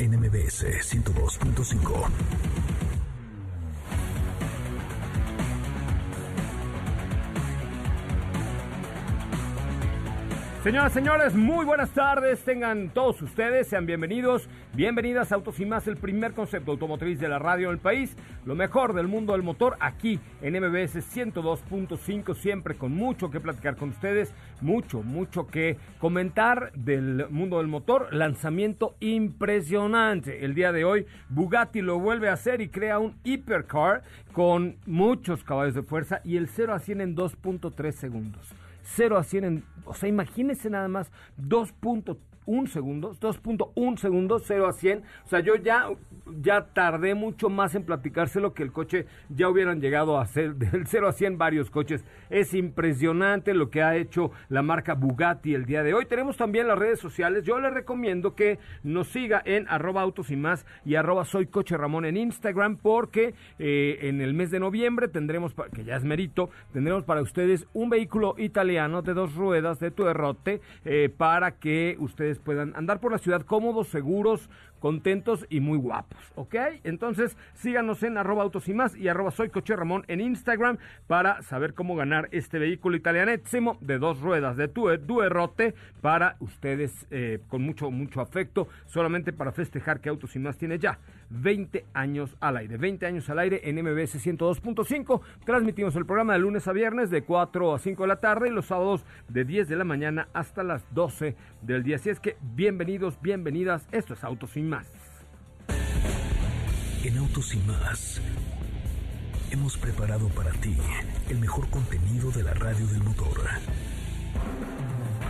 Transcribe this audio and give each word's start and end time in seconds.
NMBS 0.00 0.64
102.5. 0.64 2.59
Señoras, 10.62 10.92
señores, 10.92 11.34
muy 11.34 11.64
buenas 11.64 11.88
tardes. 11.88 12.44
Tengan 12.44 12.90
todos 12.90 13.22
ustedes, 13.22 13.66
sean 13.66 13.86
bienvenidos, 13.86 14.46
bienvenidas 14.74 15.32
a 15.32 15.36
Autos 15.36 15.58
y 15.58 15.64
Más, 15.64 15.88
el 15.88 15.96
primer 15.96 16.34
concepto 16.34 16.72
automotriz 16.72 17.18
de 17.18 17.30
la 17.30 17.38
radio 17.38 17.70
del 17.70 17.78
país. 17.78 18.14
Lo 18.44 18.54
mejor 18.54 18.92
del 18.92 19.08
mundo 19.08 19.32
del 19.32 19.42
motor 19.42 19.78
aquí 19.80 20.20
en 20.42 20.52
MBS 20.62 20.96
102.5, 21.16 22.36
siempre 22.36 22.74
con 22.74 22.92
mucho 22.92 23.30
que 23.30 23.40
platicar 23.40 23.76
con 23.76 23.88
ustedes, 23.88 24.34
mucho, 24.60 25.02
mucho 25.02 25.46
que 25.46 25.78
comentar 25.98 26.72
del 26.74 27.26
mundo 27.30 27.56
del 27.56 27.68
motor. 27.68 28.12
Lanzamiento 28.12 28.96
impresionante. 29.00 30.44
El 30.44 30.54
día 30.54 30.72
de 30.72 30.84
hoy, 30.84 31.06
Bugatti 31.30 31.80
lo 31.80 31.98
vuelve 31.98 32.28
a 32.28 32.34
hacer 32.34 32.60
y 32.60 32.68
crea 32.68 32.98
un 32.98 33.16
hipercar 33.24 34.02
con 34.34 34.76
muchos 34.84 35.42
caballos 35.42 35.74
de 35.74 35.82
fuerza 35.82 36.20
y 36.22 36.36
el 36.36 36.48
0 36.48 36.74
a 36.74 36.80
100 36.80 37.00
en 37.00 37.16
2.3 37.16 37.92
segundos. 37.92 38.54
0 38.96 39.18
a 39.18 39.22
100 39.22 39.44
en, 39.44 39.64
o 39.84 39.94
sea, 39.94 40.08
imagínense 40.08 40.70
nada 40.70 40.88
más 40.88 41.10
2.1 42.46 42.66
segundos, 42.68 43.20
2.1 43.20 43.98
segundos, 43.98 44.42
0 44.46 44.66
a 44.66 44.72
100. 44.72 45.02
O 45.24 45.28
sea, 45.28 45.40
yo 45.40 45.56
ya, 45.56 45.88
ya 46.40 46.66
tardé 46.72 47.14
mucho 47.14 47.48
más 47.48 47.74
en 47.74 47.84
platicárselo 47.84 48.54
que 48.54 48.62
el 48.62 48.72
coche 48.72 49.06
ya 49.28 49.48
hubieran 49.48 49.80
llegado 49.80 50.18
a 50.18 50.22
hacer 50.22 50.54
del 50.56 50.86
0 50.86 51.08
a 51.08 51.12
100 51.12 51.38
varios 51.38 51.70
coches. 51.70 52.04
Es 52.28 52.54
impresionante 52.54 53.54
lo 53.54 53.70
que 53.70 53.82
ha 53.82 53.96
hecho 53.96 54.30
la 54.48 54.62
marca 54.62 54.94
Bugatti 54.94 55.54
el 55.54 55.66
día 55.66 55.82
de 55.82 55.94
hoy. 55.94 56.06
Tenemos 56.06 56.36
también 56.36 56.68
las 56.68 56.78
redes 56.78 56.98
sociales. 57.00 57.44
Yo 57.44 57.58
les 57.60 57.72
recomiendo 57.72 58.34
que 58.34 58.58
nos 58.82 59.08
siga 59.08 59.42
en 59.44 59.66
arroba 59.68 60.02
autos 60.02 60.30
y 60.30 60.36
más 60.36 60.66
y 60.84 60.94
arroba 60.94 61.24
soy 61.24 61.46
coche 61.46 61.76
Ramón 61.76 62.04
en 62.04 62.16
Instagram 62.16 62.76
porque 62.76 63.34
eh, 63.58 63.98
en 64.02 64.20
el 64.20 64.34
mes 64.34 64.50
de 64.50 64.60
noviembre 64.60 65.08
tendremos, 65.08 65.54
que 65.74 65.84
ya 65.84 65.96
es 65.96 66.04
merito, 66.04 66.50
tendremos 66.72 67.04
para 67.04 67.22
ustedes 67.22 67.66
un 67.72 67.90
vehículo 67.90 68.34
italiano 68.38 69.02
de 69.02 69.14
dos 69.14 69.34
ruedas 69.34 69.78
de 69.80 69.90
Tuerrote 69.90 70.60
eh, 70.84 71.08
para 71.14 71.52
que 71.52 71.96
ustedes 71.98 72.29
puedan 72.38 72.74
andar 72.76 73.00
por 73.00 73.12
la 73.12 73.18
ciudad 73.18 73.42
cómodos, 73.42 73.88
seguros, 73.88 74.48
contentos 74.80 75.46
y 75.48 75.60
muy 75.60 75.78
guapos, 75.78 76.18
¿ok? 76.34 76.54
Entonces 76.82 77.36
síganos 77.54 78.02
en 78.02 78.18
arroba 78.18 78.42
autos 78.42 78.68
y 78.68 78.74
más 78.74 78.96
y 78.96 79.08
arroba 79.08 79.30
soy 79.30 79.50
coche 79.50 79.76
Ramón 79.76 80.04
en 80.08 80.20
Instagram 80.20 80.78
para 81.06 81.42
saber 81.42 81.74
cómo 81.74 81.94
ganar 81.94 82.28
este 82.32 82.58
vehículo 82.58 82.96
italianísimo 82.96 83.78
de 83.80 83.98
dos 83.98 84.20
ruedas 84.20 84.56
de 84.56 84.68
tu 84.68 84.88
Duerrote 84.88 85.74
para 86.00 86.36
ustedes 86.40 87.06
eh, 87.10 87.40
con 87.48 87.62
mucho, 87.62 87.90
mucho 87.90 88.20
afecto, 88.20 88.68
solamente 88.86 89.32
para 89.32 89.52
festejar 89.52 90.00
que 90.00 90.08
Autos 90.08 90.34
y 90.34 90.38
más 90.38 90.56
tiene 90.56 90.78
ya 90.78 90.98
20 91.28 91.84
años 91.94 92.36
al 92.40 92.56
aire, 92.56 92.76
20 92.76 93.06
años 93.06 93.30
al 93.30 93.38
aire 93.38 93.60
en 93.64 93.76
MBS 93.76 94.26
102.5, 94.26 95.20
transmitimos 95.44 95.94
el 95.96 96.06
programa 96.06 96.32
de 96.32 96.40
lunes 96.40 96.66
a 96.66 96.72
viernes 96.72 97.10
de 97.10 97.22
4 97.22 97.74
a 97.74 97.78
5 97.78 98.02
de 98.02 98.08
la 98.08 98.20
tarde 98.20 98.48
y 98.48 98.52
los 98.52 98.66
sábados 98.66 99.04
de 99.28 99.44
10 99.44 99.68
de 99.68 99.76
la 99.76 99.84
mañana 99.84 100.28
hasta 100.32 100.64
las 100.64 100.82
12 100.94 101.36
del 101.62 101.82
día, 101.82 101.96
así 101.96 102.08
es 102.10 102.18
que 102.18 102.36
bienvenidos, 102.40 103.20
bienvenidas, 103.20 103.86
esto 103.92 104.14
es 104.14 104.24
Autos 104.24 104.56
y 104.56 104.62
más. 104.70 104.86
En 107.04 107.18
Autos 107.18 107.54
y 107.54 107.58
más 107.58 108.20
hemos 109.50 109.76
preparado 109.76 110.28
para 110.28 110.52
ti 110.52 110.76
el 111.28 111.38
mejor 111.38 111.68
contenido 111.70 112.30
de 112.30 112.44
la 112.44 112.54
radio 112.54 112.86
del 112.86 113.02
motor. 113.02 113.32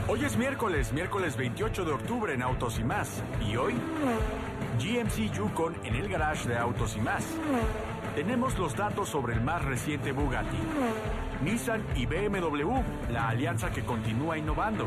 Hoy 0.08 0.24
es 0.24 0.36
miércoles, 0.36 0.92
miércoles 0.92 1.36
28 1.36 1.84
de 1.84 1.92
octubre 1.92 2.34
en 2.34 2.42
Autos 2.42 2.78
y 2.78 2.84
más. 2.84 3.22
Y 3.48 3.56
hoy, 3.56 3.74
GMC 4.78 5.32
Yukon 5.32 5.74
en 5.84 5.94
el 5.94 6.08
garage 6.08 6.48
de 6.48 6.58
Autos 6.58 6.96
y 6.96 7.00
más. 7.00 7.24
Tenemos 8.14 8.58
los 8.58 8.76
datos 8.76 9.08
sobre 9.08 9.34
el 9.34 9.40
más 9.40 9.64
reciente 9.64 10.12
Bugatti. 10.12 10.58
Nissan 11.42 11.82
y 11.96 12.06
BMW, 12.06 12.82
la 13.10 13.28
alianza 13.28 13.70
que 13.70 13.82
continúa 13.82 14.36
innovando. 14.36 14.86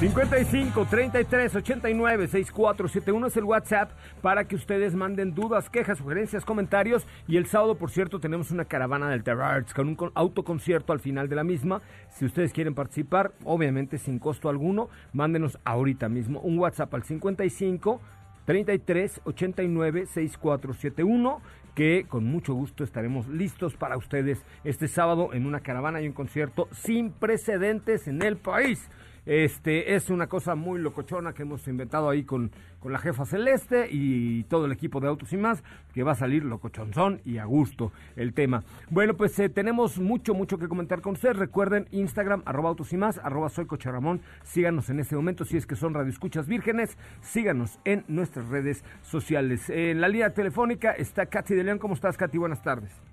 55 0.00 0.86
33 0.86 1.56
89 1.56 2.28
6471 2.28 3.26
es 3.26 3.36
el 3.36 3.44
WhatsApp 3.44 3.90
para 4.22 4.44
que 4.48 4.56
ustedes 4.56 4.94
manden 4.94 5.34
dudas, 5.34 5.68
quejas, 5.68 5.98
sugerencias, 5.98 6.46
comentarios. 6.46 7.06
Y 7.28 7.36
el 7.36 7.44
sábado, 7.44 7.74
por 7.74 7.90
cierto, 7.90 8.18
tenemos 8.18 8.50
una 8.50 8.64
caravana 8.64 9.10
del 9.10 9.22
Terrarts 9.22 9.74
con 9.74 9.88
un 9.88 9.96
con- 9.96 10.10
autoconcierto 10.14 10.94
al 10.94 11.00
final 11.00 11.28
de 11.28 11.36
la 11.36 11.44
misma. 11.44 11.82
Si 12.08 12.24
ustedes 12.24 12.54
quieren 12.54 12.74
participar, 12.74 13.32
obviamente 13.44 13.98
sin 13.98 14.18
costo 14.18 14.48
alguno, 14.48 14.88
mándenos 15.12 15.58
ahorita 15.66 16.08
mismo 16.08 16.40
un 16.40 16.58
WhatsApp 16.58 16.94
al 16.94 17.02
55 17.02 18.00
33 18.46 19.20
89 19.24 20.06
6471 20.06 21.42
que 21.74 22.06
con 22.08 22.24
mucho 22.24 22.54
gusto 22.54 22.84
estaremos 22.84 23.28
listos 23.28 23.76
para 23.76 23.96
ustedes 23.98 24.44
este 24.64 24.88
sábado 24.88 25.34
en 25.34 25.44
una 25.46 25.60
caravana 25.60 26.00
y 26.00 26.06
un 26.08 26.14
concierto 26.14 26.68
sin 26.72 27.12
precedentes 27.12 28.08
en 28.08 28.22
el 28.22 28.38
país. 28.38 28.88
Este 29.26 29.94
es 29.94 30.10
una 30.10 30.26
cosa 30.28 30.54
muy 30.54 30.80
locochona 30.80 31.32
que 31.32 31.42
hemos 31.42 31.66
inventado 31.68 32.08
ahí 32.08 32.24
con, 32.24 32.50
con 32.80 32.92
la 32.92 32.98
jefa 32.98 33.26
Celeste 33.26 33.88
y 33.90 34.44
todo 34.44 34.66
el 34.66 34.72
equipo 34.72 35.00
de 35.00 35.08
Autos 35.08 35.32
y 35.32 35.36
más, 35.36 35.62
que 35.92 36.02
va 36.02 36.12
a 36.12 36.16
salir 36.16 36.44
locochonzón 36.44 37.20
y 37.24 37.38
a 37.38 37.44
gusto 37.44 37.92
el 38.16 38.32
tema. 38.32 38.64
Bueno, 38.88 39.14
pues 39.14 39.38
eh, 39.38 39.48
tenemos 39.48 39.98
mucho, 39.98 40.34
mucho 40.34 40.58
que 40.58 40.68
comentar 40.68 41.00
con 41.00 41.12
ustedes. 41.12 41.36
Recuerden 41.36 41.86
Instagram, 41.90 42.42
arroba 42.46 42.70
Autos 42.70 42.92
y 42.92 42.96
más, 42.96 43.18
arroba 43.18 43.48
soy 43.48 43.66
Coche 43.66 43.90
Ramón. 43.90 44.20
Síganos 44.42 44.90
en 44.90 45.00
este 45.00 45.16
momento 45.16 45.44
si 45.44 45.56
es 45.56 45.66
que 45.66 45.76
son 45.76 45.94
radioescuchas 45.94 46.46
vírgenes. 46.46 46.96
Síganos 47.20 47.78
en 47.84 48.04
nuestras 48.08 48.48
redes 48.48 48.84
sociales. 49.02 49.68
En 49.70 50.00
la 50.00 50.08
línea 50.08 50.30
telefónica 50.30 50.92
está 50.92 51.26
Katy 51.26 51.54
de 51.54 51.64
León. 51.64 51.78
¿Cómo 51.78 51.94
estás, 51.94 52.16
Katy? 52.16 52.38
Buenas 52.38 52.62
tardes. 52.62 53.09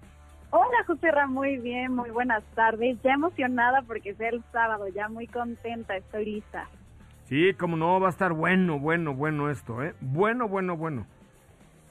Hola, 0.49 0.83
José 0.85 1.11
Ra, 1.11 1.27
muy 1.27 1.57
bien, 1.57 1.93
muy 1.93 2.09
buenas 2.09 2.43
tardes. 2.55 2.97
Ya 3.03 3.13
emocionada 3.13 3.81
porque 3.81 4.11
es 4.11 4.19
el 4.21 4.41
sábado, 4.53 4.87
ya 4.87 5.09
muy 5.09 5.27
contenta, 5.27 5.97
estoy 5.97 6.25
lista. 6.25 6.67
Sí, 7.25 7.53
como 7.53 7.75
no, 7.75 7.99
va 7.99 8.07
a 8.07 8.11
estar 8.11 8.31
bueno, 8.31 8.79
bueno, 8.79 9.13
bueno 9.13 9.49
esto, 9.49 9.83
¿eh? 9.83 9.93
Bueno, 9.99 10.47
bueno, 10.47 10.77
bueno. 10.77 11.05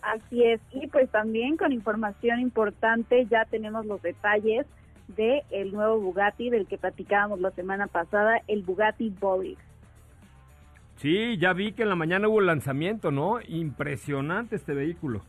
Así 0.00 0.43
es, 0.44 0.61
y 0.73 0.87
pues 0.87 1.11
también 1.11 1.56
con 1.56 1.73
información 1.73 2.41
importante 2.41 3.26
ya 3.26 3.44
tenemos 3.44 3.85
los 3.85 4.00
detalles 4.00 4.67
de 5.09 5.43
el 5.50 5.73
nuevo 5.73 6.00
Bugatti 6.00 6.49
del 6.49 6.67
que 6.67 6.79
platicábamos 6.79 7.41
la 7.41 7.50
semana 7.50 7.88
pasada, 7.88 8.41
el 8.47 8.62
Bugatti 8.62 9.11
Bolide. 9.11 9.59
Sí, 10.97 11.37
ya 11.37 11.52
vi 11.52 11.73
que 11.73 11.82
en 11.82 11.91
la 11.91 11.97
mañana 11.97 12.29
hubo 12.29 12.41
lanzamiento, 12.41 13.11
¿no? 13.11 13.38
Impresionante 13.47 14.56
este 14.56 14.73
vehículo. 14.73 15.23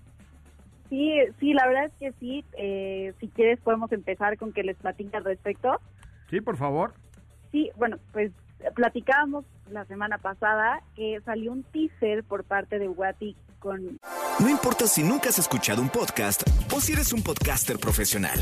Sí, 0.89 1.13
sí, 1.39 1.53
la 1.53 1.67
verdad 1.67 1.85
es 1.85 1.93
que 1.99 2.11
sí. 2.19 2.45
Eh, 2.57 3.13
si 3.19 3.27
quieres 3.29 3.59
podemos 3.59 3.91
empezar 3.91 4.37
con 4.37 4.53
que 4.53 4.63
les 4.63 4.77
platique 4.77 5.15
al 5.17 5.25
respecto. 5.25 5.79
Sí, 6.29 6.41
por 6.41 6.57
favor. 6.57 6.93
Sí, 7.51 7.71
bueno, 7.77 7.97
pues 8.11 8.31
platicábamos 8.75 9.45
la 9.69 9.85
semana 9.85 10.17
pasada 10.17 10.81
que 10.95 11.19
salió 11.25 11.51
un 11.51 11.63
teaser 11.63 12.23
por 12.23 12.43
parte 12.43 12.79
de 12.79 12.87
Bugatti 12.87 13.35
con... 13.59 13.99
No 14.39 14.49
importa 14.49 14.87
si 14.87 15.03
nunca 15.03 15.29
has 15.29 15.39
escuchado 15.39 15.81
un 15.81 15.89
podcast 15.89 16.43
o 16.73 16.79
si 16.79 16.93
eres 16.93 17.13
un 17.13 17.23
podcaster 17.23 17.77
profesional. 17.77 18.39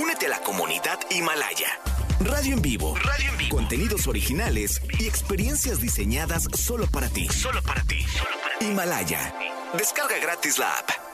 Únete 0.00 0.26
a 0.26 0.30
la 0.30 0.38
comunidad 0.40 0.98
Himalaya. 1.10 1.68
Radio 2.20 2.54
en 2.54 2.62
vivo. 2.62 2.94
Radio 2.96 3.30
en 3.32 3.38
vivo. 3.38 3.56
Contenidos 3.56 4.06
originales 4.06 4.82
y 4.98 5.06
experiencias 5.06 5.80
diseñadas 5.80 6.44
solo 6.54 6.86
para 6.86 7.08
ti. 7.08 7.28
Solo 7.28 7.62
para 7.62 7.82
ti. 7.82 8.04
Himalaya. 8.60 9.34
Descarga 9.76 10.18
gratis 10.20 10.58
la 10.58 10.66
app. 10.78 11.09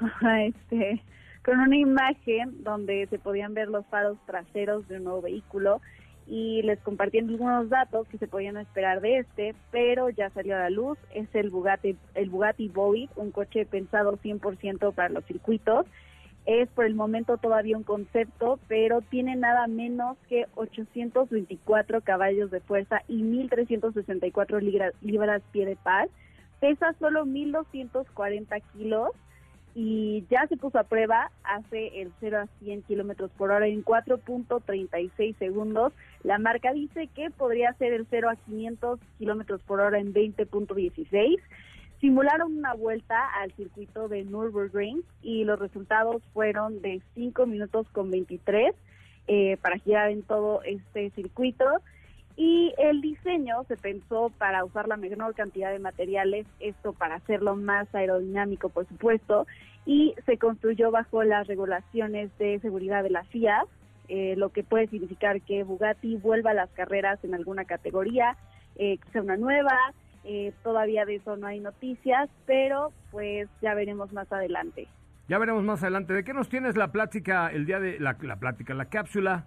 Este, 0.46 1.02
con 1.44 1.60
una 1.60 1.76
imagen 1.76 2.62
donde 2.64 3.06
se 3.08 3.18
podían 3.18 3.54
ver 3.54 3.68
los 3.68 3.86
faros 3.86 4.18
traseros 4.26 4.86
de 4.88 4.96
un 4.96 5.04
nuevo 5.04 5.22
vehículo 5.22 5.80
y 6.26 6.62
les 6.62 6.80
compartí 6.80 7.18
algunos 7.18 7.68
datos 7.68 8.08
que 8.08 8.16
se 8.16 8.26
podían 8.26 8.56
esperar 8.56 9.02
de 9.02 9.18
este, 9.18 9.54
pero 9.70 10.08
ya 10.08 10.30
salió 10.30 10.56
a 10.56 10.60
la 10.60 10.70
luz, 10.70 10.98
es 11.14 11.28
el 11.34 11.50
Bugatti, 11.50 11.96
el 12.14 12.30
Bugatti 12.30 12.68
Bowie, 12.68 13.10
un 13.16 13.30
coche 13.30 13.66
pensado 13.66 14.16
100% 14.16 14.94
para 14.94 15.10
los 15.10 15.24
circuitos. 15.26 15.86
Es 16.46 16.68
por 16.70 16.84
el 16.84 16.94
momento 16.94 17.38
todavía 17.38 17.76
un 17.76 17.84
concepto, 17.84 18.58
pero 18.68 19.00
tiene 19.00 19.34
nada 19.34 19.66
menos 19.66 20.18
que 20.28 20.46
824 20.54 22.02
caballos 22.02 22.50
de 22.50 22.60
fuerza 22.60 23.00
y 23.08 23.22
1.364 23.22 24.60
libras, 24.60 24.94
libras 25.00 25.42
pie 25.52 25.64
de 25.64 25.76
paz. 25.76 26.08
Pesa 26.60 26.94
solo 26.98 27.24
1.240 27.24 28.62
kilos 28.74 29.10
y 29.74 30.24
ya 30.30 30.46
se 30.46 30.56
puso 30.56 30.78
a 30.78 30.84
prueba, 30.84 31.30
hace 31.42 32.00
el 32.00 32.12
0 32.20 32.38
a 32.38 32.46
100 32.64 32.82
kilómetros 32.82 33.30
por 33.32 33.50
hora 33.50 33.66
en 33.66 33.84
4.36 33.84 35.36
segundos. 35.36 35.92
La 36.22 36.38
marca 36.38 36.72
dice 36.72 37.08
que 37.08 37.30
podría 37.30 37.72
ser 37.74 37.92
el 37.92 38.06
0 38.08 38.30
a 38.30 38.36
500 38.36 39.00
kilómetros 39.18 39.60
por 39.62 39.80
hora 39.80 39.98
en 39.98 40.14
20.16. 40.14 41.38
Simularon 42.00 42.56
una 42.56 42.74
vuelta 42.74 43.18
al 43.40 43.52
circuito 43.52 44.08
de 44.08 44.24
Nürburgring 44.24 45.02
y 45.22 45.44
los 45.44 45.58
resultados 45.58 46.22
fueron 46.32 46.80
de 46.80 47.02
5 47.14 47.46
minutos 47.46 47.88
con 47.90 48.10
23 48.10 48.74
eh, 49.26 49.56
para 49.60 49.78
girar 49.78 50.10
en 50.10 50.22
todo 50.22 50.62
este 50.62 51.10
circuito. 51.10 51.64
Y 52.36 52.74
el 52.78 53.00
diseño 53.00 53.62
se 53.68 53.76
pensó 53.76 54.32
para 54.38 54.64
usar 54.64 54.88
la 54.88 54.96
menor 54.96 55.34
cantidad 55.34 55.70
de 55.70 55.78
materiales, 55.78 56.46
esto 56.58 56.92
para 56.92 57.16
hacerlo 57.16 57.54
más 57.54 57.92
aerodinámico, 57.94 58.70
por 58.70 58.88
supuesto, 58.88 59.46
y 59.86 60.14
se 60.26 60.38
construyó 60.38 60.90
bajo 60.90 61.22
las 61.22 61.46
regulaciones 61.46 62.36
de 62.38 62.58
seguridad 62.60 63.04
de 63.04 63.10
la 63.10 63.24
FIA, 63.24 63.64
eh, 64.08 64.34
lo 64.36 64.50
que 64.50 64.64
puede 64.64 64.88
significar 64.88 65.40
que 65.42 65.62
Bugatti 65.62 66.16
vuelva 66.16 66.50
a 66.50 66.54
las 66.54 66.70
carreras 66.70 67.22
en 67.22 67.34
alguna 67.34 67.64
categoría, 67.64 68.36
eh, 68.76 68.98
sea 69.12 69.22
una 69.22 69.36
nueva, 69.36 69.78
eh, 70.24 70.52
todavía 70.62 71.04
de 71.04 71.16
eso 71.16 71.36
no 71.36 71.46
hay 71.46 71.60
noticias, 71.60 72.28
pero 72.46 72.92
pues 73.10 73.48
ya 73.62 73.74
veremos 73.74 74.12
más 74.12 74.30
adelante. 74.32 74.88
Ya 75.28 75.38
veremos 75.38 75.62
más 75.64 75.82
adelante. 75.82 76.12
¿De 76.12 76.24
qué 76.24 76.34
nos 76.34 76.48
tienes 76.48 76.76
la 76.76 76.92
plática 76.92 77.48
el 77.48 77.64
día 77.64 77.78
de 77.78 77.98
la, 78.00 78.16
la 78.20 78.36
plática, 78.36 78.74
la 78.74 78.86
cápsula? 78.86 79.46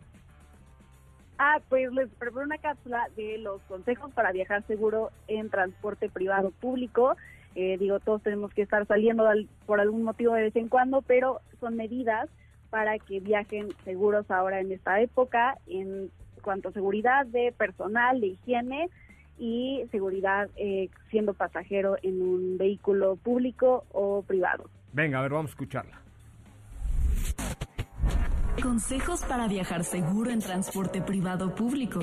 Ah, 1.39 1.59
pues 1.69 1.91
les 1.93 2.09
preparé 2.09 2.45
una 2.45 2.57
cápsula 2.57 3.09
de 3.15 3.37
los 3.37 3.61
consejos 3.63 4.11
para 4.13 4.31
viajar 4.31 4.63
seguro 4.65 5.11
en 5.27 5.49
transporte 5.49 6.09
privado 6.09 6.51
público. 6.51 7.15
Eh, 7.55 7.77
digo, 7.77 7.99
todos 7.99 8.23
tenemos 8.23 8.53
que 8.53 8.63
estar 8.63 8.85
saliendo 8.87 9.27
por 9.65 9.79
algún 9.79 10.03
motivo 10.03 10.33
de 10.33 10.43
vez 10.43 10.55
en 10.55 10.67
cuando, 10.67 11.01
pero 11.01 11.41
son 11.59 11.75
medidas 11.75 12.29
para 12.69 12.97
que 12.99 13.19
viajen 13.19 13.69
seguros 13.83 14.29
ahora 14.29 14.59
en 14.59 14.71
esta 14.71 14.99
época 14.99 15.57
en 15.67 16.11
cuanto 16.41 16.69
a 16.69 16.71
seguridad 16.71 17.25
de 17.25 17.51
personal, 17.51 18.19
de 18.19 18.27
higiene 18.27 18.89
y 19.37 19.85
seguridad 19.91 20.49
eh, 20.55 20.89
siendo 21.09 21.33
pasajero 21.33 21.97
en 22.01 22.21
un 22.21 22.57
vehículo 22.57 23.15
público 23.15 23.85
o 23.91 24.23
privado. 24.23 24.69
Venga, 24.93 25.19
a 25.19 25.21
ver, 25.21 25.31
vamos 25.31 25.51
a 25.51 25.53
escucharla. 25.53 26.01
Consejos 28.61 29.21
para 29.21 29.47
viajar 29.47 29.83
seguro 29.83 30.31
en 30.31 30.39
transporte 30.39 31.01
privado 31.01 31.53
público. 31.53 31.99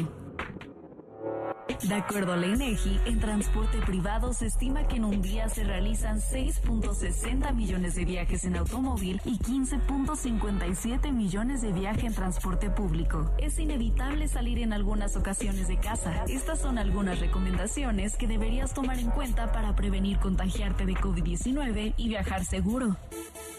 De 1.88 1.94
acuerdo 1.94 2.34
a 2.34 2.36
la 2.36 2.46
INEGI, 2.46 3.00
en 3.06 3.20
transporte 3.20 3.78
privado 3.78 4.34
se 4.34 4.46
estima 4.46 4.86
que 4.86 4.96
en 4.96 5.04
un 5.04 5.22
día 5.22 5.48
se 5.48 5.64
realizan 5.64 6.20
6.60 6.20 7.54
millones 7.54 7.94
de 7.94 8.04
viajes 8.04 8.44
en 8.44 8.56
automóvil 8.56 9.20
y 9.24 9.38
15.57 9.38 11.10
millones 11.12 11.62
de 11.62 11.72
viajes 11.72 12.04
en 12.04 12.14
transporte 12.14 12.68
público. 12.68 13.30
Es 13.38 13.58
inevitable 13.58 14.28
salir 14.28 14.58
en 14.58 14.74
algunas 14.74 15.16
ocasiones 15.16 15.68
de 15.68 15.78
casa. 15.78 16.24
Estas 16.28 16.60
son 16.60 16.76
algunas 16.76 17.20
recomendaciones 17.20 18.16
que 18.16 18.26
deberías 18.26 18.74
tomar 18.74 18.98
en 18.98 19.10
cuenta 19.10 19.50
para 19.52 19.74
prevenir 19.74 20.18
contagiarte 20.18 20.84
de 20.84 20.94
COVID-19 20.94 21.94
y 21.96 22.08
viajar 22.08 22.44
seguro. 22.44 22.96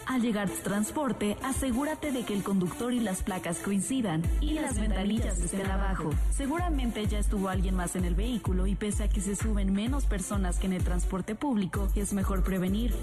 Al 0.06 0.22
llegar 0.22 0.48
tu 0.48 0.62
transporte, 0.62 1.36
asegúrate 1.42 2.12
de 2.12 2.22
que 2.22 2.32
el 2.32 2.44
conductor 2.44 2.92
y 2.92 3.00
las 3.00 3.22
placas 3.22 3.58
coincidan 3.58 4.22
y 4.40 4.54
las 4.54 4.78
ventanillas 4.78 5.40
estén 5.40 5.66
abajo. 5.66 6.10
Seguramente 6.30 7.04
ya 7.08 7.18
estuvo 7.18 7.48
alguien 7.48 7.74
más 7.74 7.85
en 7.94 8.04
el 8.04 8.14
vehículo 8.14 8.66
y 8.66 8.74
pese 8.74 9.04
a 9.04 9.08
que 9.08 9.20
se 9.20 9.36
suben 9.36 9.72
menos 9.72 10.06
personas 10.06 10.58
que 10.58 10.66
en 10.66 10.72
el 10.72 10.82
transporte 10.82 11.34
público, 11.34 11.88
es 11.94 12.12
mejor 12.12 12.42
prevenir. 12.42 12.94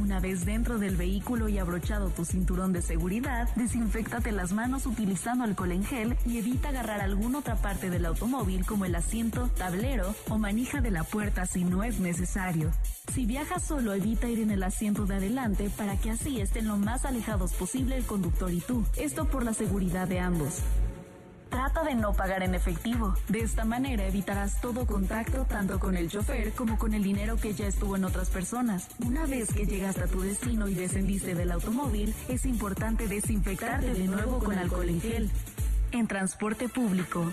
Una 0.00 0.20
vez 0.20 0.44
dentro 0.44 0.78
del 0.78 0.96
vehículo 0.96 1.48
y 1.48 1.58
abrochado 1.58 2.08
tu 2.08 2.24
cinturón 2.24 2.72
de 2.72 2.82
seguridad, 2.82 3.48
desinfectate 3.54 4.32
las 4.32 4.52
manos 4.52 4.86
utilizando 4.86 5.44
alcohol 5.44 5.72
en 5.72 5.84
gel 5.84 6.16
y 6.24 6.38
evita 6.38 6.70
agarrar 6.70 7.00
alguna 7.00 7.38
otra 7.38 7.56
parte 7.56 7.90
del 7.90 8.06
automóvil 8.06 8.64
como 8.64 8.84
el 8.84 8.94
asiento, 8.94 9.48
tablero 9.56 10.14
o 10.28 10.38
manija 10.38 10.80
de 10.80 10.90
la 10.90 11.04
puerta 11.04 11.46
si 11.46 11.64
no 11.64 11.82
es 11.84 12.00
necesario. 12.00 12.70
Si 13.12 13.26
viajas 13.26 13.62
solo, 13.64 13.92
evita 13.92 14.28
ir 14.28 14.40
en 14.40 14.50
el 14.50 14.62
asiento 14.62 15.06
de 15.06 15.16
adelante 15.16 15.70
para 15.76 15.96
que 15.96 16.10
así 16.10 16.40
estén 16.40 16.68
lo 16.68 16.76
más 16.76 17.04
alejados 17.04 17.52
posible 17.52 17.96
el 17.96 18.04
conductor 18.04 18.52
y 18.52 18.60
tú. 18.60 18.84
Esto 18.96 19.26
por 19.26 19.44
la 19.44 19.54
seguridad 19.54 20.08
de 20.08 20.20
ambos. 20.20 20.62
Trata 21.50 21.82
de 21.82 21.96
no 21.96 22.12
pagar 22.12 22.44
en 22.44 22.54
efectivo. 22.54 23.14
De 23.28 23.40
esta 23.40 23.64
manera 23.64 24.06
evitarás 24.06 24.60
todo 24.60 24.86
contacto 24.86 25.44
tanto 25.44 25.80
con 25.80 25.96
el 25.96 26.08
chofer 26.08 26.52
como 26.52 26.78
con 26.78 26.94
el 26.94 27.02
dinero 27.02 27.36
que 27.36 27.52
ya 27.54 27.66
estuvo 27.66 27.96
en 27.96 28.04
otras 28.04 28.30
personas. 28.30 28.88
Una 29.04 29.26
vez 29.26 29.52
que 29.52 29.66
llegaste 29.66 30.04
a 30.04 30.06
tu 30.06 30.20
destino 30.20 30.68
y 30.68 30.74
descendiste 30.74 31.34
del 31.34 31.50
automóvil, 31.50 32.14
es 32.28 32.46
importante 32.46 33.08
desinfectarte 33.08 33.92
de 33.92 34.06
nuevo 34.06 34.38
con 34.38 34.56
alcohol 34.56 34.88
en 34.88 35.00
gel. 35.00 35.30
En 35.90 36.06
transporte 36.06 36.68
público, 36.68 37.32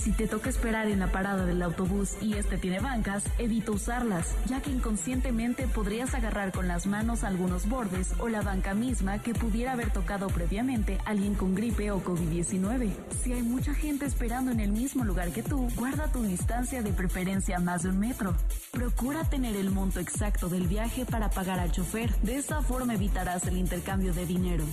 si 0.00 0.12
te 0.12 0.26
toca 0.26 0.48
esperar 0.48 0.88
en 0.88 0.98
la 0.98 1.12
parada 1.12 1.44
del 1.44 1.62
autobús 1.62 2.16
y 2.22 2.34
este 2.34 2.56
tiene 2.56 2.80
bancas, 2.80 3.24
evita 3.38 3.72
usarlas, 3.72 4.34
ya 4.46 4.62
que 4.62 4.70
inconscientemente 4.70 5.66
podrías 5.68 6.14
agarrar 6.14 6.52
con 6.52 6.68
las 6.68 6.86
manos 6.86 7.22
algunos 7.22 7.68
bordes 7.68 8.14
o 8.18 8.28
la 8.28 8.40
banca 8.40 8.72
misma 8.72 9.20
que 9.20 9.34
pudiera 9.34 9.72
haber 9.72 9.92
tocado 9.92 10.28
previamente 10.28 10.98
alguien 11.04 11.34
con 11.34 11.54
gripe 11.54 11.90
o 11.90 12.02
COVID-19. 12.02 12.90
Si 13.22 13.32
hay 13.34 13.42
mucha 13.42 13.74
gente 13.74 14.06
esperando 14.06 14.50
en 14.50 14.60
el 14.60 14.72
mismo 14.72 15.04
lugar 15.04 15.32
que 15.32 15.42
tú, 15.42 15.68
guarda 15.76 16.10
tu 16.10 16.22
distancia 16.22 16.82
de 16.82 16.92
preferencia 16.92 17.58
más 17.58 17.82
de 17.82 17.90
un 17.90 17.98
metro. 17.98 18.34
Procura 18.70 19.24
tener 19.24 19.54
el 19.54 19.70
monto 19.70 20.00
exacto 20.00 20.48
del 20.48 20.66
viaje 20.66 21.04
para 21.04 21.28
pagar 21.28 21.58
al 21.58 21.72
chofer. 21.72 22.14
De 22.22 22.36
esa 22.36 22.62
forma 22.62 22.94
evitarás 22.94 23.46
el 23.46 23.58
intercambio 23.58 24.14
de 24.14 24.24
dinero. 24.24 24.64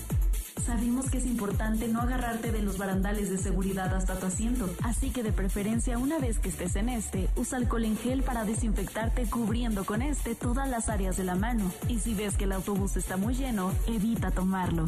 Sabemos 0.65 1.09
que 1.09 1.17
es 1.17 1.25
importante 1.25 1.87
no 1.87 2.01
agarrarte 2.01 2.51
de 2.51 2.61
los 2.61 2.77
barandales 2.77 3.29
de 3.29 3.37
seguridad 3.37 3.93
hasta 3.93 4.19
tu 4.19 4.25
asiento, 4.25 4.69
así 4.83 5.11
que 5.11 5.23
de 5.23 5.31
preferencia 5.31 5.97
una 5.97 6.19
vez 6.19 6.39
que 6.39 6.49
estés 6.49 6.75
en 6.75 6.89
este, 6.89 7.29
usa 7.35 7.57
alcohol 7.57 7.85
en 7.85 7.97
gel 7.97 8.23
para 8.23 8.43
desinfectarte 8.43 9.29
cubriendo 9.29 9.85
con 9.85 10.01
este 10.01 10.35
todas 10.35 10.69
las 10.69 10.89
áreas 10.89 11.17
de 11.17 11.23
la 11.23 11.35
mano. 11.35 11.71
Y 11.87 11.99
si 11.99 12.13
ves 12.13 12.35
que 12.35 12.45
el 12.45 12.51
autobús 12.51 12.97
está 12.97 13.17
muy 13.17 13.35
lleno, 13.35 13.71
evita 13.87 14.31
tomarlo. 14.31 14.87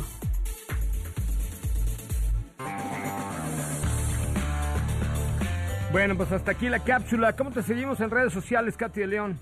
Bueno, 5.92 6.16
pues 6.16 6.32
hasta 6.32 6.52
aquí 6.52 6.70
la 6.70 6.80
cápsula. 6.80 7.36
¿Cómo 7.36 7.52
te 7.52 7.64
seguimos 7.64 8.00
en 8.00 8.12
redes 8.12 8.32
sociales, 8.32 8.78
Katy 8.78 9.02
de 9.02 9.08
León? 9.08 9.40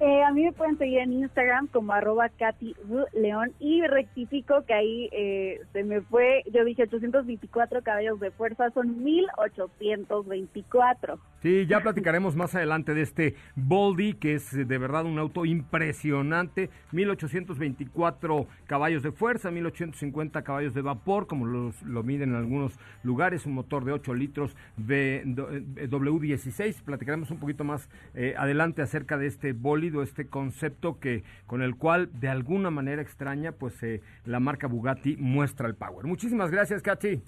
Eh, 0.00 0.22
a 0.22 0.32
mí 0.32 0.44
me 0.44 0.52
pueden 0.52 0.78
seguir 0.78 1.00
en 1.00 1.12
Instagram 1.12 1.66
como 1.66 1.92
arroba 1.92 2.28
Katy 2.28 2.76
León 3.14 3.50
y 3.58 3.82
rectifico 3.82 4.62
que 4.64 4.72
ahí 4.72 5.08
eh, 5.10 5.60
se 5.72 5.82
me 5.82 6.02
fue, 6.02 6.44
yo 6.52 6.64
dije 6.64 6.84
824 6.84 7.82
caballos 7.82 8.20
de 8.20 8.30
fuerza, 8.30 8.70
son 8.70 9.02
1824. 9.02 11.18
Sí, 11.42 11.66
ya 11.66 11.80
platicaremos 11.80 12.36
más 12.36 12.54
adelante 12.54 12.94
de 12.94 13.02
este 13.02 13.34
Boldy, 13.56 14.14
que 14.14 14.34
es 14.34 14.52
de 14.52 14.78
verdad 14.78 15.04
un 15.04 15.18
auto 15.18 15.44
impresionante, 15.44 16.70
1824 16.92 18.46
caballos 18.66 19.02
de 19.02 19.10
fuerza, 19.10 19.50
1850 19.50 20.42
caballos 20.42 20.74
de 20.74 20.82
vapor, 20.82 21.26
como 21.26 21.44
los, 21.46 21.82
lo 21.82 22.04
miden 22.04 22.30
en 22.30 22.36
algunos 22.36 22.78
lugares, 23.02 23.46
un 23.46 23.54
motor 23.54 23.84
de 23.84 23.90
8 23.92 24.14
litros 24.14 24.56
W16, 24.78 26.82
platicaremos 26.82 27.32
un 27.32 27.38
poquito 27.38 27.64
más 27.64 27.88
eh, 28.14 28.34
adelante 28.36 28.82
acerca 28.82 29.16
de 29.18 29.26
este 29.26 29.52
Boldy 29.52 29.87
este 30.02 30.26
concepto 30.26 30.98
que 31.00 31.24
con 31.46 31.62
el 31.62 31.76
cual 31.76 32.10
de 32.20 32.28
alguna 32.28 32.70
manera 32.70 33.02
extraña 33.02 33.52
pues 33.52 33.82
eh, 33.82 34.00
la 34.24 34.40
marca 34.40 34.66
Bugatti 34.66 35.16
muestra 35.16 35.68
el 35.68 35.74
power. 35.74 36.06
Muchísimas 36.06 36.50
gracias, 36.50 36.82
Katy. 36.82 37.22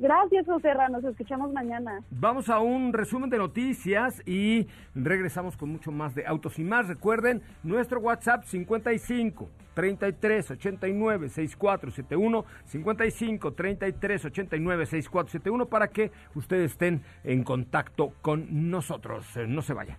Gracias, 0.00 0.46
José. 0.46 0.70
Nos 0.90 1.04
escuchamos 1.04 1.52
mañana. 1.52 2.00
Vamos 2.10 2.48
a 2.48 2.58
un 2.58 2.94
resumen 2.94 3.28
de 3.28 3.36
noticias 3.36 4.22
y 4.26 4.66
regresamos 4.94 5.58
con 5.58 5.68
mucho 5.68 5.92
más 5.92 6.14
de 6.14 6.26
Autos 6.26 6.58
y 6.58 6.64
más. 6.64 6.88
Recuerden, 6.88 7.42
nuestro 7.62 8.00
WhatsApp 8.00 8.44
55 8.44 9.50
33 9.74 10.52
89 10.52 11.28
6471 11.28 12.44
55 12.64 13.52
33 13.52 14.24
89 14.24 14.86
6471 14.86 15.66
para 15.66 15.88
que 15.88 16.10
ustedes 16.34 16.72
estén 16.72 17.02
en 17.22 17.44
contacto 17.44 18.14
con 18.22 18.70
nosotros. 18.70 19.36
Eh, 19.36 19.46
no 19.46 19.60
se 19.60 19.74
vayan. 19.74 19.98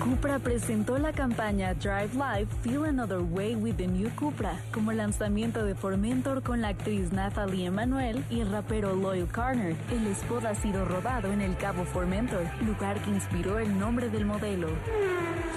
Cupra 0.00 0.38
presentó 0.38 0.96
la 0.96 1.12
campaña 1.12 1.74
Drive 1.74 2.14
Life 2.14 2.46
Feel 2.62 2.86
Another 2.86 3.20
Way 3.20 3.56
with 3.56 3.74
the 3.74 3.86
New 3.86 4.08
Cupra 4.16 4.58
como 4.72 4.92
lanzamiento 4.92 5.62
de 5.62 5.74
Formentor 5.74 6.42
con 6.42 6.62
la 6.62 6.68
actriz 6.68 7.12
Nathalie 7.12 7.66
Emanuel 7.66 8.24
y 8.30 8.40
el 8.40 8.50
rapero 8.50 8.96
Loyal 8.96 9.28
Carner. 9.28 9.76
El 9.90 10.06
spot 10.06 10.46
ha 10.46 10.54
sido 10.54 10.86
rodado 10.86 11.30
en 11.30 11.42
el 11.42 11.54
Cabo 11.58 11.84
Formentor, 11.84 12.46
lugar 12.64 12.98
que 13.02 13.10
inspiró 13.10 13.58
el 13.58 13.78
nombre 13.78 14.08
del 14.08 14.24
modelo. 14.24 14.68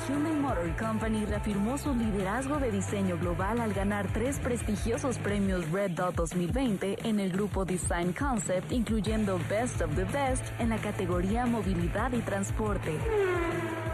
Hyundai 0.09 0.35
Motor 0.35 0.75
Company 0.75 1.25
reafirmó 1.25 1.77
su 1.77 1.95
liderazgo 1.95 2.57
de 2.57 2.69
diseño 2.69 3.17
global 3.17 3.61
al 3.61 3.73
ganar 3.73 4.11
tres 4.11 4.39
prestigiosos 4.39 5.19
premios 5.19 5.71
Red 5.71 5.91
Dot 5.91 6.15
2020 6.15 7.07
en 7.07 7.21
el 7.21 7.31
grupo 7.31 7.63
Design 7.63 8.11
Concept, 8.11 8.73
incluyendo 8.73 9.39
Best 9.49 9.81
of 9.81 9.95
the 9.95 10.03
Best 10.03 10.43
en 10.59 10.69
la 10.69 10.77
categoría 10.79 11.45
Movilidad 11.45 12.11
y 12.11 12.19
Transporte. 12.19 12.99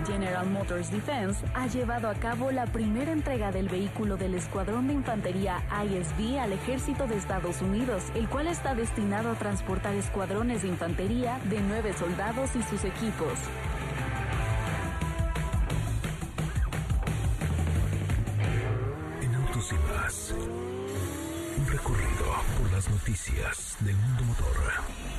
General 0.05 0.45
Motors 0.49 0.91
Defense 0.91 1.45
ha 1.53 1.67
llevado 1.67 2.09
a 2.09 2.13
cabo 2.15 2.51
la 2.51 2.65
primera 2.65 3.11
entrega 3.11 3.51
del 3.51 3.69
vehículo 3.69 4.17
del 4.17 4.35
Escuadrón 4.35 4.87
de 4.87 4.93
Infantería 4.93 5.63
ISB 5.85 6.39
al 6.39 6.53
Ejército 6.53 7.07
de 7.07 7.15
Estados 7.17 7.61
Unidos, 7.61 8.03
el 8.15 8.27
cual 8.29 8.47
está 8.47 8.75
destinado 8.75 9.31
a 9.31 9.35
transportar 9.35 9.95
escuadrones 9.95 10.61
de 10.61 10.69
infantería 10.69 11.39
de 11.45 11.61
nueve 11.61 11.93
soldados 11.93 12.55
y 12.55 12.63
sus 12.63 12.83
equipos. 12.83 13.33
En 19.21 19.35
Autos 19.35 19.71
y 19.71 19.91
más, 19.91 20.33
un 21.57 21.67
recorrido 21.67 22.25
por 22.59 22.71
las 22.71 22.89
noticias 22.89 23.77
del 23.81 23.95
mundo 23.95 24.23
motor. 24.25 25.18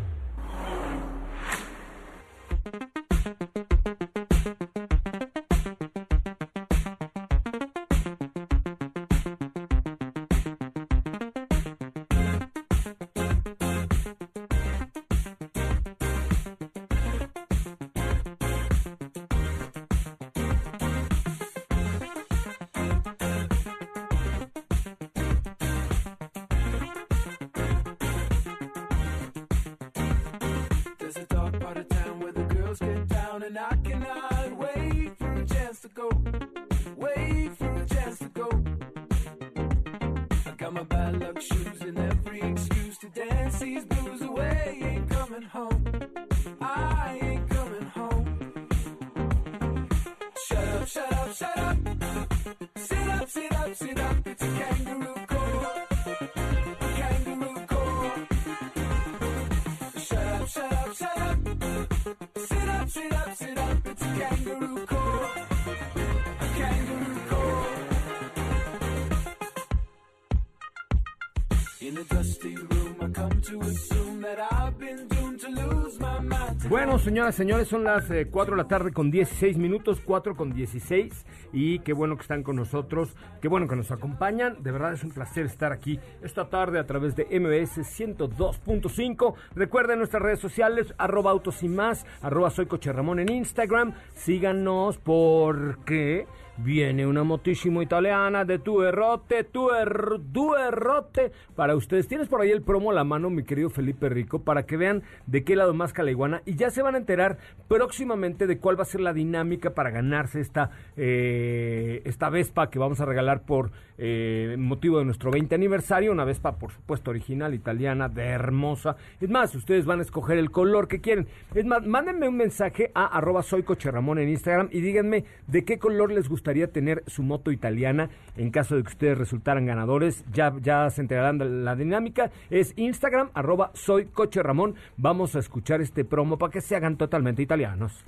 Bueno, 76.69 76.99
señoras 76.99 77.35
señores, 77.35 77.67
son 77.67 77.83
las 77.83 78.05
4 78.05 78.13
eh, 78.13 78.55
de 78.55 78.55
la 78.55 78.67
tarde 78.67 78.93
con 78.93 79.11
16 79.11 79.57
minutos, 79.57 79.99
4 80.05 80.35
con 80.35 80.53
16. 80.53 81.25
Y 81.51 81.79
qué 81.79 81.91
bueno 81.91 82.15
que 82.15 82.21
están 82.21 82.43
con 82.43 82.55
nosotros, 82.55 83.15
qué 83.41 83.47
bueno 83.47 83.67
que 83.67 83.75
nos 83.75 83.91
acompañan. 83.91 84.63
De 84.63 84.71
verdad 84.71 84.93
es 84.93 85.03
un 85.03 85.11
placer 85.11 85.45
estar 85.45 85.73
aquí 85.73 85.99
esta 86.21 86.49
tarde 86.49 86.79
a 86.79 86.85
través 86.85 87.15
de 87.15 87.25
MBS 87.25 87.79
102.5. 87.79 89.33
Recuerden 89.55 89.97
nuestras 89.97 90.23
redes 90.23 90.39
sociales, 90.39 90.93
arroba 90.97 91.31
autos 91.31 91.61
y 91.63 91.67
más, 91.67 92.05
arroba 92.21 92.49
soy 92.49 92.67
en 92.71 93.29
Instagram. 93.29 93.93
Síganos 94.13 94.97
porque 94.97 96.25
Viene 96.63 97.07
una 97.07 97.23
motísimo 97.23 97.81
italiana 97.81 98.45
de 98.45 98.59
tu 98.59 98.83
errote, 98.83 99.43
tu, 99.43 99.71
er, 99.71 100.19
tu 100.31 100.53
errote 100.55 101.31
para 101.55 101.75
ustedes. 101.75 102.07
Tienes 102.07 102.27
por 102.27 102.39
ahí 102.39 102.51
el 102.51 102.61
promo 102.61 102.91
a 102.91 102.93
la 102.93 103.03
mano, 103.03 103.31
mi 103.31 103.43
querido 103.43 103.71
Felipe 103.71 104.09
Rico, 104.09 104.43
para 104.43 104.67
que 104.67 104.77
vean 104.77 105.01
de 105.25 105.43
qué 105.43 105.55
lado 105.55 105.73
más 105.73 105.91
calaiguana. 105.91 106.43
Y 106.45 106.55
ya 106.55 106.69
se 106.69 106.83
van 106.83 106.93
a 106.93 106.99
enterar 106.99 107.39
próximamente 107.67 108.45
de 108.45 108.59
cuál 108.59 108.77
va 108.77 108.83
a 108.83 108.85
ser 108.85 109.01
la 109.01 109.13
dinámica 109.13 109.73
para 109.73 109.89
ganarse 109.89 110.39
esta, 110.39 110.69
eh, 110.97 112.03
esta 112.05 112.29
Vespa 112.29 112.69
que 112.69 112.77
vamos 112.77 113.01
a 113.01 113.05
regalar 113.05 113.43
por 113.43 113.71
eh, 114.03 114.55
motivo 114.57 114.97
de 114.97 115.05
nuestro 115.05 115.29
20 115.29 115.53
aniversario. 115.53 116.11
Una 116.11 116.25
Vespa, 116.25 116.57
por 116.57 116.71
supuesto, 116.71 117.11
original, 117.11 117.53
italiana, 117.53 118.09
de 118.09 118.23
hermosa. 118.23 118.95
Es 119.19 119.29
más, 119.29 119.53
ustedes 119.53 119.85
van 119.85 119.99
a 119.99 120.01
escoger 120.01 120.39
el 120.39 120.49
color 120.49 120.87
que 120.87 121.01
quieren. 121.01 121.27
Es 121.53 121.65
más, 121.65 121.85
mándenme 121.85 122.27
un 122.27 122.35
mensaje 122.35 122.91
a 122.95 123.05
arroba 123.05 123.43
soy 123.43 123.63
Ramón 123.83 124.17
en 124.17 124.29
Instagram 124.29 124.69
y 124.71 124.81
díganme 124.81 125.25
de 125.45 125.63
qué 125.65 125.77
color 125.77 126.11
les 126.11 126.29
gustaría 126.29 126.71
tener 126.71 127.03
su 127.05 127.21
moto 127.21 127.51
italiana 127.51 128.09
en 128.37 128.49
caso 128.49 128.75
de 128.75 128.81
que 128.81 128.89
ustedes 128.89 129.19
resultaran 129.19 129.67
ganadores. 129.67 130.25
Ya, 130.33 130.51
ya 130.61 130.89
se 130.89 131.01
enterarán 131.01 131.37
de 131.37 131.45
la 131.45 131.75
dinámica. 131.75 132.31
Es 132.49 132.73
Instagram, 132.77 133.29
arroba 133.35 133.69
soy 133.75 134.05
Coche 134.05 134.41
Ramón. 134.41 134.73
Vamos 134.97 135.35
a 135.35 135.39
escuchar 135.39 135.79
este 135.79 136.05
promo 136.05 136.39
para 136.39 136.51
que 136.51 136.61
se 136.61 136.75
hagan 136.75 136.97
totalmente 136.97 137.43
italianos. 137.43 138.03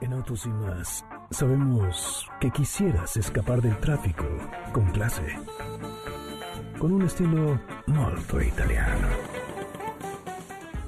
En 0.00 0.14
Autos 0.14 0.46
y 0.46 0.48
más, 0.48 1.04
sabemos 1.30 2.26
que 2.40 2.50
quisieras 2.50 3.18
escapar 3.18 3.60
del 3.60 3.76
tráfico 3.80 4.24
con 4.72 4.90
clase, 4.92 5.36
con 6.78 6.92
un 6.92 7.02
estilo 7.02 7.60
molto 7.86 8.40
italiano. 8.40 9.08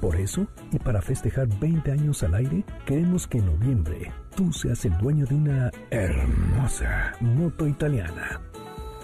Por 0.01 0.15
eso, 0.15 0.47
y 0.71 0.79
para 0.79 0.99
festejar 0.99 1.47
20 1.59 1.91
años 1.91 2.23
al 2.23 2.33
aire, 2.33 2.65
queremos 2.87 3.27
que 3.27 3.37
en 3.37 3.45
noviembre 3.45 4.11
tú 4.35 4.51
seas 4.51 4.83
el 4.85 4.97
dueño 4.97 5.27
de 5.27 5.35
una 5.35 5.71
hermosa 5.91 7.13
moto 7.21 7.67
italiana. 7.67 8.41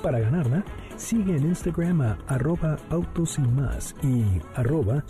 Para 0.02 0.20
ganarla, 0.20 0.64
sigue 0.98 1.38
en 1.38 1.50
Instagram 1.50 2.02
a 2.02 2.18
arroba 2.28 2.78
y 3.38 3.42
más 3.42 3.96
arroba. 4.56 5.04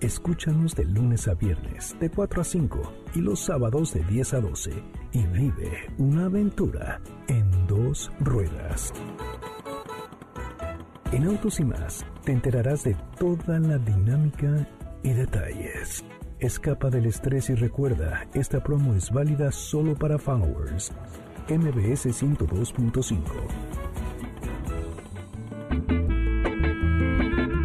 Escúchanos 0.00 0.76
de 0.76 0.84
lunes 0.84 1.26
a 1.26 1.34
viernes 1.34 1.96
de 1.98 2.08
4 2.08 2.40
a 2.40 2.44
5 2.44 2.92
y 3.16 3.20
los 3.20 3.40
sábados 3.40 3.92
de 3.92 4.04
10 4.04 4.34
a 4.34 4.40
12 4.40 4.70
y 5.10 5.26
vive 5.26 5.90
una 5.98 6.26
aventura 6.26 7.00
en 7.26 7.66
dos 7.66 8.12
ruedas. 8.20 8.92
En 11.10 11.24
Autos 11.26 11.58
y 11.58 11.64
más 11.64 12.06
te 12.24 12.30
enterarás 12.30 12.84
de 12.84 12.96
toda 13.18 13.58
la 13.58 13.78
dinámica 13.78 14.68
y 15.02 15.14
detalles. 15.14 16.04
Escapa 16.38 16.90
del 16.90 17.06
estrés 17.06 17.50
y 17.50 17.56
recuerda, 17.56 18.24
esta 18.34 18.62
promo 18.62 18.94
es 18.94 19.10
válida 19.10 19.50
solo 19.50 19.96
para 19.96 20.16
followers. 20.16 20.92
MBS 21.48 22.06
102.5. 22.22 23.22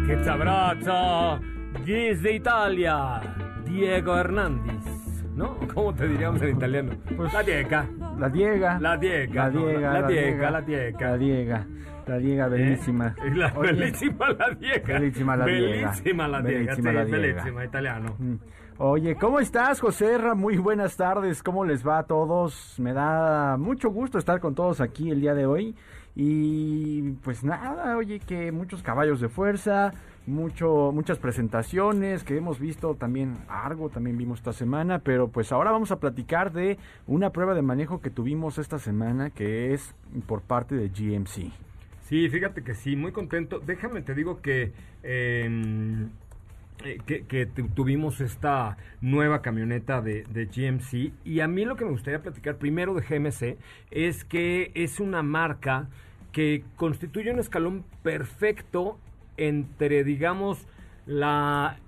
¡Qué 0.08 0.24
sabroso! 0.24 1.53
Desde 1.84 2.34
Italia, 2.34 3.20
Diego 3.66 4.16
Hernández. 4.16 4.84
¿No? 5.34 5.56
¿Cómo 5.74 5.92
te 5.94 6.06
diríamos 6.08 6.40
en 6.42 6.56
italiano? 6.56 6.92
Pues, 7.16 7.32
la 7.32 7.42
Diega. 7.42 7.86
La 8.18 8.28
Diega. 8.28 8.78
La 8.80 8.96
Diega. 8.96 9.44
La 9.44 9.50
Diega. 9.50 9.92
la 10.00 10.06
Diega, 10.06 10.50
la 10.50 10.60
Diega. 10.62 11.00
La 11.10 11.16
Diega. 11.18 11.66
La 12.06 12.18
Diega, 12.18 12.48
bellísima. 12.48 13.14
Eh, 13.24 13.30
La 13.34 13.52
Oye, 13.56 13.72
bellísima 13.72 14.28
la 14.30 14.50
Diega. 14.50 14.98
Bellísima 14.98 15.36
la 15.36 15.44
Diega. 15.46 15.88
Bellísima 15.90 16.28
la 16.28 16.42
Diega. 16.42 16.58
Bellísima 16.60 16.90
sí, 16.90 16.94
la 16.96 17.04
Diega. 17.04 17.18
bellísima, 17.32 17.64
italiano. 17.64 18.14
mm. 18.18 18.34
Oye, 18.78 19.14
¿cómo 19.16 19.38
estás, 19.38 19.80
José? 19.80 20.18
Muy 20.34 20.56
buenas 20.58 20.96
tardes. 20.96 21.42
¿Cómo 21.42 21.64
les 21.64 21.86
va 21.86 21.98
a 21.98 22.02
todos? 22.04 22.74
Me 22.78 22.92
da 22.92 23.56
mucho 23.56 23.88
gusto 23.90 24.18
estar 24.18 24.40
con 24.40 24.54
todos 24.54 24.80
aquí 24.80 25.10
el 25.10 25.20
día 25.20 25.34
de 25.34 25.46
hoy. 25.46 25.76
Y 26.16 27.12
pues 27.22 27.42
nada, 27.44 27.96
oye, 27.96 28.18
que 28.20 28.50
muchos 28.52 28.82
caballos 28.82 29.20
de 29.20 29.28
fuerza, 29.28 29.92
mucho, 30.26 30.90
muchas 30.92 31.18
presentaciones 31.18 32.24
que 32.24 32.36
hemos 32.36 32.58
visto 32.58 32.94
también, 32.94 33.34
algo 33.48 33.90
también 33.90 34.16
vimos 34.16 34.38
esta 34.38 34.52
semana, 34.52 35.00
pero 35.00 35.28
pues 35.28 35.52
ahora 35.52 35.70
vamos 35.70 35.90
a 35.90 36.00
platicar 36.00 36.52
de 36.52 36.78
una 37.06 37.30
prueba 37.30 37.54
de 37.54 37.62
manejo 37.62 38.00
que 38.00 38.10
tuvimos 38.10 38.58
esta 38.58 38.78
semana 38.78 39.30
que 39.30 39.74
es 39.74 39.94
por 40.26 40.40
parte 40.42 40.74
de 40.74 40.88
GMC. 40.88 41.52
Sí, 42.02 42.28
fíjate 42.28 42.62
que 42.62 42.74
sí, 42.74 42.96
muy 42.96 43.12
contento. 43.12 43.60
Déjame, 43.60 44.02
te 44.02 44.14
digo 44.14 44.40
que, 44.42 44.72
eh, 45.02 46.06
eh, 46.84 46.98
que, 47.06 47.24
que 47.24 47.46
tu- 47.46 47.68
tuvimos 47.68 48.20
esta 48.20 48.76
nueva 49.00 49.42
camioneta 49.42 50.00
de, 50.02 50.24
de 50.24 50.46
GMC 50.46 51.12
y 51.24 51.40
a 51.40 51.48
mí 51.48 51.64
lo 51.64 51.76
que 51.76 51.84
me 51.84 51.90
gustaría 51.92 52.20
platicar 52.22 52.56
primero 52.56 52.94
de 52.94 53.02
GMC 53.02 53.56
es 53.90 54.24
que 54.24 54.70
es 54.74 55.00
una 55.00 55.22
marca 55.22 55.88
que 56.32 56.64
constituye 56.76 57.30
un 57.32 57.38
escalón 57.38 57.84
perfecto 58.02 58.98
entre, 59.36 60.04
digamos, 60.04 60.66
la 61.06 61.78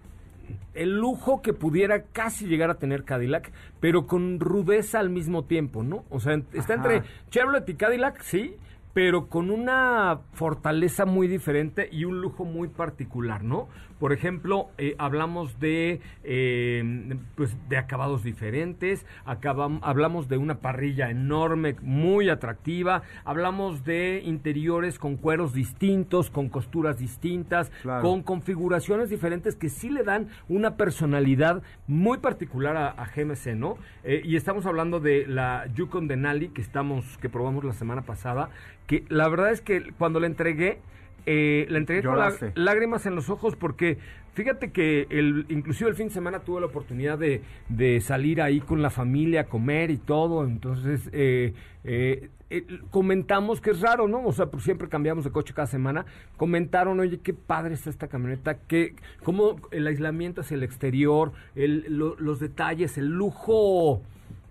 el 0.74 0.96
lujo 0.96 1.42
que 1.42 1.52
pudiera 1.52 2.04
casi 2.04 2.46
llegar 2.46 2.70
a 2.70 2.74
tener 2.74 3.04
Cadillac, 3.04 3.50
pero 3.80 4.06
con 4.06 4.38
rudeza 4.38 5.00
al 5.00 5.10
mismo 5.10 5.44
tiempo, 5.44 5.82
¿no? 5.82 6.04
O 6.10 6.20
sea, 6.20 6.40
está 6.52 6.74
Ajá. 6.74 6.94
entre 6.94 7.02
Chevrolet 7.30 7.68
y 7.68 7.74
Cadillac, 7.74 8.20
sí, 8.22 8.56
pero 8.96 9.26
con 9.28 9.50
una 9.50 10.20
fortaleza 10.32 11.04
muy 11.04 11.28
diferente 11.28 11.86
y 11.92 12.06
un 12.06 12.22
lujo 12.22 12.46
muy 12.46 12.68
particular, 12.68 13.44
¿no? 13.44 13.68
Por 14.00 14.14
ejemplo, 14.14 14.68
eh, 14.78 14.94
hablamos 14.98 15.60
de, 15.60 16.00
eh, 16.24 17.16
pues, 17.34 17.54
de 17.68 17.76
acabados 17.76 18.22
diferentes, 18.22 19.04
acabam- 19.26 19.80
hablamos 19.82 20.28
de 20.28 20.38
una 20.38 20.60
parrilla 20.60 21.10
enorme, 21.10 21.76
muy 21.82 22.30
atractiva, 22.30 23.02
hablamos 23.26 23.84
de 23.84 24.22
interiores 24.24 24.98
con 24.98 25.16
cueros 25.16 25.52
distintos, 25.52 26.30
con 26.30 26.48
costuras 26.48 26.98
distintas, 26.98 27.68
Claro. 27.82 28.00
con 28.02 28.22
configuraciones 28.22 29.10
diferentes 29.10 29.56
que 29.56 29.68
sí 29.68 29.90
le 29.90 30.04
dan 30.04 30.28
una 30.48 30.76
personalidad 30.76 31.62
muy 31.86 32.16
particular 32.18 32.78
a, 32.78 32.88
a 32.88 33.06
GMC, 33.14 33.54
¿no? 33.56 33.76
Eh, 34.04 34.22
y 34.24 34.36
estamos 34.36 34.64
hablando 34.64 35.00
de 35.00 35.26
la 35.26 35.66
Yukon 35.74 36.08
Denali 36.08 36.48
que 36.48 36.62
estamos, 36.62 37.18
que 37.18 37.28
probamos 37.28 37.62
la 37.64 37.74
semana 37.74 38.02
pasada, 38.02 38.48
que 38.86 39.04
la 39.08 39.28
verdad 39.28 39.52
es 39.52 39.60
que 39.60 39.82
cuando 39.98 40.20
la 40.20 40.26
entregué, 40.26 40.78
eh, 41.26 41.66
la 41.70 41.78
entregué 41.78 42.02
con 42.02 42.18
lágrimas 42.54 43.04
en 43.06 43.14
los 43.16 43.30
ojos 43.30 43.56
porque 43.56 43.98
fíjate 44.34 44.70
que 44.70 45.06
el, 45.10 45.44
inclusive 45.48 45.90
el 45.90 45.96
fin 45.96 46.08
de 46.08 46.14
semana 46.14 46.40
tuve 46.40 46.60
la 46.60 46.66
oportunidad 46.66 47.18
de, 47.18 47.42
de 47.68 48.00
salir 48.00 48.40
ahí 48.40 48.60
con 48.60 48.80
la 48.82 48.90
familia 48.90 49.40
a 49.42 49.44
comer 49.44 49.90
y 49.90 49.96
todo, 49.96 50.44
entonces 50.44 51.08
eh, 51.12 51.52
eh, 51.82 52.28
eh, 52.50 52.64
comentamos 52.90 53.60
que 53.60 53.70
es 53.70 53.80
raro, 53.80 54.06
¿no? 54.06 54.24
O 54.24 54.32
sea, 54.32 54.46
pues 54.46 54.62
siempre 54.62 54.88
cambiamos 54.88 55.24
de 55.24 55.32
coche 55.32 55.52
cada 55.52 55.66
semana, 55.66 56.06
comentaron, 56.36 57.00
oye, 57.00 57.18
qué 57.18 57.34
padre 57.34 57.74
está 57.74 57.90
esta 57.90 58.06
camioneta, 58.06 58.58
que, 58.58 58.94
cómo 59.24 59.56
el 59.72 59.86
aislamiento 59.88 60.42
hacia 60.42 60.54
el 60.54 60.62
exterior, 60.62 61.32
el, 61.56 61.86
lo- 61.88 62.14
los 62.20 62.38
detalles, 62.38 62.98
el 62.98 63.08
lujo... 63.08 64.00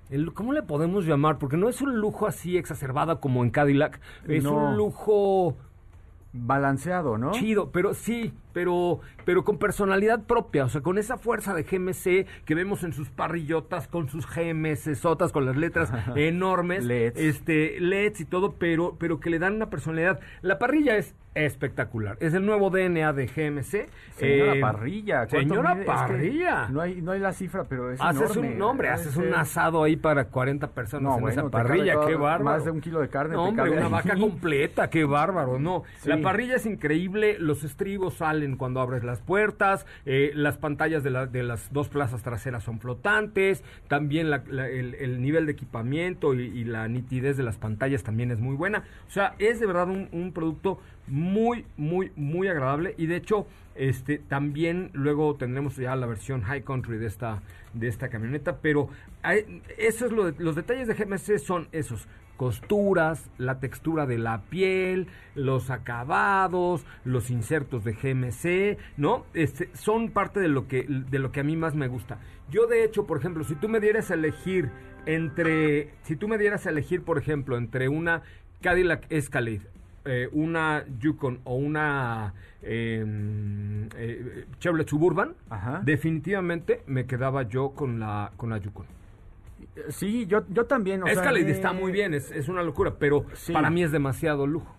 El, 0.10 0.34
¿Cómo 0.34 0.54
le 0.54 0.62
podemos 0.62 1.06
llamar? 1.06 1.38
Porque 1.40 1.58
no 1.58 1.68
es 1.68 1.82
un 1.82 1.98
lujo 2.00 2.28
así 2.28 2.58
exacerbado 2.58 3.20
como 3.20 3.44
en 3.44 3.50
Cadillac, 3.50 4.00
es 4.28 4.44
No. 4.44 4.54
un 4.54 4.78
lujo 4.78 5.56
Balanceado, 6.34 7.18
¿no? 7.18 7.32
chido, 7.32 7.72
pero 7.72 7.94
sí, 7.94 8.34
pero, 8.56 9.02
pero 9.26 9.44
con 9.44 9.60
personalidad 9.60 10.24
propia, 10.24 10.64
o 10.64 10.70
sea, 10.70 10.80
con 10.80 10.98
esa 10.98 11.18
fuerza 11.18 11.54
de 11.54 11.64
GMC 11.64 12.26
que 12.46 12.56
vemos 12.56 12.84
en 12.86 12.94
sus 12.94 13.10
parrillotas, 13.10 13.90
con 13.90 14.08
sus 14.08 14.26
GMC 14.26 14.96
sotas, 14.96 15.34
con 15.34 15.46
las 15.46 15.58
letras 15.58 15.92
enormes, 16.16 16.86
LEDs. 16.86 17.18
este, 17.20 17.80
LEDs 17.82 18.22
y 18.22 18.26
todo, 18.26 18.54
pero, 18.54 18.96
pero 18.98 19.20
que 19.20 19.30
le 19.30 19.40
dan 19.40 19.56
una 19.56 19.70
personalidad. 19.70 20.22
La 20.42 20.58
parrilla 20.58 20.96
es 20.96 21.14
espectacular, 21.36 22.16
es 22.22 22.34
el 22.34 22.46
nuevo 22.46 22.70
DNA 22.70 23.12
de 23.12 23.28
GMC. 23.28 23.90
Señora 24.16 24.56
Eh, 24.56 24.62
parrilla. 24.62 25.28
¿cuánto 25.28 25.38
Señora 25.54 25.74
mide? 25.76 25.82
Es 25.84 25.86
que 25.90 25.94
parrilla. 25.94 26.68
no, 26.70 26.80
hay, 26.80 27.02
no 27.02 27.12
hay 27.12 27.20
la 27.20 27.34
cifra, 27.34 27.66
pero 27.66 27.92
es 27.92 28.00
Haces 28.00 28.32
enorme. 28.32 28.52
un, 28.54 28.58
no, 28.58 28.70
hombre, 28.70 28.88
Debe 28.88 29.02
haces 29.02 29.18
un 29.18 29.34
asado 29.34 29.84
ahí 29.84 29.98
para 29.98 30.30
40 30.30 30.70
personas 30.72 31.04
No, 31.04 31.16
en 31.16 31.22
bueno, 31.24 31.42
esa 31.42 31.50
parrilla, 31.52 31.94
todo- 31.96 32.08
qué 32.08 32.16
bárbaro. 32.16 32.44
más 32.46 32.64
de 32.64 32.72
un 32.72 32.80
kilo 32.80 33.02
de 33.02 33.10
carne 33.10 33.34
No, 33.36 33.44
hombre, 33.50 33.70
una 33.70 33.90
vaca 33.90 34.16
completa, 34.16 34.90
qué 34.90 35.04
bárbaro, 35.04 35.60
no. 35.60 35.84
Sí. 36.00 36.08
La 36.08 36.22
parrilla 36.22 36.56
es 36.56 36.66
increíble, 36.66 37.36
los 37.38 37.66
estribos 37.66 38.14
salen 38.14 38.45
cuando 38.56 38.80
abres 38.82 39.04
las 39.04 39.20
puertas, 39.22 39.86
eh, 40.06 40.32
las 40.36 40.58
pantallas 40.58 41.04
de, 41.04 41.10
la- 41.10 41.26
de 41.26 41.44
las 41.44 41.74
dos 41.74 41.90
plazas 41.90 42.22
traseras 42.22 42.64
son 42.64 42.80
flotantes, 42.80 43.64
también 43.88 44.28
el, 44.32 44.96
el 44.96 45.22
nivel 45.22 45.46
de 45.48 45.54
equipamiento 45.54 46.34
y, 46.34 46.64
la 46.66 46.88
nitidez 46.88 47.38
de 47.38 47.44
las 47.44 47.58
pantallas 47.58 48.04
también 48.04 48.32
es 48.32 48.40
muy 48.40 48.56
buena. 48.56 48.84
O 49.08 49.12
sea, 49.12 49.36
es 49.40 49.60
de 49.60 49.66
verdad 49.66 49.90
un, 49.90 50.32
producto 50.34 50.80
muy, 51.08 51.66
muy, 51.78 52.12
muy 52.16 52.48
agradable 52.48 52.94
y 52.98 53.08
de 53.08 53.16
hecho... 53.18 53.48
Este, 53.78 54.20
también 54.20 54.90
luego 54.94 55.36
tendremos 55.36 55.76
ya 55.76 55.98
la 55.98 56.06
versión 56.06 56.44
High 56.44 56.64
Country 56.64 56.98
de 56.98 57.08
esta, 57.08 57.42
de 57.74 57.90
esta 57.90 58.08
camioneta, 58.08 58.60
pero 58.62 58.88
eso 59.78 60.06
es 60.06 60.14
lo 60.14 60.32
los 60.32 60.56
detalles 60.56 60.88
de 60.88 60.94
GMC 60.94 61.40
son 61.40 61.68
esos, 61.74 62.08
costuras, 62.38 63.30
la 63.38 63.60
textura 63.60 64.06
de 64.06 64.18
la 64.18 64.42
piel, 64.44 65.08
los 65.36 65.70
acabados, 65.70 66.86
los 67.04 67.30
insertos 67.30 67.84
de 67.84 67.94
GMC, 67.94 68.78
¿no? 68.98 69.26
Este, 69.34 69.70
son 69.74 70.10
parte 70.10 70.40
de 70.40 70.48
lo 70.48 70.68
que 70.68 70.86
de 70.88 71.20
lo 71.20 71.32
que 71.32 71.42
a 71.42 71.44
mí 71.44 71.56
más 71.56 71.76
me 71.76 71.88
gusta. 71.88 72.20
Yo 72.50 72.68
de 72.68 72.84
hecho, 72.84 73.06
por 73.06 73.18
ejemplo, 73.18 73.44
si 73.44 73.56
tú 73.56 73.70
me 73.70 73.80
dieras 73.80 74.12
a 74.12 74.16
elegir 74.16 74.70
entre 75.06 75.94
si 76.04 76.16
tú 76.16 76.28
me 76.28 76.38
dieras 76.38 76.66
a 76.66 76.70
elegir, 76.70 77.04
por 77.04 77.18
ejemplo, 77.18 77.58
entre 77.58 77.90
una 77.90 78.24
Cadillac 78.62 79.06
Escalade 79.10 79.62
eh, 80.08 80.30
una 80.34 80.86
Yukon 81.00 81.40
o 81.46 81.56
una 81.56 82.34
eh, 82.62 83.04
eh, 83.98 84.46
Chevrolet 84.60 84.88
Suburban, 84.88 85.34
Ajá. 85.50 85.82
definitivamente 85.84 86.84
me 86.86 87.08
quedaba 87.08 87.44
yo 87.44 87.72
con 87.72 88.00
la 88.00 88.32
con 88.38 88.52
la 88.52 88.60
Yukon. 88.60 88.86
Sí, 89.90 90.26
yo, 90.28 90.44
yo 90.50 90.66
también. 90.66 91.04
O 91.04 91.06
sea, 91.06 91.14
Escalade 91.16 91.46
me- 91.46 91.52
está 91.52 91.74
muy 91.74 91.92
bien, 91.92 92.14
es, 92.14 92.32
es 92.32 92.48
una 92.48 92.64
locura, 92.64 92.96
pero 92.98 93.26
Sí. 93.34 93.52
para 93.54 93.70
mí 93.70 93.84
es 93.84 93.92
demasiado 93.92 94.48
lujo. 94.48 94.74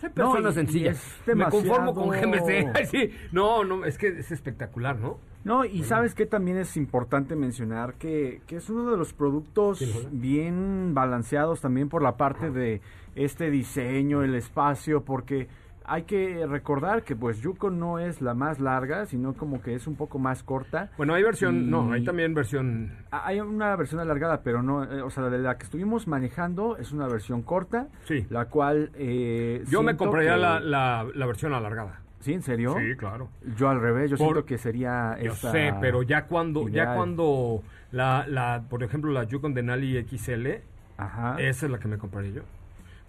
Soy 0.00 0.08
No, 0.10 0.14
persona 0.32 0.48
y- 0.48 0.52
y 0.52 0.54
sencilla. 0.54 0.90
es 0.92 1.20
Me 1.34 1.44
conformo 1.48 1.94
con 1.94 2.08
GMC. 2.08 2.72
Sí. 2.90 3.10
No, 3.32 3.64
no, 3.64 3.84
es 3.84 3.98
que 3.98 4.08
es 4.08 4.30
espectacular, 4.32 4.98
¿no? 4.98 5.18
No, 5.44 5.64
y 5.64 5.84
sabes 5.84 6.14
que 6.14 6.26
también 6.26 6.58
es 6.58 6.76
importante 6.76 7.34
mencionar 7.36 7.94
que, 7.94 8.42
que 8.46 8.56
es 8.56 8.68
uno 8.68 8.90
de 8.90 8.96
los 8.98 9.12
productos 9.14 9.78
Sí, 9.78 10.08
bien 10.10 10.92
balanceados 10.94 11.60
también 11.62 11.88
por 11.88 12.02
la 12.02 12.16
parte 12.18 12.50
de 12.50 12.80
este 13.14 13.50
diseño, 13.50 14.22
el 14.22 14.34
espacio, 14.34 15.02
porque 15.04 15.48
hay 15.84 16.02
que 16.04 16.46
recordar 16.46 17.02
que 17.02 17.16
pues 17.16 17.40
Yukon 17.40 17.78
no 17.80 17.98
es 17.98 18.20
la 18.20 18.34
más 18.34 18.60
larga, 18.60 19.06
sino 19.06 19.34
como 19.34 19.60
que 19.62 19.74
es 19.74 19.86
un 19.86 19.96
poco 19.96 20.18
más 20.18 20.42
corta. 20.42 20.90
Bueno, 20.96 21.14
hay 21.14 21.22
versión, 21.22 21.70
no, 21.70 21.92
hay 21.92 22.04
también 22.04 22.32
versión 22.34 22.92
Hay 23.10 23.40
una 23.40 23.74
versión 23.76 24.00
alargada, 24.00 24.42
pero 24.42 24.62
no, 24.62 24.84
eh, 24.84 25.02
o 25.02 25.10
sea, 25.10 25.24
de 25.30 25.38
la 25.38 25.58
que 25.58 25.64
estuvimos 25.64 26.06
manejando 26.06 26.76
es 26.76 26.92
una 26.92 27.08
versión 27.08 27.42
corta, 27.42 27.88
Sí. 28.04 28.26
la 28.30 28.44
cual... 28.46 28.90
eh, 28.94 29.64
Yo 29.68 29.82
me 29.82 29.96
compraría 29.96 30.34
que- 30.34 30.40
la, 30.40 30.60
la, 30.60 31.06
la 31.14 31.26
versión 31.26 31.52
alargada. 31.54 32.00
¿Sí, 32.20 32.34
en 32.34 32.42
serio? 32.42 32.76
Sí, 32.78 32.96
claro. 32.96 33.30
Yo 33.56 33.70
al 33.70 33.80
revés, 33.80 34.10
yo 34.10 34.16
Por- 34.18 34.26
siento 34.26 34.44
que 34.44 34.58
sería 34.58 35.16
Yo 35.22 35.32
esta 35.32 35.50
sé, 35.52 35.74
pero 35.80 36.02
ya 36.02 36.26
cuando, 36.26 36.68
ya 36.68 36.94
cuando 36.94 37.62
la, 37.92 38.26
la, 38.28 38.62
por 38.68 38.82
ejemplo, 38.82 39.10
la 39.10 39.24
Yukon 39.24 39.54
Denali 39.54 39.96
XL, 40.06 40.60
Ajá. 40.98 41.36
esa 41.40 41.64
es 41.66 41.72
la 41.72 41.78
que 41.78 41.88
me 41.88 41.96
compraría 41.96 42.32
yo. 42.32 42.42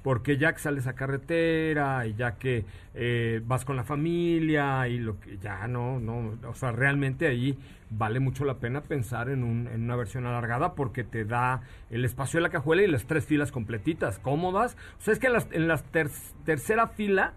Porque 0.03 0.37
ya 0.37 0.53
que 0.53 0.59
sales 0.59 0.87
a 0.87 0.93
carretera 0.93 2.07
y 2.07 2.15
ya 2.15 2.37
que 2.37 2.65
eh, 2.95 3.41
vas 3.45 3.65
con 3.65 3.75
la 3.75 3.83
familia 3.83 4.87
y 4.87 4.97
lo 4.97 5.19
que 5.19 5.37
ya 5.37 5.67
no, 5.67 5.99
no, 5.99 6.37
o 6.47 6.53
sea, 6.55 6.71
realmente 6.71 7.27
ahí 7.27 7.57
vale 7.89 8.19
mucho 8.19 8.45
la 8.45 8.55
pena 8.55 8.81
pensar 8.81 9.29
en, 9.29 9.43
un, 9.43 9.67
en 9.67 9.83
una 9.83 9.95
versión 9.95 10.25
alargada 10.25 10.73
porque 10.73 11.03
te 11.03 11.25
da 11.25 11.61
el 11.89 12.03
espacio 12.03 12.39
de 12.39 12.43
la 12.43 12.49
cajuela 12.49 12.81
y 12.81 12.87
las 12.87 13.05
tres 13.05 13.25
filas 13.25 13.51
completitas, 13.51 14.17
cómodas. 14.19 14.75
O 14.97 15.01
sea, 15.01 15.13
es 15.13 15.19
que 15.19 15.27
en, 15.27 15.33
las, 15.33 15.47
en 15.51 15.67
la 15.67 15.77
tercera 16.45 16.87
fila 16.87 17.33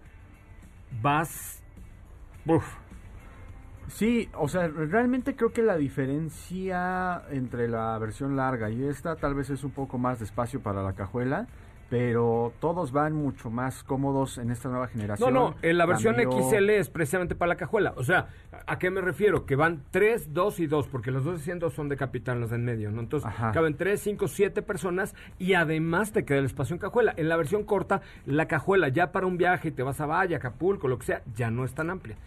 vas, 1.01 1.61
uf, 2.45 2.65
Sí, 3.87 4.29
o 4.33 4.47
sea, 4.47 4.67
realmente 4.67 5.35
creo 5.35 5.53
que 5.53 5.61
la 5.61 5.77
diferencia 5.77 7.21
entre 7.29 7.67
la 7.67 7.97
versión 7.99 8.35
larga 8.35 8.71
y 8.71 8.83
esta 8.83 9.15
tal 9.15 9.35
vez 9.35 9.51
es 9.51 9.63
un 9.63 9.71
poco 9.71 9.99
más 9.99 10.17
de 10.19 10.25
espacio 10.25 10.59
para 10.61 10.81
la 10.81 10.93
cajuela, 10.93 11.47
pero 11.97 12.51
todos 12.59 12.91
van 12.91 13.13
mucho 13.13 13.49
más 13.49 13.81
cómodos 13.85 14.37
en 14.37 14.51
esta 14.51 14.67
nueva 14.67 14.87
generación. 14.87 15.33
No, 15.33 15.51
no, 15.51 15.55
en 15.61 15.77
la 15.77 15.85
versión 15.85 16.15
Cambió- 16.15 16.49
XL 16.49 16.69
es 16.71 16.89
precisamente 16.89 17.35
para 17.35 17.47
la 17.47 17.55
cajuela. 17.55 17.93
O 17.95 18.03
sea, 18.03 18.27
¿a 18.67 18.77
qué 18.77 18.91
me 18.91 18.99
refiero? 18.99 19.45
Que 19.45 19.55
van 19.55 19.81
3, 19.91 20.33
2 20.33 20.59
y 20.59 20.67
2, 20.67 20.89
porque 20.89 21.09
los 21.09 21.23
dos 21.23 21.39
asientos 21.39 21.73
son 21.73 21.87
de 21.87 21.95
capitán, 21.95 22.41
los 22.41 22.49
de 22.49 22.57
en 22.57 22.65
medio, 22.65 22.91
¿no? 22.91 22.99
Entonces, 22.99 23.29
Ajá. 23.29 23.53
caben 23.53 23.77
3, 23.77 23.97
5, 24.01 24.27
7 24.27 24.61
personas 24.61 25.15
y 25.39 25.53
además 25.53 26.11
te 26.11 26.25
queda 26.25 26.39
el 26.39 26.45
espacio 26.45 26.73
en 26.73 26.79
cajuela. 26.79 27.13
En 27.15 27.29
la 27.29 27.37
versión 27.37 27.63
corta, 27.63 28.01
la 28.25 28.45
cajuela 28.49 28.89
ya 28.89 29.13
para 29.13 29.25
un 29.25 29.37
viaje, 29.37 29.71
te 29.71 29.81
vas 29.81 30.01
a 30.01 30.05
Valle, 30.05 30.35
Acapulco, 30.35 30.89
lo 30.89 30.99
que 30.99 31.05
sea, 31.05 31.21
ya 31.33 31.49
no 31.49 31.63
es 31.63 31.73
tan 31.73 31.89
amplia. 31.89 32.17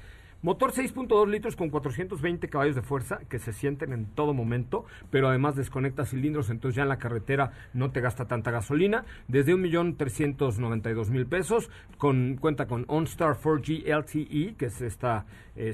Motor 0.41 0.71
6.2 0.73 1.27
litros 1.29 1.57
con 1.57 1.69
420 1.69 2.49
caballos 2.49 2.77
de 2.77 2.83
fuerza 2.83 3.19
que 3.29 3.41
se 3.41 3.53
sienten 3.53 3.93
en 3.93 4.07
todo 4.07 4.35
momento, 4.35 4.85
pero 5.11 5.29
además 5.29 5.57
desconecta 5.57 6.07
cilindros, 6.07 6.49
entonces 6.51 6.77
ya 6.77 6.85
en 6.85 6.89
la 6.91 6.99
carretera 6.99 7.51
no 7.75 7.91
te 7.91 8.01
gasta 8.01 8.27
tanta 8.29 8.53
gasolina. 8.53 9.05
Desde 9.27 9.53
1.392.000 9.55 11.27
pesos, 11.29 11.71
con, 11.97 12.37
cuenta 12.37 12.67
con 12.67 12.85
OnStar 12.89 13.37
4G 13.41 13.85
LTE, 13.87 14.55
que 14.57 14.67
es 14.67 14.81
este 14.81 15.09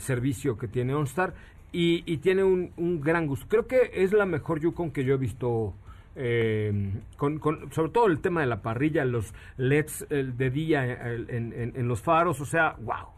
servicio 0.00 0.56
que 0.56 0.68
tiene 0.68 0.94
OnStar, 0.94 1.34
y, 1.72 2.02
y 2.10 2.18
tiene 2.18 2.44
un, 2.44 3.00
gran 3.02 3.26
gusto. 3.26 3.46
Creo 3.48 3.66
que 3.66 3.90
es 3.92 4.12
la 4.12 4.26
mejor 4.26 4.60
Yukon 4.60 4.92
que 4.92 5.04
yo 5.04 5.14
he 5.14 5.18
visto 5.18 5.74
eh, 6.16 6.92
con, 7.16 7.38
con- 7.38 7.72
sobre 7.72 7.90
todo 7.90 8.06
el 8.06 8.20
tema 8.20 8.40
de 8.40 8.46
la 8.46 8.62
parrilla, 8.62 9.04
los 9.04 9.34
LEDs 9.56 10.06
el 10.10 10.36
de 10.36 10.50
día 10.50 10.84
en- 11.28 11.72
en 11.74 11.88
los 11.88 12.00
faros, 12.00 12.40
o 12.40 12.46
sea, 12.46 12.76
wow. 12.80 13.08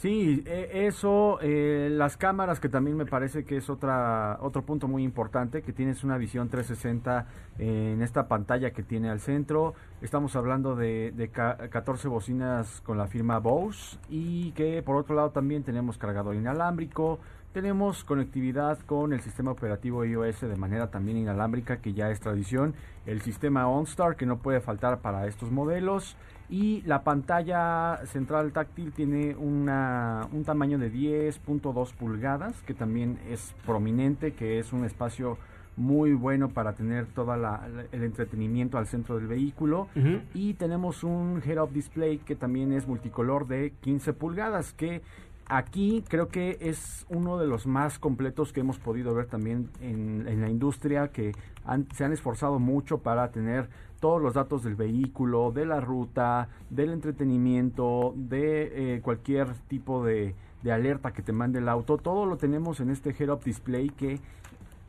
Sí, 0.00 0.42
e- 0.46 0.86
eso, 0.86 1.38
eh, 1.42 1.90
las 1.92 2.16
cámaras 2.16 2.58
que 2.58 2.70
también 2.70 2.96
me 2.96 3.04
parece 3.04 3.44
que 3.44 3.58
es 3.58 3.68
otra 3.68 4.38
otro 4.40 4.62
punto 4.62 4.88
muy 4.88 5.02
importante, 5.04 5.60
que 5.60 5.74
tienes 5.74 6.04
una 6.04 6.16
visión 6.16 6.48
360 6.48 7.26
en 7.58 8.00
esta 8.00 8.26
pantalla 8.26 8.70
que 8.70 8.82
tiene 8.82 9.10
al 9.10 9.20
centro. 9.20 9.74
Estamos 10.00 10.36
hablando 10.36 10.74
de, 10.74 11.12
de 11.14 11.28
ca- 11.28 11.68
14 11.68 12.08
bocinas 12.08 12.80
con 12.80 12.96
la 12.96 13.08
firma 13.08 13.40
Bose 13.40 13.98
y 14.08 14.52
que 14.52 14.82
por 14.82 14.96
otro 14.96 15.14
lado 15.14 15.32
también 15.32 15.64
tenemos 15.64 15.98
cargador 15.98 16.34
inalámbrico, 16.34 17.18
tenemos 17.52 18.02
conectividad 18.02 18.78
con 18.86 19.12
el 19.12 19.20
sistema 19.20 19.50
operativo 19.50 20.06
iOS 20.06 20.40
de 20.40 20.56
manera 20.56 20.90
también 20.90 21.18
inalámbrica 21.18 21.82
que 21.82 21.92
ya 21.92 22.08
es 22.10 22.20
tradición, 22.20 22.72
el 23.04 23.20
sistema 23.20 23.68
OnStar 23.68 24.16
que 24.16 24.24
no 24.24 24.38
puede 24.38 24.62
faltar 24.62 25.00
para 25.00 25.26
estos 25.26 25.50
modelos 25.50 26.16
y 26.50 26.82
la 26.82 27.02
pantalla 27.04 28.00
central 28.06 28.52
táctil 28.52 28.92
tiene 28.92 29.36
una, 29.36 30.26
un 30.32 30.44
tamaño 30.44 30.78
de 30.78 30.90
10.2 30.92 31.92
pulgadas, 31.94 32.60
que 32.62 32.74
también 32.74 33.18
es 33.28 33.54
prominente, 33.64 34.32
que 34.32 34.58
es 34.58 34.72
un 34.72 34.84
espacio 34.84 35.38
muy 35.76 36.12
bueno 36.12 36.48
para 36.48 36.74
tener 36.74 37.06
todo 37.06 37.32
el 37.34 38.02
entretenimiento 38.02 38.76
al 38.78 38.86
centro 38.86 39.16
del 39.16 39.28
vehículo. 39.28 39.88
Y 40.34 40.54
tenemos 40.54 41.04
un 41.04 41.40
head-up 41.46 41.72
display 41.72 42.18
que 42.18 42.34
también 42.34 42.72
es 42.72 42.86
multicolor 42.88 43.46
de 43.46 43.72
15 43.80 44.12
pulgadas, 44.12 44.72
que 44.74 45.02
aquí 45.46 46.04
creo 46.08 46.28
que 46.28 46.58
es 46.60 47.06
uno 47.08 47.38
de 47.38 47.46
los 47.46 47.66
más 47.66 47.98
completos 47.98 48.52
que 48.52 48.60
hemos 48.60 48.78
podido 48.78 49.14
ver 49.14 49.26
también 49.26 49.68
en, 49.80 50.26
en 50.28 50.40
la 50.40 50.50
industria, 50.50 51.08
que 51.08 51.32
han- 51.64 51.86
se 51.94 52.04
han 52.04 52.12
esforzado 52.12 52.58
mucho 52.58 52.98
para 52.98 53.30
tener 53.30 53.68
todos 54.00 54.20
los 54.20 54.34
datos 54.34 54.64
del 54.64 54.74
vehículo, 54.74 55.52
de 55.52 55.66
la 55.66 55.80
ruta, 55.80 56.48
del 56.70 56.90
entretenimiento, 56.90 58.14
de 58.16 58.96
eh, 58.96 59.00
cualquier 59.02 59.54
tipo 59.68 60.04
de, 60.04 60.34
alerta 60.70 61.12
que 61.12 61.22
te 61.22 61.32
mande 61.32 61.58
el 61.58 61.68
auto. 61.68 61.98
Todo 61.98 62.26
lo 62.26 62.36
tenemos 62.36 62.80
en 62.80 62.90
este 62.90 63.14
head-up 63.18 63.44
display 63.44 63.90
que 63.90 64.18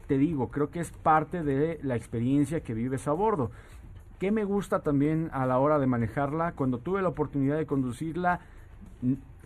te 0.08 0.18
digo, 0.18 0.50
creo 0.50 0.72
que 0.72 0.80
es 0.80 0.92
parte 0.92 1.44
de 1.44 1.80
la 1.84 1.96
experiencia 1.96 2.62
que 2.62 2.74
vives 2.74 3.08
a 3.08 3.12
bordo. 3.12 3.52
¿Qué 4.20 4.32
me 4.32 4.44
gusta 4.44 4.80
también 4.80 5.30
a 5.34 5.46
la 5.46 5.60
hora 5.60 5.80
de 5.80 5.88
manejarla? 5.88 6.54
Cuando 6.54 6.78
tuve 6.78 7.02
la 7.02 7.10
oportunidad 7.10 7.58
de 7.58 7.66
conducirla, 7.66 8.42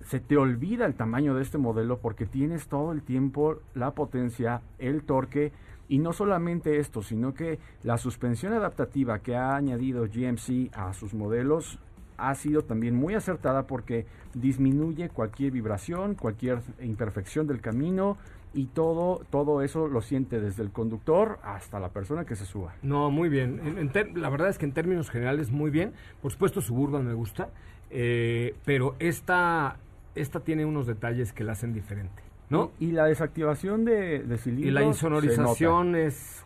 se 0.06 0.20
te 0.20 0.38
olvida 0.38 0.86
el 0.86 0.96
tamaño 0.96 1.36
de 1.36 1.42
este 1.42 1.58
modelo 1.58 2.00
porque 2.00 2.26
tienes 2.26 2.68
todo 2.68 2.92
el 2.92 3.02
tiempo 3.02 3.58
la 3.74 3.92
potencia, 3.92 4.62
el 4.78 5.04
torque 5.04 5.52
y 5.88 6.00
no 6.00 6.14
solamente 6.14 6.80
esto, 6.80 7.02
sino 7.02 7.34
que 7.34 7.60
la 7.84 7.98
suspensión 7.98 8.54
adaptativa 8.54 9.20
que 9.20 9.36
ha 9.36 9.56
añadido 9.56 10.04
GMC 10.04 10.72
a 10.74 10.94
sus 10.94 11.14
modelos 11.14 11.80
ha 12.18 12.34
sido 12.36 12.62
también 12.62 12.96
muy 12.96 13.14
acertada 13.14 13.68
porque 13.68 14.06
disminuye 14.34 15.10
cualquier 15.10 15.52
vibración, 15.52 16.16
cualquier 16.16 16.60
imperfección 16.82 17.48
del 17.48 17.62
camino 17.62 18.18
y 18.54 18.68
todo 18.68 19.22
todo 19.30 19.62
eso 19.62 19.88
lo 19.88 20.02
siente 20.02 20.40
desde 20.40 20.64
el 20.64 20.72
conductor 20.72 21.40
hasta 21.44 21.80
la 21.80 21.90
persona 21.90 22.26
que 22.26 22.36
se 22.36 22.46
suba. 22.46 22.74
No, 22.82 23.12
muy 23.12 23.30
bien. 23.30 23.92
La 24.16 24.30
verdad 24.30 24.50
es 24.50 24.58
que 24.58 24.66
en 24.66 24.72
términos 24.72 25.10
generales, 25.10 25.52
muy 25.52 25.70
bien. 25.72 25.94
Por 26.22 26.32
supuesto, 26.32 26.62
Suburban 26.62 27.06
me 27.06 27.14
gusta, 27.14 27.50
eh, 27.90 28.56
pero 28.64 28.96
esta, 29.00 29.78
esta 30.16 30.40
tiene 30.40 30.66
unos 30.66 30.88
detalles 30.88 31.34
que 31.34 31.44
la 31.44 31.52
hacen 31.52 31.74
diferente, 31.74 32.24
¿no? 32.50 32.72
Y, 32.80 32.92
la 32.92 33.06
desactivación 33.06 33.86
de, 33.86 34.20
de 34.20 34.38
cilindros 34.38 34.68
Y 34.68 34.72
la 34.72 34.84
insonorización 34.84 35.96
es... 35.96 36.46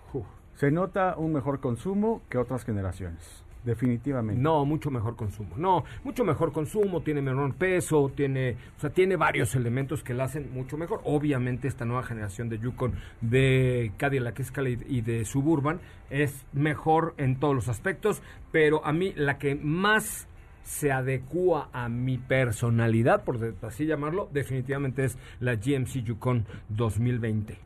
Se 0.60 0.72
nota 0.72 1.16
un 1.18 1.32
mejor 1.32 1.62
consumo 1.62 2.22
que 2.28 2.38
otras 2.38 2.66
generaciones, 2.66 3.46
definitivamente. 3.64 4.42
No, 4.42 4.66
mucho 4.66 4.92
mejor 4.92 5.16
consumo. 5.16 5.56
No, 5.56 5.86
mucho 6.04 6.26
mejor 6.26 6.52
consumo, 6.52 7.00
tiene 7.00 7.22
menor 7.22 7.56
peso, 7.56 8.12
tiene, 8.14 8.58
o 8.76 8.82
sea, 8.82 8.90
tiene 8.90 9.16
varios 9.16 9.56
elementos 9.56 10.04
que 10.04 10.14
la 10.14 10.26
hacen 10.26 10.52
mucho 10.52 10.76
mejor. 10.76 11.00
Obviamente 11.06 11.70
esta 11.70 11.86
nueva 11.86 12.04
generación 12.04 12.50
de 12.50 12.60
Yukon 12.60 12.92
de 13.22 13.94
Cadillac 13.96 14.38
Escalade 14.42 14.86
y 14.90 15.00
de 15.00 15.24
Suburban 15.24 15.80
es 16.10 16.46
mejor 16.52 17.14
en 17.16 17.40
todos 17.40 17.56
los 17.56 17.70
aspectos, 17.70 18.22
pero 18.52 18.86
a 18.86 18.92
mí 18.92 19.14
la 19.16 19.38
que 19.38 19.56
más 19.56 20.28
se 20.70 20.92
adecua 20.92 21.68
a 21.74 21.90
mi 21.90 22.20
personalidad, 22.20 23.24
por 23.24 23.56
así 23.64 23.88
llamarlo, 23.88 24.30
definitivamente 24.32 25.04
es 25.04 25.18
la 25.40 25.56
GMC 25.56 26.04
Yukon 26.04 26.46
2020. 26.70 27.58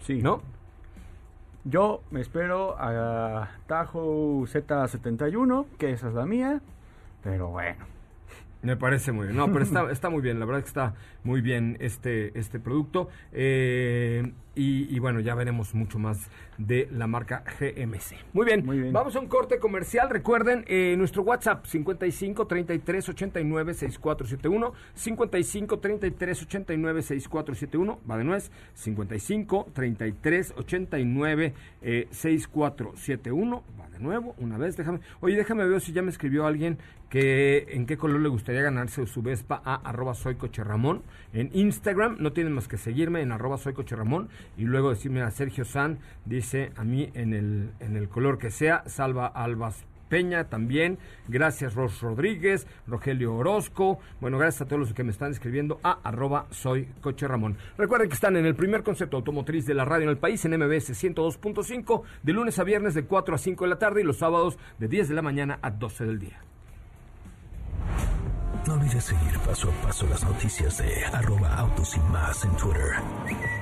Sí. 0.00 0.22
¿No? 0.22 0.40
Yo 1.64 2.02
me 2.10 2.22
espero 2.22 2.74
a 2.78 3.50
Tahoe 3.66 4.46
Z71, 4.46 5.66
que 5.78 5.92
esa 5.92 6.08
es 6.08 6.14
la 6.14 6.24
mía, 6.24 6.62
pero 7.22 7.48
bueno. 7.48 7.84
Me 8.62 8.78
parece 8.78 9.12
muy 9.12 9.26
bien. 9.26 9.36
No, 9.36 9.52
pero 9.52 9.62
está, 9.62 9.90
está 9.90 10.08
muy 10.08 10.22
bien. 10.22 10.40
La 10.40 10.46
verdad 10.46 10.62
que 10.62 10.68
está 10.68 10.94
muy 11.24 11.42
bien 11.42 11.76
este, 11.80 12.38
este 12.38 12.58
producto. 12.60 13.08
Eh, 13.32 14.32
y, 14.54 14.94
y 14.94 14.98
bueno, 14.98 15.20
ya 15.20 15.34
veremos 15.34 15.74
mucho 15.74 15.98
más 15.98 16.28
de 16.58 16.88
la 16.92 17.06
marca 17.06 17.44
GMC. 17.58 18.16
Muy 18.32 18.46
bien. 18.46 18.64
Muy 18.64 18.78
bien. 18.78 18.92
Vamos 18.92 19.16
a 19.16 19.20
un 19.20 19.26
corte 19.26 19.58
comercial. 19.58 20.10
Recuerden 20.10 20.64
eh, 20.68 20.94
nuestro 20.96 21.22
WhatsApp 21.22 21.66
55 21.66 22.46
33 22.46 23.08
89 23.08 23.74
6471. 23.74 24.72
55 24.94 25.78
33 25.78 26.42
89 26.42 27.02
6471. 27.02 28.00
Va 28.08 28.18
de 28.18 28.24
nuez. 28.24 28.50
55 28.74 29.68
33 29.72 30.54
89 30.56 31.54
eh, 31.82 32.08
6471. 32.10 33.64
Va 33.80 33.88
de 33.88 33.98
nuevo. 33.98 34.34
Una 34.38 34.58
vez. 34.58 34.76
Déjame. 34.76 35.00
Oye, 35.20 35.36
déjame 35.36 35.66
ver 35.66 35.80
si 35.80 35.92
ya 35.92 36.02
me 36.02 36.10
escribió 36.10 36.46
alguien 36.46 36.78
que 37.12 37.66
en 37.68 37.84
qué 37.84 37.98
color 37.98 38.20
le 38.22 38.30
gustaría 38.30 38.62
ganarse 38.62 39.06
su 39.06 39.20
Vespa 39.20 39.60
a 39.66 39.74
arroba 39.74 40.14
soy 40.14 40.36
coche 40.36 40.64
Ramón. 40.64 41.02
En 41.34 41.50
Instagram 41.52 42.16
no 42.20 42.32
tienen 42.32 42.54
más 42.54 42.68
que 42.68 42.78
seguirme 42.78 43.20
en 43.20 43.32
arroba 43.32 43.58
soy 43.58 43.74
coche 43.74 43.94
Ramón 43.94 44.30
y 44.56 44.64
luego 44.64 44.90
decirme 44.90 45.22
a 45.22 45.30
Sergio 45.30 45.64
San, 45.64 45.98
dice 46.24 46.72
a 46.76 46.84
mí 46.84 47.10
en 47.14 47.34
el, 47.34 47.70
en 47.80 47.96
el 47.96 48.08
color 48.08 48.38
que 48.38 48.50
sea, 48.50 48.82
Salva 48.86 49.26
Albas 49.26 49.84
Peña 50.12 50.44
también, 50.44 50.98
gracias 51.26 51.74
Ros 51.74 52.02
Rodríguez, 52.02 52.66
Rogelio 52.86 53.34
Orozco, 53.34 53.98
bueno, 54.20 54.36
gracias 54.36 54.60
a 54.60 54.64
todos 54.66 54.80
los 54.80 54.92
que 54.92 55.04
me 55.04 55.10
están 55.10 55.30
escribiendo 55.30 55.80
a 55.82 56.00
arroba 56.04 56.48
soy 56.50 56.86
coche 57.00 57.26
Ramón. 57.26 57.56
Recuerden 57.78 58.10
que 58.10 58.14
están 58.14 58.36
en 58.36 58.44
el 58.44 58.54
primer 58.54 58.82
concepto 58.82 59.16
automotriz 59.16 59.64
de 59.64 59.72
la 59.72 59.86
radio 59.86 60.04
en 60.04 60.10
el 60.10 60.18
país, 60.18 60.44
en 60.44 60.52
MBS 60.58 61.02
102.5, 61.02 62.02
de 62.22 62.32
lunes 62.34 62.58
a 62.58 62.64
viernes 62.64 62.92
de 62.92 63.06
4 63.06 63.34
a 63.34 63.38
5 63.38 63.64
de 63.64 63.70
la 63.70 63.78
tarde 63.78 64.02
y 64.02 64.04
los 64.04 64.18
sábados 64.18 64.58
de 64.78 64.88
10 64.88 65.08
de 65.08 65.14
la 65.14 65.22
mañana 65.22 65.58
a 65.62 65.70
12 65.70 66.04
del 66.04 66.18
día. 66.18 66.42
No 68.66 68.74
olvides 68.74 69.02
seguir 69.02 69.38
paso 69.38 69.70
a 69.70 69.86
paso 69.86 70.06
las 70.08 70.22
noticias 70.24 70.76
de 70.76 71.06
arroba 71.06 71.54
autos 71.54 71.96
y 71.96 72.00
más 72.12 72.44
en 72.44 72.54
Twitter. 72.56 73.61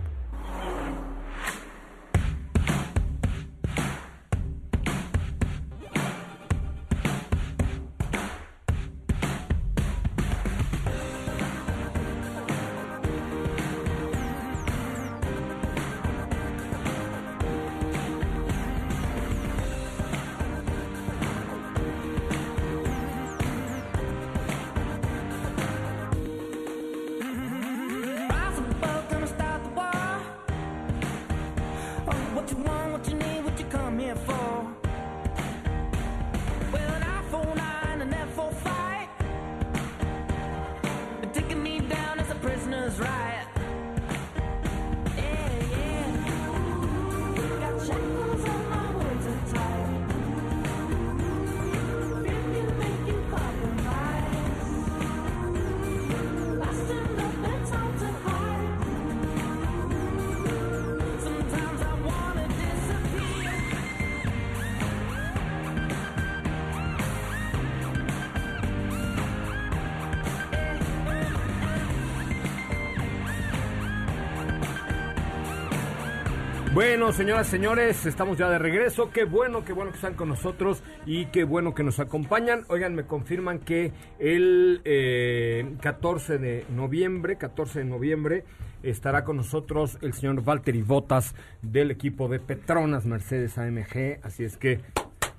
Bueno, 76.83 77.13
señoras, 77.13 77.45
señores, 77.45 78.07
estamos 78.07 78.39
ya 78.39 78.49
de 78.49 78.57
regreso. 78.57 79.11
Qué 79.11 79.23
bueno, 79.23 79.63
qué 79.63 79.71
bueno 79.71 79.91
que 79.91 79.97
están 79.97 80.15
con 80.15 80.29
nosotros 80.29 80.81
y 81.05 81.27
qué 81.27 81.43
bueno 81.43 81.75
que 81.75 81.83
nos 81.83 81.99
acompañan. 81.99 82.65
Oigan, 82.69 82.95
me 82.95 83.05
confirman 83.05 83.59
que 83.59 83.91
el 84.17 84.81
eh, 84.83 85.75
14 85.79 86.39
de 86.39 86.65
noviembre, 86.71 87.37
14 87.37 87.77
de 87.77 87.85
noviembre, 87.85 88.45
estará 88.81 89.23
con 89.23 89.37
nosotros 89.37 89.99
el 90.01 90.13
señor 90.13 90.43
Valtteri 90.43 90.81
Botas 90.81 91.35
del 91.61 91.91
equipo 91.91 92.27
de 92.27 92.39
Petronas 92.39 93.05
Mercedes 93.05 93.59
AMG. 93.59 94.17
Así 94.23 94.43
es 94.43 94.57
que, 94.57 94.79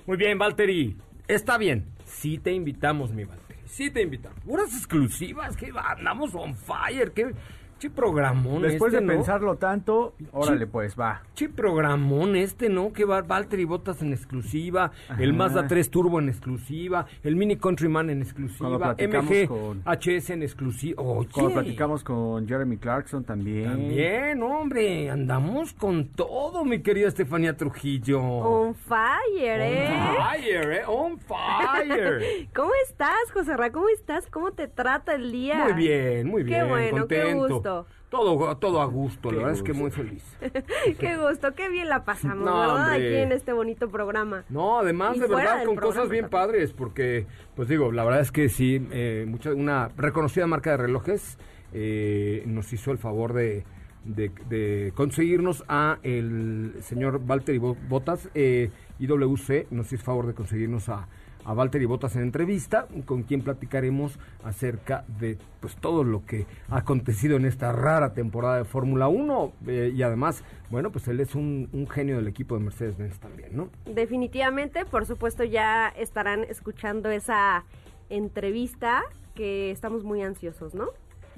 muy 0.06 0.16
bien, 0.16 0.38
Valtteri, 0.38 0.96
está 1.26 1.58
bien. 1.58 1.86
Sí 2.04 2.38
te 2.38 2.52
invitamos, 2.52 3.10
mi 3.10 3.24
Valtteri. 3.24 3.58
Sí 3.66 3.90
te 3.90 4.02
invitamos. 4.02 4.38
Unas 4.46 4.72
exclusivas, 4.76 5.56
que 5.56 5.72
andamos 5.74 6.36
on 6.36 6.54
fire, 6.54 7.10
qué, 7.10 7.32
qué 7.82 7.90
programón 7.90 8.62
Después 8.62 8.92
este, 8.92 9.04
de 9.04 9.12
¿no? 9.12 9.12
pensarlo 9.12 9.56
tanto, 9.56 10.14
órale 10.30 10.68
pues, 10.68 10.94
va. 10.98 11.22
Che 11.34 11.48
programón 11.48 12.36
este, 12.36 12.68
¿no? 12.68 12.92
Que 12.92 13.04
va 13.04 13.22
Valtteri 13.22 13.64
Botas 13.64 14.00
en 14.02 14.12
exclusiva, 14.12 14.92
el 15.18 15.32
Mazda 15.32 15.66
3 15.66 15.90
Turbo 15.90 16.20
en 16.20 16.28
exclusiva, 16.28 17.06
el 17.24 17.34
Mini 17.34 17.56
Countryman 17.56 18.08
en 18.08 18.18
Cuando 18.18 18.24
exclusiva, 18.24 18.78
platicamos 18.78 19.30
MG 19.30 19.48
con- 19.48 19.82
HS 19.84 20.30
en 20.30 20.42
exclusiva. 20.44 21.02
Oye, 21.02 21.28
Cuando 21.32 21.54
platicamos 21.54 22.04
con 22.04 22.46
Jeremy 22.46 22.76
Clarkson 22.76 23.24
también. 23.24 23.64
También, 23.64 24.42
hombre, 24.44 25.10
andamos 25.10 25.72
con 25.72 26.06
todo, 26.06 26.64
mi 26.64 26.82
querida 26.82 27.08
Estefanía 27.08 27.56
Trujillo. 27.56 28.22
On 28.22 28.76
fire, 28.76 29.60
¿eh? 29.60 29.88
On 29.90 30.16
fire, 30.16 30.72
¿eh? 30.72 30.82
On 30.86 31.18
fire. 31.18 32.48
¿Cómo 32.54 32.70
estás, 32.88 33.32
José 33.34 33.56
Ra? 33.56 33.72
¿Cómo 33.72 33.88
estás? 33.88 34.28
¿Cómo 34.30 34.52
te 34.52 34.68
trata 34.68 35.16
el 35.16 35.32
día? 35.32 35.64
Muy 35.64 35.72
bien, 35.72 36.28
muy 36.28 36.42
bien. 36.44 36.60
Qué 36.60 36.68
bueno, 36.68 37.08
qué 37.08 37.22
contento. 37.22 37.71
Gusto. 37.80 37.86
Todo, 38.10 38.56
todo 38.58 38.82
a 38.82 38.84
gusto, 38.84 39.30
Qué 39.30 39.36
la 39.36 39.42
verdad 39.42 39.56
es 39.56 39.62
que 39.62 39.72
muy 39.72 39.90
feliz. 39.90 40.22
qué 40.98 41.16
gusto, 41.16 41.54
qué 41.54 41.68
bien 41.70 41.88
la 41.88 42.04
pasamos, 42.04 42.44
No, 42.44 42.58
¿verdad? 42.60 42.76
hombre. 42.92 42.94
Aquí 43.08 43.22
en 43.22 43.32
este 43.32 43.52
bonito 43.54 43.88
programa. 43.90 44.44
No, 44.50 44.78
además 44.80 45.16
Y 45.16 45.20
de 45.20 45.28
verdad 45.28 45.64
con 45.64 45.76
cosas 45.76 46.10
bien 46.10 46.24
también. 46.24 46.30
padres, 46.30 46.72
porque, 46.72 47.26
pues 47.56 47.68
digo, 47.68 47.90
la 47.90 48.04
verdad 48.04 48.20
es 48.20 48.30
que 48.30 48.48
sí, 48.50 48.86
eh, 48.92 49.24
mucha, 49.26 49.52
una 49.54 49.88
reconocida 49.96 50.46
marca 50.46 50.72
de 50.72 50.76
relojes 50.76 51.38
eh, 51.72 52.42
nos 52.46 52.70
hizo 52.74 52.90
el 52.90 52.98
favor 52.98 53.32
de, 53.32 53.64
de- 54.04 54.30
de 54.50 54.92
conseguirnos 54.94 55.64
a 55.68 55.98
el 56.02 56.74
señor 56.80 57.24
Valtteri 57.24 57.56
Bo- 57.56 57.78
Botas, 57.88 58.28
eh, 58.34 58.70
IWC, 58.98 59.68
nos 59.70 59.86
hizo 59.86 59.94
el 59.96 60.02
favor 60.02 60.26
de 60.26 60.34
conseguirnos 60.34 60.90
a, 60.90 61.08
a 61.44 61.54
Valtteri 61.54 61.84
Botas 61.84 62.16
en 62.16 62.22
entrevista, 62.22 62.86
con 63.04 63.22
quien 63.22 63.42
platicaremos 63.42 64.18
acerca 64.44 65.04
de 65.20 65.38
pues 65.60 65.76
todo 65.76 66.04
lo 66.04 66.24
que 66.24 66.46
ha 66.68 66.78
acontecido 66.78 67.36
en 67.36 67.44
esta 67.44 67.72
rara 67.72 68.14
temporada 68.14 68.58
de 68.58 68.64
Fórmula 68.64 69.08
1 69.08 69.52
eh, 69.66 69.92
y 69.94 70.02
además, 70.02 70.44
bueno, 70.70 70.90
pues 70.90 71.08
él 71.08 71.20
es 71.20 71.34
un, 71.34 71.68
un 71.72 71.88
genio 71.88 72.16
del 72.16 72.28
equipo 72.28 72.56
de 72.56 72.64
Mercedes-Benz 72.64 73.18
también, 73.18 73.56
¿no? 73.56 73.70
Definitivamente, 73.86 74.84
por 74.84 75.06
supuesto, 75.06 75.44
ya 75.44 75.88
estarán 75.88 76.44
escuchando 76.44 77.10
esa 77.10 77.64
entrevista 78.08 79.02
que 79.34 79.70
estamos 79.70 80.04
muy 80.04 80.22
ansiosos, 80.22 80.74
¿no? 80.74 80.88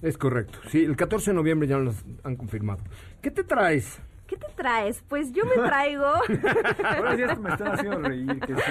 Es 0.03 0.19
correcto. 0.19 0.59
Sí, 0.69 0.85
el 0.85 0.97
14 0.97 1.31
de 1.31 1.35
noviembre 1.35 1.69
ya 1.69 1.79
nos 1.79 2.05
han 2.25 2.37
confirmado. 2.37 2.83
¿Qué 3.23 3.31
te 3.31 3.45
traes? 3.45 4.01
¿Qué 4.27 4.37
te 4.37 4.47
traes? 4.55 5.03
Pues 5.09 5.33
yo 5.33 5.45
me 5.45 5.55
traigo... 5.67 6.07
Ahora 6.07 7.17
sí 7.17 7.41
me 7.41 7.51
están 7.51 7.73
haciendo 7.73 7.99
reír. 8.01 8.41
Que 8.41 8.55
sí. 8.55 8.63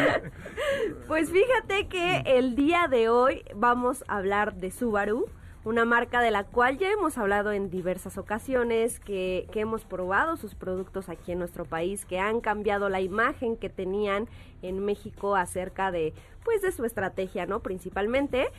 Pues 1.07 1.29
fíjate 1.31 1.87
que 1.87 2.23
el 2.25 2.55
día 2.55 2.87
de 2.87 3.09
hoy 3.09 3.43
vamos 3.55 4.03
a 4.07 4.17
hablar 4.17 4.55
de 4.55 4.71
Subaru, 4.71 5.27
una 5.63 5.85
marca 5.85 6.21
de 6.21 6.31
la 6.31 6.43
cual 6.43 6.77
ya 6.77 6.91
hemos 6.91 7.17
hablado 7.17 7.51
en 7.51 7.69
diversas 7.69 8.17
ocasiones, 8.17 8.99
que, 8.99 9.47
que 9.51 9.61
hemos 9.61 9.85
probado 9.85 10.35
sus 10.37 10.55
productos 10.55 11.07
aquí 11.07 11.31
en 11.31 11.39
nuestro 11.39 11.65
país, 11.65 12.05
que 12.05 12.19
han 12.19 12.41
cambiado 12.41 12.89
la 12.89 12.99
imagen 12.99 13.55
que 13.55 13.69
tenían 13.69 14.27
en 14.61 14.83
México 14.83 15.35
acerca 15.35 15.91
de, 15.91 16.13
pues, 16.43 16.61
de 16.61 16.71
su 16.71 16.83
estrategia, 16.83 17.45
¿no? 17.45 17.59
Principalmente. 17.61 18.49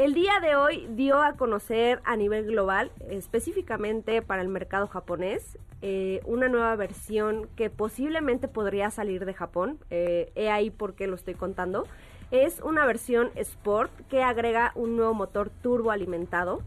El 0.00 0.14
día 0.14 0.40
de 0.40 0.56
hoy 0.56 0.88
dio 0.92 1.22
a 1.22 1.34
conocer 1.34 2.00
a 2.06 2.16
nivel 2.16 2.46
global, 2.46 2.90
específicamente 3.10 4.22
para 4.22 4.40
el 4.40 4.48
mercado 4.48 4.86
japonés, 4.86 5.58
eh, 5.82 6.22
una 6.24 6.48
nueva 6.48 6.74
versión 6.74 7.48
que 7.54 7.68
posiblemente 7.68 8.48
podría 8.48 8.90
salir 8.90 9.26
de 9.26 9.34
Japón. 9.34 9.78
Eh, 9.90 10.32
he 10.36 10.48
ahí 10.48 10.70
por 10.70 10.94
qué 10.94 11.06
lo 11.06 11.16
estoy 11.16 11.34
contando. 11.34 11.86
Es 12.30 12.60
una 12.60 12.86
versión 12.86 13.28
Sport 13.34 13.92
que 14.08 14.22
agrega 14.22 14.72
un 14.74 14.96
nuevo 14.96 15.12
motor 15.12 15.50
turbo 15.50 15.90
alimentado. 15.90 16.62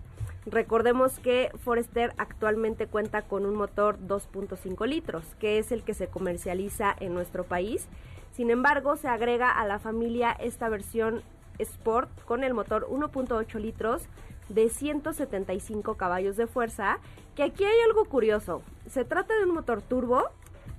Recordemos 0.45 1.17
que 1.17 1.49
Forester 1.57 2.13
actualmente 2.19 2.85
cuenta 2.85 3.23
con 3.23 3.47
un 3.47 3.55
motor 3.55 3.97
2.5 3.97 4.85
litros, 4.85 5.23
que 5.39 5.57
es 5.57 5.71
el 5.71 5.81
que 5.81 5.95
se 5.95 6.05
comercializa 6.05 6.95
en 6.99 7.15
nuestro 7.15 7.45
país. 7.45 7.87
Sin 8.31 8.51
embargo, 8.51 8.95
se 8.95 9.07
agrega 9.07 9.49
a 9.49 9.65
la 9.65 9.79
familia 9.79 10.33
esta 10.33 10.69
versión 10.69 11.23
Sport 11.59 12.09
con 12.25 12.43
el 12.43 12.53
motor 12.53 12.87
1.8 12.89 13.59
litros 13.59 14.03
de 14.49 14.69
175 14.69 15.95
caballos 15.95 16.37
de 16.37 16.47
fuerza, 16.47 16.99
que 17.35 17.43
aquí 17.43 17.63
hay 17.63 17.79
algo 17.87 18.05
curioso. 18.05 18.61
Se 18.87 19.05
trata 19.05 19.35
de 19.35 19.43
un 19.43 19.53
motor 19.53 19.81
turbo, 19.81 20.29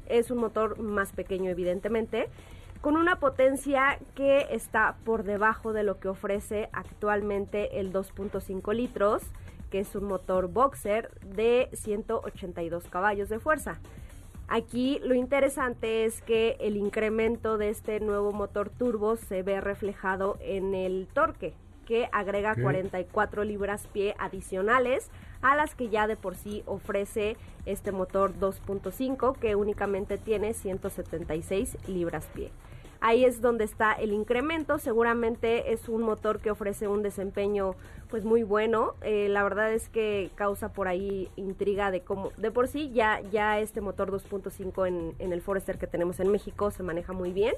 es 0.07 0.31
un 0.31 0.39
motor 0.39 0.79
más 0.79 1.13
pequeño 1.13 1.51
evidentemente, 1.51 2.29
con 2.81 2.97
una 2.97 3.19
potencia 3.19 3.99
que 4.15 4.49
está 4.51 4.97
por 5.05 5.25
debajo 5.25 5.73
de 5.73 5.85
lo 5.85 5.99
que 5.99 6.09
ofrece 6.09 6.69
actualmente 6.73 7.81
el 7.81 7.93
2.5 7.93 8.75
litros, 8.75 9.23
que 9.71 9.81
es 9.81 9.95
un 9.97 10.05
motor 10.05 10.49
boxer 10.49 11.11
de 11.23 11.71
182 11.73 12.85
caballos 12.89 13.31
de 13.31 13.39
fuerza. 13.39 13.81
Aquí 14.49 15.01
lo 15.03 15.15
interesante 15.15 16.05
es 16.05 16.21
que 16.21 16.57
el 16.61 16.77
incremento 16.77 17.57
de 17.57 17.71
este 17.71 17.99
nuevo 18.01 18.33
motor 18.33 18.69
turbo 18.69 19.17
se 19.17 19.43
ve 19.43 19.61
reflejado 19.61 20.37
en 20.41 20.75
el 20.75 21.09
torque, 21.13 21.55
que 21.87 22.09
agrega 22.13 22.53
Ok. 22.53 22.61
44 22.63 23.45
libras 23.45 23.87
pie 23.89 24.15
adicionales 24.19 25.11
a 25.41 25.57
las 25.57 25.75
que 25.75 25.89
ya 25.89 26.07
de 26.07 26.17
por 26.17 26.37
sí 26.37 26.63
ofrece 26.67 27.37
este 27.67 27.93
motor 27.93 28.35
2.5 28.39 29.37
que 29.39 29.55
únicamente 29.55 30.19
tiene 30.19 30.55
176 30.55 31.77
libras 31.87 32.27
pie. 32.35 32.51
Ahí 33.07 33.27
es 33.27 33.43
donde 33.43 33.65
está 33.65 33.93
el 33.93 34.15
incremento. 34.15 34.79
Seguramente 34.79 35.75
es 35.75 35.91
un 35.91 36.01
motor 36.01 36.41
que 36.41 36.51
ofrece 36.51 36.89
un 36.89 37.03
desempeño 37.03 37.75
pues 38.09 38.25
muy 38.25 38.45
bueno. 38.45 38.95
Eh, 39.03 39.29
la 39.29 39.43
verdad 39.43 39.75
es 39.75 39.91
que 39.91 40.31
causa 40.37 40.73
por 40.73 40.89
ahí 40.89 41.29
intriga 41.37 41.91
de 41.91 42.01
cómo, 42.01 42.31
de 42.39 42.51
por 42.51 42.67
sí 42.67 42.91
ya, 42.95 43.21
ya 43.31 43.61
este 43.61 43.83
motor 43.83 44.11
2.5 44.11 44.89
en, 44.89 45.15
en 45.19 45.35
el 45.35 45.43
Forester 45.43 45.77
que 45.77 45.87
tenemos 45.87 46.19
en 46.19 46.33
México 46.33 46.71
se 46.71 46.83
maneja 46.83 47.13
muy 47.13 47.35
bien. 47.35 47.55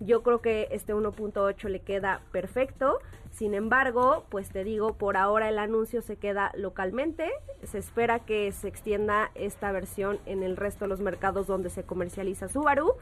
Yo 0.00 0.22
creo 0.22 0.42
que 0.42 0.68
este 0.72 0.94
1.8 0.94 1.70
le 1.70 1.80
queda 1.80 2.20
perfecto. 2.30 2.98
Sin 3.30 3.54
embargo, 3.54 4.26
pues 4.28 4.50
te 4.50 4.62
digo, 4.62 4.92
por 4.92 5.16
ahora 5.16 5.48
el 5.48 5.58
anuncio 5.58 6.02
se 6.02 6.16
queda 6.16 6.52
localmente. 6.54 7.30
Se 7.62 7.78
espera 7.78 8.18
que 8.18 8.52
se 8.52 8.68
extienda 8.68 9.30
esta 9.36 9.72
versión 9.72 10.18
en 10.26 10.42
el 10.42 10.58
resto 10.58 10.84
de 10.84 10.90
los 10.90 11.00
mercados 11.00 11.46
donde 11.46 11.70
se 11.70 11.82
comercializa 11.82 12.48
Subaru. 12.48 12.92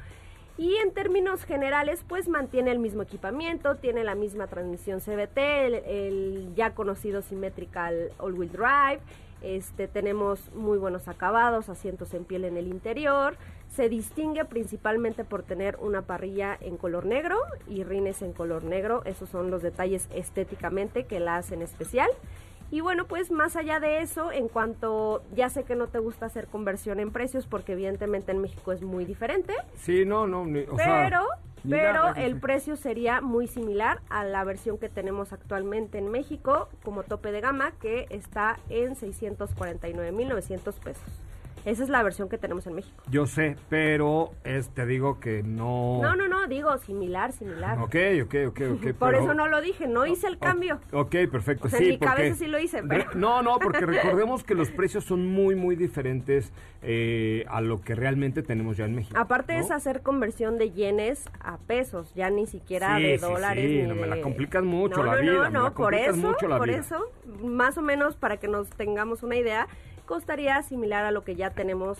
Y 0.60 0.76
en 0.76 0.92
términos 0.92 1.44
generales, 1.44 2.04
pues 2.06 2.28
mantiene 2.28 2.70
el 2.70 2.78
mismo 2.78 3.00
equipamiento, 3.00 3.76
tiene 3.76 4.04
la 4.04 4.14
misma 4.14 4.46
transmisión 4.46 5.00
el, 5.06 5.74
el 5.74 6.54
ya 6.54 6.74
conocido 6.74 7.22
Symmetrical 7.22 8.12
All-Wheel 8.18 8.52
Drive. 8.52 9.00
Este, 9.40 9.88
tenemos 9.88 10.52
muy 10.52 10.76
buenos 10.76 11.08
acabados, 11.08 11.70
asientos 11.70 12.12
en 12.12 12.26
piel 12.26 12.44
en 12.44 12.58
el 12.58 12.66
interior. 12.66 13.36
Se 13.70 13.88
distingue 13.88 14.44
principalmente 14.44 15.24
por 15.24 15.44
tener 15.44 15.78
una 15.80 16.02
parrilla 16.02 16.58
en 16.60 16.76
color 16.76 17.06
negro 17.06 17.38
y 17.66 17.82
rines 17.82 18.20
en 18.20 18.34
color 18.34 18.62
negro. 18.62 19.00
Esos 19.06 19.30
son 19.30 19.50
los 19.50 19.62
detalles 19.62 20.08
estéticamente 20.14 21.06
que 21.06 21.20
la 21.20 21.36
hacen 21.38 21.62
especial. 21.62 22.10
Y 22.70 22.80
bueno, 22.80 23.06
pues 23.06 23.30
más 23.30 23.56
allá 23.56 23.80
de 23.80 24.00
eso, 24.00 24.30
en 24.30 24.48
cuanto 24.48 25.22
ya 25.34 25.48
sé 25.50 25.64
que 25.64 25.74
no 25.74 25.88
te 25.88 25.98
gusta 25.98 26.26
hacer 26.26 26.46
conversión 26.46 27.00
en 27.00 27.10
precios 27.10 27.46
porque 27.46 27.72
evidentemente 27.72 28.30
en 28.32 28.38
México 28.40 28.70
es 28.72 28.82
muy 28.82 29.04
diferente, 29.04 29.54
Sí, 29.76 30.04
no, 30.04 30.26
no, 30.26 30.44
ni- 30.44 30.60
o 30.60 30.76
pero 30.76 31.26
pero 31.68 32.14
el 32.16 32.40
precio 32.40 32.74
sería 32.76 33.20
muy 33.20 33.46
similar 33.46 34.00
a 34.08 34.24
la 34.24 34.44
versión 34.44 34.78
que 34.78 34.88
tenemos 34.88 35.32
actualmente 35.34 35.98
en 35.98 36.08
México 36.10 36.68
como 36.84 37.02
tope 37.02 37.32
de 37.32 37.40
gama, 37.42 37.72
que 37.82 38.06
está 38.08 38.58
en 38.70 38.94
649.900 38.96 40.74
pesos. 40.78 41.02
Esa 41.64 41.82
es 41.82 41.88
la 41.88 42.02
versión 42.02 42.28
que 42.28 42.38
tenemos 42.38 42.66
en 42.66 42.74
México. 42.74 43.02
Yo 43.10 43.26
sé, 43.26 43.56
pero 43.68 44.32
es, 44.44 44.68
te 44.70 44.86
digo 44.86 45.20
que 45.20 45.42
no... 45.42 46.00
No, 46.02 46.16
no, 46.16 46.26
no, 46.28 46.46
digo 46.46 46.76
similar, 46.78 47.32
similar. 47.32 47.78
Ok, 47.80 47.96
ok, 48.24 48.34
ok, 48.48 48.60
ok. 48.76 48.82
Por 48.98 49.10
pero- 49.12 49.22
eso 49.24 49.34
no 49.34 49.46
lo 49.48 49.60
dije, 49.60 49.86
no 49.86 50.06
hice 50.06 50.26
el 50.26 50.38
cambio. 50.38 50.80
Ok, 50.92 51.14
perfecto. 51.30 51.66
O 51.66 51.70
sea, 51.70 51.78
sí, 51.78 51.84
en 51.84 51.90
mi 51.90 51.98
porque- 51.98 52.14
cabeza 52.14 52.36
sí 52.36 52.46
lo 52.46 52.58
hice, 52.58 52.82
pero- 52.82 53.04
No, 53.14 53.42
no, 53.42 53.58
porque 53.58 53.84
recordemos 53.86 54.42
que 54.44 54.54
los 54.54 54.70
precios 54.70 55.04
son 55.04 55.26
muy, 55.26 55.54
muy 55.54 55.76
diferentes 55.76 56.52
eh, 56.82 57.44
a 57.48 57.60
lo 57.60 57.80
que 57.82 57.94
realmente 57.94 58.42
tenemos 58.42 58.76
ya 58.78 58.86
en 58.86 58.94
México. 58.94 59.18
Aparte 59.18 59.52
¿no? 59.54 59.60
es 59.60 59.70
hacer 59.70 60.00
conversión 60.02 60.56
de 60.56 60.70
yenes 60.70 61.26
a 61.40 61.58
pesos, 61.58 62.12
ya 62.14 62.30
ni 62.30 62.46
siquiera 62.46 62.96
Sí, 62.96 63.02
de 63.02 63.18
sí, 63.18 63.24
dólares. 63.24 63.64
sí, 63.68 63.82
ni 63.82 63.88
no, 63.88 63.94
me 63.94 64.06
la 64.06 64.20
complicas 64.22 64.64
mucho 64.64 64.98
no, 64.98 65.04
la 65.04 65.16
no, 65.16 65.20
vida, 65.20 65.32
No, 65.32 65.50
no, 65.50 65.64
la 65.64 65.70
por 65.72 65.94
eso, 65.94 66.16
mucho 66.16 66.48
la 66.48 66.56
por 66.58 66.68
vida. 66.68 66.78
eso, 66.78 67.10
más 67.44 67.76
o 67.76 67.82
menos 67.82 68.16
para 68.16 68.38
que 68.38 68.48
nos 68.48 68.68
tengamos 68.70 69.22
una 69.22 69.36
idea, 69.36 69.68
costaría 70.14 70.60
similar 70.64 71.04
a 71.04 71.12
lo 71.12 71.22
que 71.22 71.36
ya 71.36 71.50
tenemos 71.50 71.96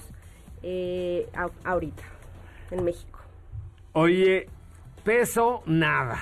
eh, 0.64 1.28
a- 1.32 1.48
ahorita 1.62 2.02
en 2.72 2.82
México. 2.84 3.20
Oye, 3.92 4.48
peso, 5.04 5.62
nada. 5.64 6.18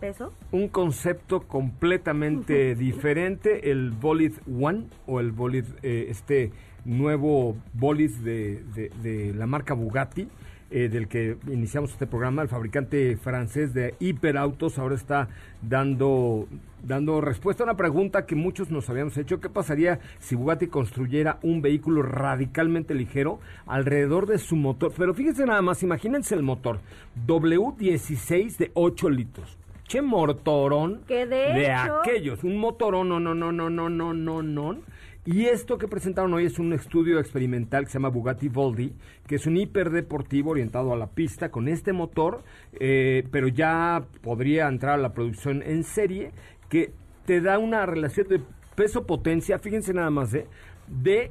¿Peso? 0.00 0.34
Un 0.52 0.68
concepto 0.68 1.40
completamente 1.48 2.74
diferente, 2.86 3.70
el 3.70 3.92
Bolid 3.92 4.34
One 4.60 4.88
o 5.06 5.20
el 5.20 5.32
Bolid, 5.32 5.64
eh, 5.82 6.08
este 6.10 6.52
nuevo 6.84 7.56
Bolid 7.72 8.10
de, 8.18 8.62
de- 8.74 8.90
de 9.02 9.32
la 9.32 9.46
marca 9.46 9.72
Bugatti, 9.72 10.28
eh, 10.76 10.88
del 10.88 11.06
que 11.06 11.36
iniciamos 11.46 11.92
este 11.92 12.08
programa, 12.08 12.42
el 12.42 12.48
fabricante 12.48 13.16
francés 13.16 13.72
de 13.72 13.94
hiperautos, 14.00 14.76
ahora 14.76 14.96
está 14.96 15.28
dando, 15.62 16.48
dando 16.82 17.20
respuesta 17.20 17.62
a 17.62 17.66
una 17.66 17.76
pregunta 17.76 18.26
que 18.26 18.34
muchos 18.34 18.72
nos 18.72 18.90
habíamos 18.90 19.16
hecho, 19.16 19.40
¿qué 19.40 19.48
pasaría 19.48 20.00
si 20.18 20.34
Bugatti 20.34 20.66
construyera 20.66 21.38
un 21.42 21.62
vehículo 21.62 22.02
radicalmente 22.02 22.92
ligero 22.94 23.38
alrededor 23.66 24.26
de 24.26 24.38
su 24.38 24.56
motor? 24.56 24.92
Pero 24.98 25.14
fíjense 25.14 25.46
nada 25.46 25.62
más, 25.62 25.84
imagínense 25.84 26.34
el 26.34 26.42
motor, 26.42 26.80
W16 27.24 28.56
de 28.56 28.70
8 28.74 29.10
litros. 29.10 29.56
Che 29.86 30.00
motorón 30.02 31.02
Que 31.06 31.26
de 31.26 31.66
hecho- 31.72 32.00
aquellos, 32.00 32.42
un 32.42 32.56
motorón, 32.58 33.08
no, 33.10 33.20
no, 33.20 33.34
no, 33.34 33.52
no, 33.52 33.70
no, 33.70 33.88
no, 33.88 34.12
no, 34.14 34.42
no. 34.42 34.78
Y 35.26 35.46
esto 35.46 35.78
que 35.78 35.88
presentaron 35.88 36.34
hoy 36.34 36.44
es 36.44 36.58
un 36.58 36.74
estudio 36.74 37.18
experimental 37.18 37.84
que 37.84 37.90
se 37.90 37.94
llama 37.94 38.10
Bugatti 38.10 38.48
Voldy, 38.48 38.92
que 39.26 39.36
es 39.36 39.46
un 39.46 39.56
hiperdeportivo 39.56 40.50
orientado 40.50 40.92
a 40.92 40.96
la 40.98 41.06
pista 41.06 41.50
con 41.50 41.66
este 41.66 41.94
motor, 41.94 42.42
eh, 42.78 43.26
pero 43.30 43.48
ya 43.48 44.04
podría 44.22 44.68
entrar 44.68 44.94
a 44.98 45.02
la 45.02 45.14
producción 45.14 45.62
en 45.62 45.82
serie, 45.82 46.32
que 46.68 46.92
te 47.24 47.40
da 47.40 47.58
una 47.58 47.86
relación 47.86 48.28
de 48.28 48.42
peso-potencia, 48.74 49.58
fíjense 49.58 49.94
nada 49.94 50.10
más, 50.10 50.34
¿eh? 50.34 50.46
de 50.88 51.30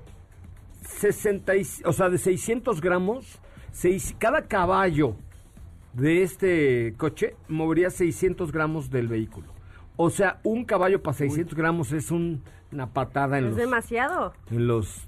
60, 0.82 1.56
y- 1.56 1.62
o 1.86 1.94
sea, 1.94 2.10
de 2.10 2.18
600 2.18 2.82
gramos, 2.82 3.40
cada 4.18 4.48
caballo 4.48 5.16
de 5.94 6.24
este 6.24 6.96
coche 6.98 7.36
movería 7.48 7.92
600 7.92 8.52
gramos 8.52 8.90
del 8.90 9.08
vehículo. 9.08 9.53
O 9.96 10.10
sea, 10.10 10.40
un 10.44 10.66
caballo 10.66 11.02
para 11.04 11.16
600 11.18 11.56
gramos 11.56 11.92
es 11.92 12.10
un- 12.12 12.42
una 12.72 12.88
patada 12.88 13.38
en 13.38 13.44
Es 13.46 13.50
los, 13.52 13.58
demasiado. 13.58 14.34
en 14.52 14.68
los... 14.68 15.08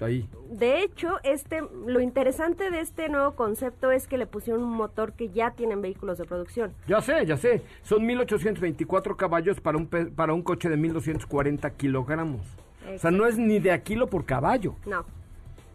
Ahí. 0.00 0.28
De 0.50 0.82
hecho, 0.82 1.12
este, 1.22 1.62
lo 1.86 2.00
interesante 2.00 2.70
de 2.70 2.80
este 2.80 3.08
nuevo 3.08 3.36
concepto 3.36 3.90
es 3.92 4.06
que 4.08 4.18
le 4.18 4.26
pusieron 4.26 4.62
un 4.62 4.72
motor 4.72 5.12
que 5.12 5.30
ya 5.30 5.52
tienen 5.52 5.80
vehículos 5.80 6.18
de 6.18 6.24
producción. 6.24 6.72
Ya 6.88 7.00
sé, 7.00 7.24
ya 7.24 7.36
sé. 7.38 7.62
Son 7.84 8.04
1824 8.04 9.16
caballos 9.16 9.60
para 9.60 9.78
un, 9.78 9.86
pe- 9.86 10.06
para 10.06 10.34
un 10.34 10.42
coche 10.42 10.68
de 10.68 10.76
1240 10.76 11.70
kilogramos. 11.70 12.40
O 12.94 12.98
sea, 12.98 13.10
no 13.12 13.24
es 13.26 13.38
ni 13.38 13.60
de 13.60 13.70
a 13.72 13.82
kilo 13.82 14.08
por 14.08 14.26
caballo. 14.26 14.74
No. 14.84 15.00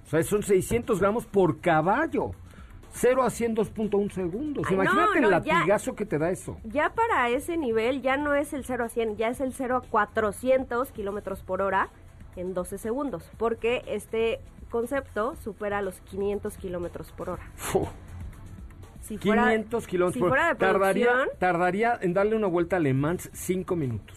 O 0.06 0.10
sea, 0.10 0.22
son 0.22 0.44
600 0.44 1.00
gramos 1.00 1.26
por 1.26 1.60
caballo. 1.62 2.32
0 2.92 3.24
a 3.24 3.30
100, 3.30 3.56
2.1 3.56 4.12
segundos. 4.12 4.66
Ay, 4.68 4.76
no, 4.76 4.84
Imagínate 4.84 5.22
no, 5.22 5.28
el 5.38 5.44
ya. 5.44 5.54
latigazo 5.56 5.96
que 5.96 6.06
te 6.06 6.18
da 6.18 6.32
eso. 6.32 6.58
Ya 6.64 6.90
para 6.94 7.30
ese 7.30 7.56
nivel 7.58 8.02
ya 8.02 8.18
no 8.18 8.34
es 8.34 8.54
el 8.54 8.66
0 8.66 8.86
a 8.86 8.90
100, 8.90 9.18
ya 9.18 9.30
es 9.30 9.40
el 9.42 9.54
0 9.54 9.78
a 9.78 9.82
400 9.82 10.92
kilómetros 10.92 11.42
por 11.42 11.62
hora 11.62 11.90
en 12.36 12.54
12 12.54 12.78
segundos, 12.78 13.30
porque 13.38 13.84
este 13.88 14.40
concepto 14.70 15.36
supera 15.38 15.82
los 15.82 16.00
500 16.02 16.58
kilómetros 16.58 17.12
por 17.12 17.30
hora. 17.30 17.44
Fu. 17.56 17.88
Si 19.02 19.18
fuera- 19.18 19.44
500 19.46 19.88
kilómetros 19.88 20.14
si 20.14 20.20
por 20.20 20.38
de 20.40 20.56
tardaría, 20.56 21.12
tardaría 21.40 21.98
en 22.02 22.14
darle 22.14 22.36
una 22.36 22.48
vuelta 22.48 22.76
a 22.76 22.80
Le 22.80 22.94
Mans 22.94 23.30
5 23.34 23.76
minutos. 23.76 24.16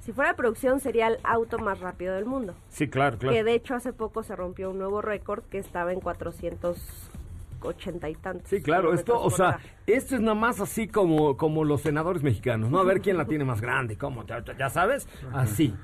si 0.00 0.12
fuera 0.12 0.32
de 0.32 0.36
producción 0.36 0.80
sería 0.80 1.06
el 1.06 1.18
auto 1.24 1.58
más 1.58 1.80
rápido 1.80 2.14
del 2.14 2.26
mundo. 2.26 2.54
Sí, 2.68 2.88
claro, 2.88 3.16
claro. 3.16 3.34
Que 3.34 3.42
de 3.42 3.54
hecho 3.54 3.74
hace 3.74 3.94
poco 3.94 4.22
se 4.22 4.36
rompió 4.36 4.70
un 4.70 4.78
nuevo 4.78 5.00
récord 5.00 5.42
que 5.44 5.56
estaba 5.56 5.94
en 5.94 6.00
480 7.64 8.08
y 8.10 8.14
tantos. 8.16 8.48
Sí, 8.48 8.60
claro, 8.60 8.92
esto, 8.92 9.20
o 9.20 9.30
sea, 9.30 9.58
esto 9.86 10.14
es 10.14 10.20
nada 10.20 10.34
más 10.34 10.60
así 10.60 10.86
como, 10.86 11.36
como 11.36 11.64
los 11.64 11.80
senadores 11.80 12.22
mexicanos, 12.22 12.70
¿no? 12.70 12.78
A 12.78 12.84
ver 12.84 13.00
quién 13.00 13.16
la 13.16 13.24
tiene 13.24 13.44
más 13.44 13.60
grande, 13.60 13.96
¿cómo? 13.96 14.24
¿Ya, 14.26 14.44
ya 14.58 14.68
sabes? 14.68 15.08
Así. 15.32 15.74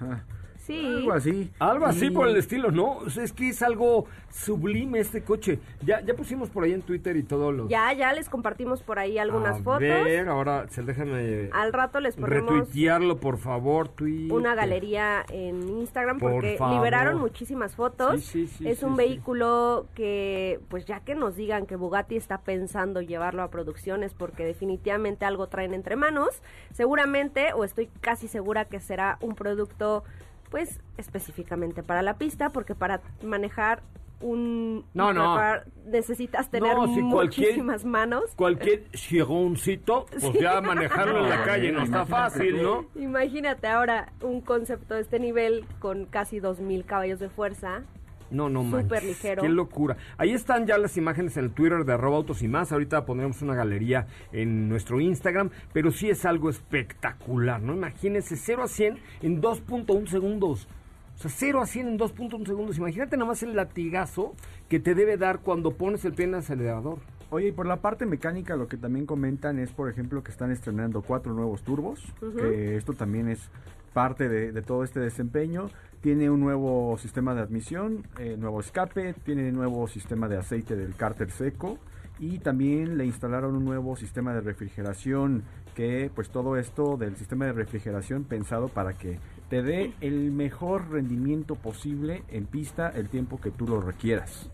Sí. 0.70 0.86
Algo 0.86 1.12
así. 1.12 1.50
Algo 1.58 1.86
así 1.86 2.10
por 2.10 2.28
el 2.28 2.36
estilo, 2.36 2.70
¿no? 2.70 2.98
O 2.98 3.10
sea, 3.10 3.24
es 3.24 3.32
que 3.32 3.48
es 3.48 3.62
algo 3.62 4.06
sublime 4.30 5.00
este 5.00 5.22
coche. 5.22 5.58
Ya, 5.84 6.00
ya 6.00 6.14
pusimos 6.14 6.50
por 6.50 6.64
ahí 6.64 6.72
en 6.72 6.82
Twitter 6.82 7.16
y 7.16 7.22
todo 7.22 7.50
lo... 7.52 7.68
Ya, 7.68 7.92
ya 7.92 8.12
les 8.12 8.28
compartimos 8.28 8.82
por 8.82 8.98
ahí 8.98 9.18
algunas 9.18 9.60
A 9.60 9.62
fotos. 9.62 9.80
ver, 9.80 10.28
ahora 10.28 10.66
se 10.68 10.82
déjame 10.82 11.50
Al 11.52 11.72
rato 11.72 12.00
les 12.00 12.14
ponemos 12.16 12.50
retuitearlo, 12.50 13.18
por 13.18 13.38
favor, 13.38 13.88
Twitter. 13.88 14.32
una 14.32 14.54
galería 14.54 15.24
en 15.30 15.68
Instagram 15.68 16.18
Por 16.18 16.32
porque 16.32 16.58
liberaron 16.70 17.18
muchísimas 17.18 17.74
fotos. 17.74 18.22
Sí, 18.22 18.46
sí, 18.46 18.54
sí, 18.58 18.68
es 18.68 18.82
un 18.82 18.92
sí. 18.92 18.98
vehículo 18.98 19.86
que, 19.94 20.60
pues 20.68 20.84
ya 20.86 21.00
que 21.00 21.14
nos 21.14 21.36
digan 21.36 21.66
que 21.66 21.76
Bugatti 21.76 22.16
está 22.16 22.38
pensando 22.42 23.00
llevarlo 23.00 23.42
a 23.42 23.50
producciones 23.50 24.14
porque 24.14 24.44
definitivamente 24.44 25.24
algo 25.24 25.48
traen 25.48 25.74
entre 25.74 25.96
manos, 25.96 26.42
seguramente, 26.72 27.52
o 27.52 27.64
estoy 27.64 27.88
casi 28.00 28.28
segura 28.28 28.66
que 28.66 28.80
será 28.80 29.18
un 29.20 29.34
producto, 29.34 30.04
pues 30.50 30.80
específicamente 30.96 31.82
para 31.82 32.02
la 32.02 32.18
pista, 32.18 32.50
porque 32.50 32.74
para 32.74 33.00
manejar 33.22 33.82
un 34.22 34.84
No, 34.92 35.14
no. 35.14 35.38
necesitas 35.86 36.50
tener 36.50 36.74
No, 36.76 36.86
si 36.94 37.00
cualquier- 37.10 37.46
muchísimas 37.48 37.84
manos. 37.86 38.24
Cualquier 38.36 38.84
gironcito, 38.92 40.04
pues 40.10 40.34
ya 40.38 40.60
manejarlo 40.60 41.24
en 41.24 41.30
la 41.30 41.42
calle 41.44 41.72
no 41.72 41.82
está 41.82 42.04
fácil, 42.04 42.62
¿no? 42.62 42.84
Imagínate 42.96 43.66
ahora 43.66 44.12
un 44.20 44.42
concepto 44.42 44.94
de 44.94 45.00
este 45.00 45.18
nivel 45.18 45.64
con 45.78 46.04
casi 46.04 46.38
2.000 46.38 46.84
caballos 46.84 47.18
de 47.18 47.30
fuerza. 47.30 47.82
No, 48.30 48.48
no 48.48 48.62
Súper 48.64 48.84
manches. 48.84 49.04
ligero. 49.04 49.42
Qué 49.42 49.48
locura. 49.48 49.96
Ahí 50.16 50.32
están 50.32 50.66
ya 50.66 50.78
las 50.78 50.96
imágenes 50.96 51.36
en 51.36 51.44
el 51.44 51.50
Twitter 51.50 51.84
de 51.84 51.92
arroba 51.92 52.16
autos 52.16 52.42
y 52.42 52.48
más. 52.48 52.72
Ahorita 52.72 53.04
pondremos 53.04 53.42
una 53.42 53.54
galería 53.54 54.06
en 54.32 54.68
nuestro 54.68 55.00
Instagram. 55.00 55.50
Pero 55.72 55.90
sí 55.90 56.10
es 56.10 56.24
algo 56.24 56.50
espectacular, 56.50 57.60
¿no? 57.60 57.74
Imagínense, 57.74 58.36
0 58.36 58.62
a 58.64 58.68
100 58.68 58.98
en 59.22 59.40
2.1 59.42 60.06
segundos. 60.06 60.68
O 61.16 61.18
sea, 61.22 61.30
0 61.30 61.60
a 61.60 61.66
100 61.66 61.88
en 61.88 61.98
2.1 61.98 62.46
segundos. 62.46 62.78
Imagínate 62.78 63.16
nada 63.16 63.28
más 63.28 63.42
el 63.42 63.54
latigazo 63.54 64.34
que 64.68 64.80
te 64.80 64.94
debe 64.94 65.16
dar 65.16 65.40
cuando 65.40 65.72
pones 65.72 66.04
el 66.04 66.14
pie 66.14 66.24
en 66.26 66.30
el 66.34 66.40
acelerador. 66.40 66.98
Oye, 67.32 67.48
y 67.48 67.52
por 67.52 67.66
la 67.66 67.76
parte 67.76 68.06
mecánica 68.06 68.56
lo 68.56 68.66
que 68.66 68.76
también 68.76 69.06
comentan 69.06 69.58
es, 69.58 69.70
por 69.70 69.88
ejemplo, 69.88 70.22
que 70.24 70.32
están 70.32 70.50
estrenando 70.50 71.02
cuatro 71.02 71.32
nuevos 71.32 71.62
turbos, 71.62 72.00
que 72.36 72.76
esto 72.76 72.92
también 72.94 73.28
es 73.28 73.50
parte 73.92 74.28
de, 74.28 74.52
de 74.52 74.62
todo 74.62 74.84
este 74.84 75.00
desempeño. 75.00 75.68
Tiene 76.00 76.30
un 76.30 76.40
nuevo 76.40 76.96
sistema 76.98 77.34
de 77.34 77.42
admisión, 77.42 78.06
eh, 78.18 78.36
nuevo 78.38 78.60
escape, 78.60 79.14
tiene 79.24 79.52
nuevo 79.52 79.86
sistema 79.86 80.28
de 80.28 80.38
aceite 80.38 80.76
del 80.76 80.94
cárter 80.94 81.30
seco 81.30 81.78
y 82.18 82.38
también 82.38 82.98
le 82.98 83.06
instalaron 83.06 83.56
un 83.56 83.64
nuevo 83.64 83.96
sistema 83.96 84.34
de 84.34 84.40
refrigeración 84.42 85.42
que 85.74 86.10
pues 86.14 86.28
todo 86.30 86.56
esto 86.56 86.96
del 86.96 87.16
sistema 87.16 87.46
de 87.46 87.52
refrigeración 87.52 88.24
pensado 88.24 88.68
para 88.68 88.92
que 88.92 89.18
te 89.48 89.62
dé 89.62 89.94
el 90.00 90.30
mejor 90.30 90.90
rendimiento 90.90 91.54
posible 91.54 92.22
en 92.28 92.46
pista 92.46 92.88
el 92.90 93.08
tiempo 93.08 93.40
que 93.40 93.50
tú 93.50 93.66
lo 93.66 93.80
requieras. 93.80 94.50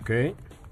Ok. 0.00 0.10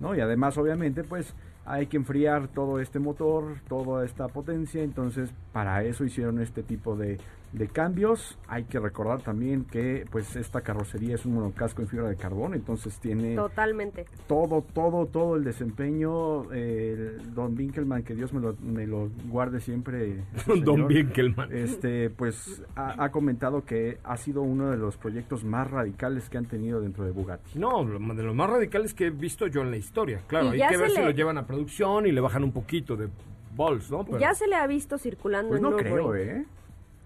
¿no? 0.01 0.15
Y 0.15 0.21
además, 0.21 0.59
obviamente, 0.59 1.05
pues 1.05 1.35
hay 1.65 1.87
que 1.87 1.97
enfriar 1.97 2.49
todo 2.49 2.81
este 2.81 2.99
motor, 2.99 3.61
toda 3.69 4.05
esta 4.05 4.29
potencia, 4.29 4.83
entonces 4.83 5.31
para 5.53 5.85
eso 5.85 6.05
hicieron 6.05 6.41
este 6.41 6.63
tipo 6.63 6.97
de, 6.97 7.19
de 7.53 7.69
cambios. 7.69 8.39
Hay 8.49 8.65
que 8.65 8.79
recordar 8.81 9.21
también 9.21 9.65
que 9.65 10.07
pues 10.11 10.37
esta 10.37 10.63
carrocería 10.63 11.15
es 11.17 11.27
un 11.27 11.35
monocasco 11.35 11.83
en 11.83 11.89
fibra 11.89 12.09
de 12.09 12.17
carbón, 12.17 12.55
entonces 12.55 12.99
tiene 12.99 13.35
Totalmente. 13.37 14.07
todo, 14.27 14.65
todo, 14.73 15.07
todo 15.07 15.37
el 15.37 15.45
desempeño. 15.45 16.51
eh, 16.53 17.19
el 17.21 17.35
Don 17.35 17.57
Winkelmann, 17.57 18.03
que 18.05 18.15
Dios 18.15 18.33
me 18.33 18.41
lo, 18.41 18.57
me 18.63 18.87
lo 18.87 19.11
guarde 19.29 19.61
siempre. 19.61 20.25
Don 20.47 20.61
señor, 20.61 20.87
Winkelmann. 20.93 21.53
Este, 21.53 22.09
pues 22.11 22.63
ha, 22.77 23.05
ha 23.05 23.11
comentado 23.11 23.65
que 23.65 23.99
ha 24.05 24.17
sido 24.17 24.43
uno 24.43 24.71
de 24.71 24.77
los 24.77 24.97
proyectos 24.97 25.45
más 25.45 25.71
radicales 25.71 26.29
que 26.31 26.39
han 26.39 26.47
tenido 26.47 26.81
dentro 26.81 27.05
de 27.05 27.11
Bugatti. 27.11 27.59
No, 27.59 27.85
lo- 27.85 27.99
de 28.15 28.23
los 28.23 28.35
más 28.35 28.49
radicales 28.51 28.95
que 28.95 29.07
he 29.07 29.11
visto 29.11 29.47
yo 29.47 29.61
en 29.63 29.71
la 29.71 29.77
historia. 29.77 30.21
Claro, 30.27 30.55
Y 30.55 30.63
hay 30.63 30.69
que 30.69 30.75
se 30.77 30.81
ver 30.83 30.91
si 30.91 31.03
lo 31.03 31.11
llevan 31.11 31.39
a 31.39 31.47
producción 31.47 32.07
y 32.07 32.13
le 32.13 32.21
bajan 32.21 32.45
un 32.45 32.53
poquito 32.53 32.97
de 32.97 33.09
bols, 33.55 33.91
¿no? 33.91 34.05
Pero- 34.05 34.19
Ya 34.19 34.35
se 34.35 34.47
le 34.47 34.57
ha 34.57 34.67
visto 34.67 34.97
circulando 34.99 35.51
Pues 35.51 35.63
en 35.63 35.71
no 35.71 35.77
creo, 35.77 36.15
¿eh? 36.15 36.45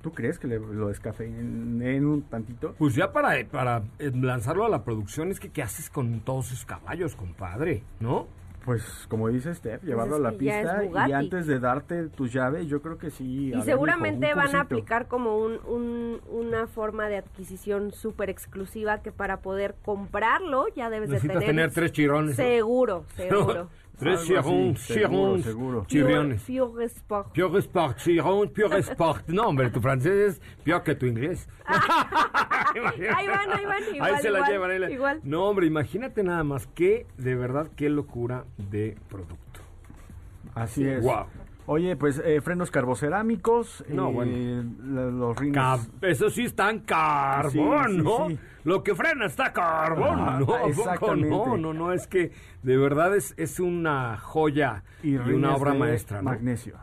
¿Tú 0.07 0.13
crees 0.13 0.39
que 0.39 0.47
le, 0.47 0.61
lo 0.61 0.87
descafeinen 0.87 2.07
un 2.07 2.23
tantito? 2.23 2.77
Pues 2.79 2.95
ya 2.95 3.11
para, 3.13 3.45
para 3.49 3.83
eh, 3.99 4.13
lanzarlo 4.15 4.65
a 4.65 4.69
la 4.69 4.85
producción 4.85 5.33
es 5.33 5.41
que 5.41 5.49
¿qué 5.51 5.65
haces 5.65 5.91
con 5.91 6.21
todos 6.21 6.53
esos 6.53 6.65
caballos, 6.65 7.17
compadre? 7.17 7.83
¿no? 7.99 8.29
Pues 8.65 9.07
como 9.09 9.29
dice 9.29 9.53
Steph, 9.53 9.83
llevarlo 9.83 10.15
es 10.17 10.21
a 10.21 10.23
la 10.23 10.33
pista 10.39 10.85
y 11.09 11.13
antes 11.13 11.47
de 11.49 11.59
darte 11.59 12.09
tus 12.09 12.33
llaves, 12.33 12.69
yo 12.69 12.83
creo 12.83 12.99
que 12.99 13.11
sí. 13.11 13.53
Y 13.53 13.63
seguramente 13.63 14.33
van 14.35 14.55
a 14.55 14.61
aplicar 14.61 15.09
como 15.09 15.39
un, 15.39 15.59
un- 15.67 16.21
una 16.31 16.69
forma 16.69 17.09
de 17.09 17.17
adquisición 17.19 17.93
súper 17.93 18.31
exclusiva 18.31 19.03
que 19.03 19.11
para 19.11 19.39
poder 19.41 19.75
comprarlo 19.85 20.67
ya 20.75 20.89
debes 20.89 21.09
de 21.09 21.15
Necesitas 21.15 21.39
tener... 21.41 21.55
tener 21.57 21.71
tres 21.73 21.91
chirrones. 21.93 22.39
¿no? 22.39 22.45
Seguro, 22.45 23.05
seguro. 23.17 23.69
Tres 23.99 24.25
chirrones, 24.25 24.81
seguro. 25.45 25.85
chirriones. 25.87 26.43
Pure 26.43 26.85
Sport. 26.87 27.35
Pure 27.35 27.59
Sport, 27.61 27.97
chirón, 27.99 28.49
Pure 28.51 28.79
Sport. 28.81 29.29
No, 29.29 29.45
hombre, 29.49 29.71
tu 29.71 29.81
francés 29.81 30.35
es 30.35 30.41
peor 30.65 30.83
que 30.83 30.95
tu 30.95 31.07
inglés. 31.07 31.49
Ahí 31.67 32.81
van, 32.83 33.51
ahí 33.51 33.65
van, 33.65 33.83
igual, 33.95 34.15
ahí 34.15 34.21
se 34.23 34.31
la 34.31 34.47
llevan. 34.49 34.71
ahí 34.71 34.79
la- 34.79 34.91
igual. 34.91 35.21
No, 35.25 35.45
hombre, 35.47 35.67
imagínate 35.67 36.23
nada 36.23 36.45
más 36.45 36.67
que, 36.67 37.07
de 37.17 37.35
verdad, 37.35 37.71
qué 37.75 37.89
locura 37.89 38.45
de 38.59 38.97
producto. 39.09 39.61
Así 40.55 40.87
es. 40.87 41.03
Wow. 41.03 41.27
Oye, 41.67 41.97
pues 41.97 42.23
eh, 42.25 42.41
frenos 42.41 42.71
carbocerámicos, 42.71 43.85
No, 43.89 44.09
eh, 44.11 44.13
bueno. 44.13 44.75
la- 44.85 45.11
los 45.11 45.37
rines. 45.37 45.57
Cab- 45.57 45.89
eso 46.03 46.31
sí 46.31 46.45
está 46.45 46.71
en 46.71 46.81
carbón, 46.81 47.91
Sí, 47.91 47.97
sí, 47.97 48.03
¿no? 48.03 48.29
sí. 48.29 48.39
Lo 48.65 48.83
que 48.83 48.95
frena 48.95 49.27
está 49.27 49.53
carbón, 49.53 50.19
Ah, 50.21 50.39
¿no? 50.41 50.47
¿A 50.55 50.59
poco 50.61 50.67
exactamente. 50.69 51.29
No, 51.29 51.57
no, 51.57 51.73
no, 51.73 51.93
es 51.93 52.07
que 52.07 52.33
de 52.63 52.77
verdad 52.77 53.17
es, 53.17 53.35
es 53.37 53.59
una 53.61 54.17
joya 54.17 54.85
y, 55.03 55.15
y 55.15 55.17
una 55.17 55.55
obra 55.57 55.73
de 55.73 55.79
maestra, 55.79 56.19
¿no? 56.19 56.31
Magnesio. 56.31 56.77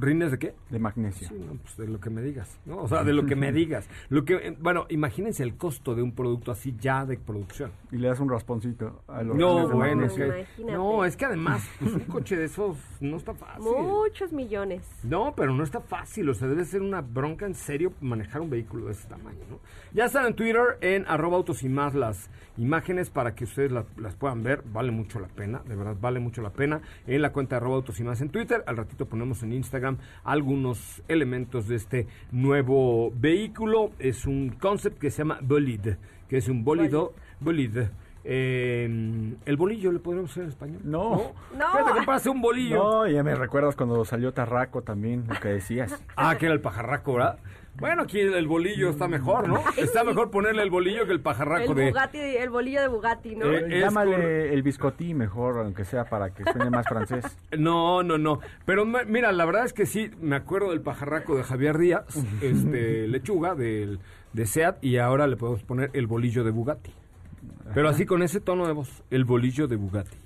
¿Rines 0.00 0.30
de 0.30 0.38
qué? 0.38 0.54
De 0.70 0.78
magnesio. 0.78 1.28
Sí, 1.28 1.34
no, 1.34 1.54
pues 1.54 1.76
de 1.76 1.88
lo 1.88 2.00
que 2.00 2.10
me 2.10 2.22
digas, 2.22 2.58
¿no? 2.66 2.78
O 2.78 2.88
sea, 2.88 3.02
de 3.04 3.12
lo 3.12 3.26
que 3.26 3.34
me 3.34 3.52
digas. 3.58 3.88
Lo 4.08 4.24
que, 4.24 4.56
bueno, 4.60 4.86
imagínense 4.90 5.42
el 5.42 5.56
costo 5.56 5.94
de 5.94 6.02
un 6.02 6.12
producto 6.12 6.52
así 6.52 6.74
ya 6.78 7.04
de 7.04 7.18
producción. 7.18 7.72
Y 7.90 7.96
le 7.96 8.08
das 8.08 8.20
un 8.20 8.28
rasponcito 8.28 9.02
a 9.08 9.22
los 9.22 9.36
No, 9.36 9.68
bueno, 9.68 10.04
es 10.04 10.12
que, 10.12 10.46
no, 10.64 11.04
es 11.04 11.16
que 11.16 11.24
además, 11.24 11.68
pues 11.80 11.94
un 11.94 12.00
coche 12.00 12.36
de 12.36 12.44
esos 12.44 12.76
no 13.00 13.16
está 13.16 13.34
fácil. 13.34 13.64
Muchos 13.64 14.32
millones. 14.32 14.82
No, 15.02 15.34
pero 15.36 15.52
no 15.52 15.64
está 15.64 15.80
fácil, 15.80 16.28
o 16.28 16.34
sea, 16.34 16.48
debe 16.48 16.64
ser 16.64 16.82
una 16.82 17.00
bronca 17.00 17.46
en 17.46 17.54
serio 17.54 17.92
manejar 18.00 18.40
un 18.40 18.50
vehículo 18.50 18.86
de 18.86 18.92
ese 18.92 19.08
tamaño, 19.08 19.40
¿no? 19.50 19.58
Ya 19.92 20.04
están 20.04 20.26
en 20.26 20.34
Twitter, 20.34 20.78
en 20.80 21.06
arroba 21.06 21.36
autos 21.36 21.62
y 21.62 21.68
más 21.68 21.94
las 21.94 22.30
imágenes 22.56 23.10
para 23.10 23.34
que 23.34 23.44
ustedes 23.44 23.72
las, 23.72 23.86
las 23.96 24.14
puedan 24.14 24.42
ver, 24.42 24.62
vale 24.72 24.90
mucho 24.90 25.20
la 25.20 25.28
pena, 25.28 25.62
de 25.66 25.76
verdad 25.76 25.96
vale 26.00 26.20
mucho 26.20 26.42
la 26.42 26.50
pena, 26.50 26.80
en 27.06 27.22
la 27.22 27.32
cuenta 27.32 27.56
de 27.56 27.58
arroba 27.58 27.76
autos 27.76 27.98
y 28.00 28.04
más 28.04 28.20
en 28.20 28.30
Twitter, 28.30 28.62
al 28.66 28.76
ratito 28.76 29.06
ponemos 29.06 29.42
en 29.42 29.52
Instagram 29.52 29.87
algunos 30.24 31.02
elementos 31.08 31.68
de 31.68 31.76
este 31.76 32.06
nuevo 32.32 33.12
vehículo, 33.14 33.92
es 33.98 34.26
un 34.26 34.50
concept 34.50 34.98
que 34.98 35.10
se 35.10 35.18
llama 35.18 35.38
Bolid, 35.40 35.94
que 36.28 36.36
es 36.36 36.48
un 36.48 36.64
bólido, 36.64 37.14
bolid. 37.40 37.78
Eh, 38.24 38.84
el 39.46 39.56
bolillo 39.56 39.90
le 39.90 40.00
podríamos 40.00 40.30
hacer 40.30 40.42
en 40.42 40.48
español. 40.50 40.80
No. 40.84 41.32
No. 41.56 41.72
Fíjate 41.72 42.22
que 42.22 42.28
un 42.28 42.42
bolillo. 42.42 42.76
No, 42.76 43.06
ya 43.06 43.22
me 43.22 43.34
recuerdas 43.34 43.74
cuando 43.74 44.04
salió 44.04 44.32
Tarraco 44.34 44.82
también, 44.82 45.24
lo 45.26 45.40
que 45.40 45.48
decías. 45.48 46.02
Ah, 46.16 46.36
que 46.36 46.46
era 46.46 46.54
el 46.54 46.60
pajarraco, 46.60 47.14
¿verdad? 47.14 47.38
Bueno, 47.78 48.02
aquí 48.02 48.18
el, 48.20 48.46
bolillo 48.48 48.90
está 48.90 49.06
mejor, 49.06 49.48
¿no? 49.48 49.62
Está 49.76 50.02
mejor 50.04 50.30
ponerle 50.30 50.62
el 50.62 50.70
bolillo 50.70 51.06
que 51.06 51.12
el 51.12 51.20
pajarraco 51.20 51.70
El 51.72 51.76
de... 51.76 51.88
Bugatti, 51.90 52.18
el 52.18 52.50
bolillo 52.50 52.80
de 52.80 52.88
Bugatti, 52.88 53.36
¿no? 53.36 53.46
Eh, 53.52 53.66
es 53.68 53.80
Llámale 53.84 54.16
cor- 54.16 54.24
el 54.24 54.62
biscotí 54.62 55.14
mejor, 55.14 55.58
aunque 55.58 55.84
sea 55.84 56.04
para 56.04 56.30
que 56.30 56.42
suene 56.44 56.70
más 56.70 56.86
francés. 56.88 57.24
No, 57.58 58.02
no, 58.02 58.18
no. 58.18 58.40
Pero 58.66 58.84
mira, 58.84 59.30
la 59.32 59.44
verdad 59.44 59.64
es 59.64 59.72
que 59.72 59.86
sí, 59.86 60.10
me 60.20 60.36
acuerdo 60.36 60.70
del 60.70 60.80
pajarraco 60.80 61.36
de 61.36 61.42
Javier 61.44 61.78
Díaz, 61.78 62.04
este, 62.42 63.06
lechuga 63.08 63.54
del, 63.54 64.00
de 64.32 64.46
SEAT, 64.46 64.82
y 64.84 64.96
ahora 64.98 65.26
le 65.26 65.36
podemos 65.36 65.62
poner 65.62 65.90
el 65.92 66.06
bolillo 66.06 66.44
de 66.44 66.50
Bugatti. 66.50 66.92
Pero 67.74 67.88
así 67.88 68.06
con 68.06 68.22
ese 68.22 68.40
tono 68.40 68.66
de 68.66 68.72
voz, 68.72 69.02
el 69.10 69.24
bolillo 69.24 69.68
de 69.68 69.76
Bugatti. 69.76 70.16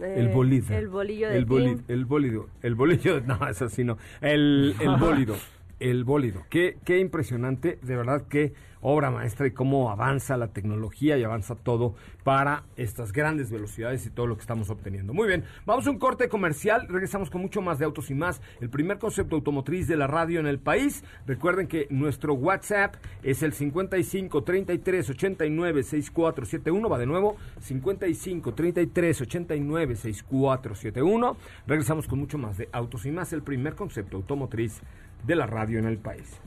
El 0.00 0.28
Eh, 0.28 0.32
bolido. 0.34 0.74
El 0.76 0.88
bolillo 0.88 1.28
de 1.28 1.36
el 1.36 1.44
bolido, 1.44 1.80
el 1.86 2.04
bólido. 2.06 2.46
El 2.62 2.74
bolillo, 2.74 3.20
no, 3.26 3.46
eso 3.48 3.68
sí 3.68 3.84
no. 3.84 3.98
El, 4.20 4.74
el 4.80 4.96
bólido. 4.98 5.36
El 5.82 6.04
bólido. 6.04 6.44
Qué, 6.48 6.78
qué 6.84 7.00
impresionante, 7.00 7.78
de 7.82 7.96
verdad, 7.96 8.22
qué 8.28 8.52
obra 8.82 9.10
maestra 9.10 9.46
y 9.46 9.52
cómo 9.52 9.90
avanza 9.90 10.36
la 10.36 10.48
tecnología 10.48 11.16
y 11.16 11.24
avanza 11.24 11.54
todo 11.54 11.94
para 12.24 12.64
estas 12.76 13.12
grandes 13.12 13.50
velocidades 13.50 14.04
y 14.06 14.10
todo 14.10 14.26
lo 14.26 14.36
que 14.36 14.42
estamos 14.42 14.68
obteniendo. 14.70 15.14
Muy 15.14 15.28
bien, 15.28 15.44
vamos 15.64 15.86
a 15.86 15.90
un 15.90 15.98
corte 15.98 16.28
comercial, 16.28 16.86
regresamos 16.88 17.30
con 17.30 17.40
mucho 17.40 17.62
más 17.62 17.78
de 17.78 17.84
autos 17.84 18.10
y 18.10 18.14
más, 18.14 18.42
el 18.60 18.68
primer 18.68 18.98
concepto 18.98 19.36
automotriz 19.36 19.88
de 19.88 19.96
la 19.96 20.06
radio 20.06 20.40
en 20.40 20.46
el 20.46 20.58
país. 20.58 21.04
Recuerden 21.26 21.68
que 21.68 21.86
nuestro 21.90 22.34
WhatsApp 22.34 22.96
es 23.22 23.42
el 23.42 23.52
55 23.52 24.42
33 24.42 25.10
89 25.10 25.82
6471, 25.82 26.88
va 26.88 26.98
de 26.98 27.06
nuevo, 27.06 27.36
55 27.60 28.52
33 28.52 29.20
89 29.22 29.96
6471. 29.96 31.36
Regresamos 31.66 32.08
con 32.08 32.18
mucho 32.18 32.38
más 32.38 32.58
de 32.58 32.68
autos 32.72 33.06
y 33.06 33.10
más, 33.10 33.32
el 33.32 33.42
primer 33.42 33.74
concepto 33.74 34.16
automotriz 34.16 34.80
de 35.24 35.36
la 35.36 35.46
radio 35.46 35.78
en 35.78 35.86
el 35.86 35.98
país. 35.98 36.40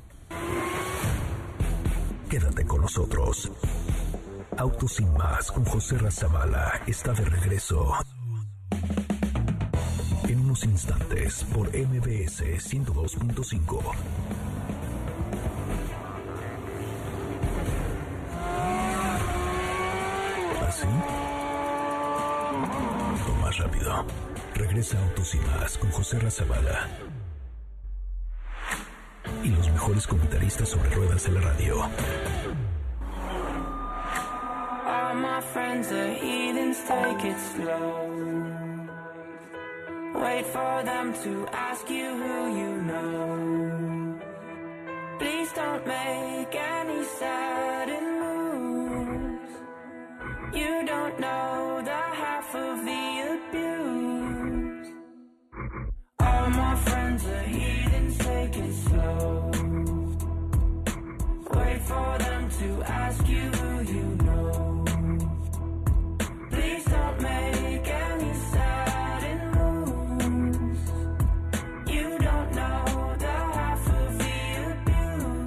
Quédate 2.36 2.66
con 2.66 2.82
nosotros. 2.82 3.50
Autos 4.58 4.96
sin 4.96 5.14
más 5.14 5.50
con 5.54 5.64
José 5.64 5.98
Razabala 5.98 6.82
está 6.86 7.14
de 7.14 7.24
regreso. 7.24 7.94
En 10.28 10.42
unos 10.42 10.66
instantes 10.66 11.46
por 11.54 11.70
MBS 11.70 12.44
102.5. 12.60 13.80
¿Así? 20.68 20.88
O 23.30 23.36
más 23.42 23.58
rápido. 23.60 24.06
Regresa 24.56 25.02
Autos 25.02 25.36
y 25.36 25.38
más 25.38 25.78
con 25.78 25.90
José 25.92 26.20
Razabala. 26.20 27.05
Y 29.46 29.50
los 29.50 29.70
mejores 29.70 30.08
comentaristas 30.08 30.70
sobre 30.70 30.90
ruedas 30.90 31.24
de 31.24 31.32
la 31.34 31.42
radio. 31.42 31.84
All 34.88 35.16
my 35.16 35.40
friends 35.54 35.92
are 35.92 36.14
heathens, 36.16 36.78
take 36.88 37.28
it 37.30 37.38
slow. 37.54 38.10
Wait 40.16 40.46
for 40.48 40.84
them 40.84 41.14
to 41.24 41.48
ask 41.54 41.88
you 41.92 42.10
who 42.22 42.58
you 42.60 42.82
know. 42.90 44.20
Please 45.20 45.52
don't 45.54 45.86
make 45.86 46.56
any 46.56 47.04
sudden 47.20 48.20
moves. 48.20 49.52
You 50.56 50.86
don't 50.88 51.20
know 51.20 51.82
the 51.84 51.92
half 51.92 52.56
of 52.56 52.84
the 52.84 53.22
abuse. 53.30 53.55
My 56.48 56.76
friends 56.76 57.26
are 57.26 57.44
heathens, 57.44 58.18
take 58.20 58.56
it 58.58 58.74
slow. 58.74 59.52
Wait 61.54 61.82
for 61.82 62.18
them 62.20 62.50
to 62.60 62.84
ask 62.84 63.28
you 63.28 63.50
who 63.50 63.94
you 63.94 64.04
know. 64.24 64.86
Please 66.52 66.86
don't 66.86 67.22
make 67.22 67.88
any 67.88 68.34
sudden 68.34 68.85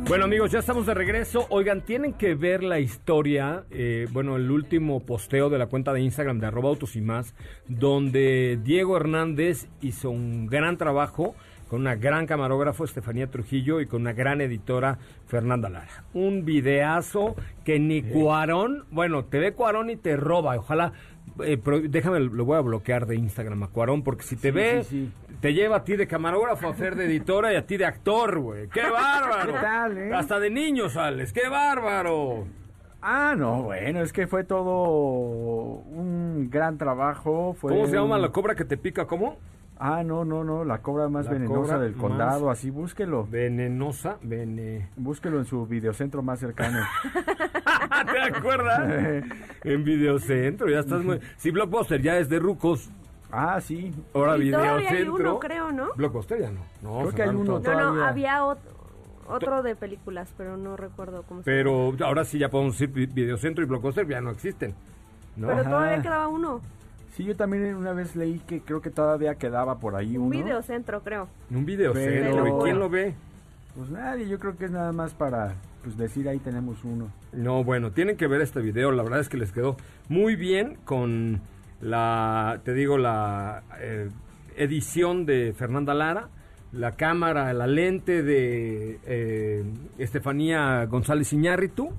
Bueno 0.08 0.24
amigos, 0.24 0.50
ya 0.50 0.60
estamos 0.60 0.86
de 0.86 0.94
regreso. 0.94 1.46
Oigan, 1.50 1.82
tienen 1.82 2.14
que 2.14 2.34
ver 2.34 2.64
la 2.64 2.80
historia, 2.80 3.64
eh, 3.70 4.06
bueno, 4.10 4.36
el 4.36 4.50
último 4.50 5.00
posteo 5.04 5.50
de 5.50 5.58
la 5.58 5.66
cuenta 5.66 5.92
de 5.92 6.00
Instagram 6.00 6.40
de 6.40 6.46
arroba 6.46 6.70
autos 6.70 6.96
y 6.96 7.02
más, 7.02 7.34
donde 7.66 8.58
Diego 8.64 8.96
Hernández 8.96 9.68
hizo 9.82 10.08
un 10.08 10.46
gran 10.46 10.78
trabajo 10.78 11.34
con 11.68 11.82
una 11.82 11.94
gran 11.94 12.26
camarógrafo, 12.26 12.86
Estefanía 12.86 13.26
Trujillo, 13.26 13.82
y 13.82 13.86
con 13.86 14.00
una 14.00 14.14
gran 14.14 14.40
editora, 14.40 14.98
Fernanda 15.26 15.68
Lara. 15.68 16.04
Un 16.14 16.46
videazo 16.46 17.36
que 17.62 17.78
ni 17.78 18.00
Cuarón, 18.00 18.86
bueno, 18.90 19.26
te 19.26 19.38
ve 19.38 19.52
Cuarón 19.52 19.90
y 19.90 19.96
te 19.96 20.16
roba. 20.16 20.56
Ojalá, 20.56 20.94
eh, 21.44 21.58
pero 21.62 21.80
déjame, 21.80 22.20
lo 22.20 22.46
voy 22.46 22.56
a 22.56 22.62
bloquear 22.62 23.06
de 23.06 23.16
Instagram 23.16 23.64
a 23.64 23.68
Cuarón, 23.68 24.02
porque 24.02 24.22
si 24.22 24.36
te 24.36 24.48
Sí, 24.48 24.54
ve, 24.54 24.84
sí, 24.84 25.10
te 25.40 25.54
lleva 25.54 25.76
a 25.76 25.84
ti 25.84 25.96
de 25.96 26.06
camarógrafo, 26.06 26.68
a 26.68 26.74
Fer 26.74 26.96
de 26.96 27.06
editora 27.06 27.52
y 27.52 27.56
a 27.56 27.66
ti 27.66 27.76
de 27.76 27.86
actor, 27.86 28.38
güey. 28.38 28.68
¡Qué 28.68 28.82
bárbaro! 28.90 29.52
¿Qué 29.54 29.58
tal, 29.60 29.98
eh? 29.98 30.14
Hasta 30.14 30.38
de 30.40 30.50
niño 30.50 30.88
sales, 30.88 31.32
¡qué 31.32 31.48
bárbaro! 31.48 32.46
Ah, 33.00 33.34
no, 33.36 33.62
bueno, 33.62 34.00
es 34.02 34.12
que 34.12 34.26
fue 34.26 34.42
todo 34.42 34.72
un 35.84 36.48
gran 36.50 36.78
trabajo. 36.78 37.54
Fue 37.54 37.72
¿Cómo 37.72 37.86
se 37.86 37.94
llama 37.94 38.16
un- 38.16 38.22
la 38.22 38.30
cobra 38.30 38.54
que 38.56 38.64
te 38.64 38.76
pica? 38.76 39.06
¿Cómo? 39.06 39.36
Ah, 39.80 40.02
no, 40.02 40.24
no, 40.24 40.42
no, 40.42 40.64
la 40.64 40.78
cobra 40.82 41.08
más 41.08 41.26
La 41.26 41.32
venenosa 41.34 41.74
cobra 41.74 41.78
del 41.78 41.94
condado, 41.94 42.50
así 42.50 42.68
búsquelo. 42.70 43.24
Venenosa, 43.30 44.16
vene... 44.22 44.88
Búsquelo 44.96 45.38
en 45.38 45.44
su 45.44 45.64
videocentro 45.66 46.20
más 46.20 46.40
cercano. 46.40 46.80
¿Te 48.12 48.20
acuerdas? 48.36 49.22
en 49.62 49.84
Videocentro, 49.84 50.68
ya 50.68 50.80
estás 50.80 51.04
muy... 51.04 51.20
Si 51.36 51.52
Blockbuster 51.52 52.02
ya 52.02 52.18
es 52.18 52.28
de 52.28 52.40
rucos, 52.40 52.90
ah, 53.32 53.60
sí. 53.60 53.92
ahora 54.14 54.36
Y 54.38 54.50
todavía 54.50 54.72
hay 54.90 54.96
Videocentro... 54.96 55.30
uno, 55.32 55.38
creo, 55.38 55.72
¿no? 55.72 55.88
Blockbuster 55.96 56.40
ya 56.40 56.50
no. 56.50 56.60
no 56.82 56.98
Creo 57.00 57.12
que 57.14 57.22
hay 57.22 57.28
uno 57.30 57.60
todo. 57.60 57.72
No, 57.74 57.94
no, 57.94 58.04
había 58.04 58.40
ot- 58.42 58.58
otro 59.28 59.62
de 59.62 59.76
películas, 59.76 60.32
pero 60.36 60.56
no 60.56 60.76
recuerdo 60.76 61.22
cómo 61.28 61.40
se 61.42 61.44
Pero 61.44 61.94
ahora 62.04 62.24
sí 62.24 62.38
ya 62.38 62.48
podemos 62.48 62.74
decir 62.78 62.88
Vi- 62.94 63.06
Videocentro 63.06 63.62
y 63.64 63.66
Blockbuster 63.66 64.06
ya 64.06 64.20
no 64.20 64.30
existen. 64.30 64.74
¿no? 65.36 65.48
Pero 65.48 65.60
Ajá. 65.60 65.70
todavía 65.70 66.02
quedaba 66.02 66.28
uno. 66.28 66.60
Sí, 67.14 67.24
yo 67.24 67.36
también 67.36 67.74
una 67.74 67.92
vez 67.92 68.14
leí 68.16 68.38
que 68.40 68.60
creo 68.60 68.80
que 68.80 68.90
todavía 68.90 69.34
quedaba 69.34 69.78
por 69.78 69.96
ahí 69.96 70.16
Un 70.16 70.24
uno. 70.26 70.30
videocentro, 70.30 71.02
creo. 71.02 71.28
Un 71.50 71.64
Videocentro, 71.66 72.44
Pero- 72.44 72.58
¿y 72.60 72.62
quién 72.62 72.78
lo 72.78 72.88
ve? 72.88 73.14
Pues 73.76 73.90
nadie, 73.90 74.28
yo 74.28 74.38
creo 74.38 74.56
que 74.56 74.64
es 74.64 74.70
nada 74.70 74.92
más 74.92 75.14
para 75.14 75.54
pues 75.84 75.96
decir 75.96 76.28
ahí 76.28 76.38
tenemos 76.38 76.82
uno. 76.84 77.08
No, 77.32 77.62
bueno, 77.62 77.92
tienen 77.92 78.16
que 78.16 78.26
ver 78.26 78.40
este 78.40 78.60
video. 78.60 78.90
La 78.90 79.02
verdad 79.04 79.20
es 79.20 79.28
que 79.28 79.36
les 79.36 79.52
quedó 79.52 79.76
muy 80.08 80.34
bien 80.36 80.76
con 80.84 81.40
la, 81.80 82.60
te 82.64 82.74
digo, 82.74 82.98
la 82.98 83.62
eh, 83.80 84.08
edición 84.56 85.26
de 85.26 85.54
Fernanda 85.56 85.94
Lara, 85.94 86.28
la 86.72 86.92
cámara, 86.92 87.52
la 87.54 87.66
lente 87.66 88.22
de 88.22 88.98
eh, 89.06 89.64
Estefanía 89.96 90.84
González 90.84 91.32
Iñárritu 91.32 91.90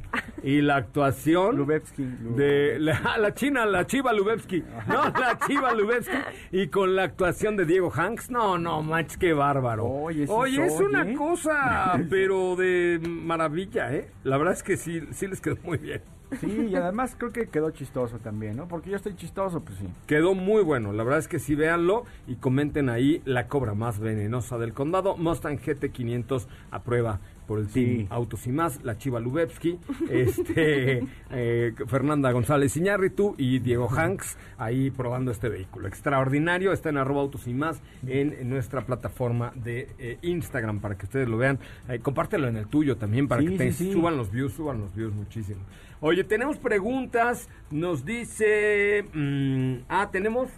y 0.43 0.61
la 0.61 0.75
actuación 0.75 1.55
Lubevsky. 1.55 2.03
De 2.36 2.77
la, 2.80 3.17
la 3.17 3.34
china, 3.34 3.65
la 3.65 3.88
chiva 3.88 4.13
Lubevsky. 4.13 4.63
No, 4.88 5.05
la 5.05 5.39
chiva 5.47 5.73
Lubevsky. 5.73 6.17
Y 6.51 6.67
con 6.67 6.95
la 6.95 7.03
actuación 7.03 7.57
de 7.57 7.65
Diego 7.65 7.91
Hanks. 7.93 8.30
No, 8.30 8.57
no, 8.57 8.84
manches, 8.84 9.17
qué 9.17 9.34
bárbaro. 9.34 9.86
Oye, 9.88 10.23
es 10.23 10.80
una 10.80 11.09
¿eh? 11.09 11.15
cosa, 11.15 11.99
pero 12.09 12.55
de 12.55 12.99
maravilla, 13.03 13.93
¿eh? 13.93 14.11
La 14.23 14.38
verdad 14.38 14.53
es 14.53 14.63
que 14.63 14.77
sí, 14.77 15.01
sí 15.11 15.27
les 15.27 15.41
quedó 15.41 15.57
muy 15.63 15.77
bien. 15.77 16.01
Sí, 16.39 16.67
y 16.69 16.75
además 16.75 17.15
creo 17.17 17.32
que 17.32 17.47
quedó 17.47 17.71
chistoso 17.71 18.19
también, 18.19 18.55
¿no? 18.55 18.67
Porque 18.67 18.89
yo 18.89 18.95
estoy 18.95 19.15
chistoso, 19.15 19.61
pues 19.61 19.80
sí. 19.80 19.88
Quedó 20.05 20.36
muy 20.36 20.63
bueno. 20.63 20.93
La 20.93 21.03
verdad 21.03 21.19
es 21.19 21.27
que 21.27 21.39
sí, 21.39 21.55
véanlo 21.55 22.05
y 22.27 22.36
comenten 22.36 22.89
ahí 22.89 23.21
la 23.25 23.47
cobra 23.47 23.73
más 23.73 23.99
venenosa 23.99 24.57
del 24.57 24.73
condado. 24.73 25.17
Mustang 25.17 25.57
GT500 25.57 26.47
a 26.71 26.84
prueba 26.84 27.19
por 27.49 27.57
el 27.59 27.67
Sí. 27.69 27.83
Team 27.83 28.07
Autos 28.11 28.45
y 28.45 28.51
Más, 28.51 28.83
la 28.83 28.95
Chiva 28.99 29.19
Lubevsky, 29.19 29.79
este, 30.11 31.03
eh, 31.31 31.73
Fernanda 31.87 32.31
González 32.31 32.77
Iñárritu 32.77 33.33
y 33.39 33.57
Diego 33.57 33.89
Hanks 33.89 34.37
ahí 34.59 34.91
probando 34.91 35.31
este 35.31 35.49
vehículo. 35.49 35.87
Extraordinario, 35.87 36.71
está 36.71 36.89
en 36.89 36.97
arroba 36.97 37.21
Autos 37.21 37.47
y 37.47 37.53
Más 37.55 37.81
en, 38.05 38.33
en 38.33 38.49
nuestra 38.49 38.85
plataforma 38.85 39.51
de 39.55 39.89
eh, 39.97 40.19
Instagram 40.21 40.79
para 40.79 40.95
que 40.95 41.07
ustedes 41.07 41.27
lo 41.27 41.37
vean. 41.37 41.57
Eh, 41.89 41.97
compártelo 41.99 42.47
en 42.47 42.55
el 42.57 42.67
tuyo 42.67 42.97
también 42.97 43.27
para 43.27 43.41
Sí, 43.41 43.47
que 43.47 43.57
te 43.57 43.71
sí, 43.71 43.91
suban 43.91 44.15
los 44.15 44.31
views, 44.31 44.53
suban 44.53 44.79
los 44.79 44.93
views 44.93 45.11
muchísimo. 45.15 45.61
Oye, 46.01 46.23
tenemos 46.23 46.57
preguntas, 46.57 47.49
nos 47.71 48.05
dice... 48.05 49.05
mm, 49.11 49.85
ah, 49.89 50.09
tenemos 50.11 50.49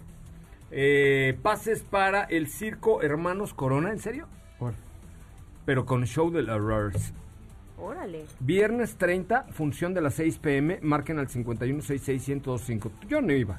pases 1.42 1.82
para 1.82 2.24
el 2.24 2.48
circo 2.48 3.02
Hermanos 3.02 3.54
Corona, 3.54 3.90
¿en 3.92 3.98
serio? 3.98 4.26
Pero 5.64 5.84
con 5.86 6.04
show 6.06 6.30
de 6.30 6.42
la 6.42 6.58
Rars. 6.58 7.12
Órale. 7.78 8.24
Viernes 8.40 8.96
30, 8.96 9.44
función 9.52 9.92
de 9.94 10.00
las 10.00 10.14
6 10.14 10.38
pm, 10.38 10.78
marquen 10.82 11.18
al 11.18 11.28
51661025. 11.28 12.90
Yo 13.08 13.20
no 13.20 13.32
iba, 13.32 13.58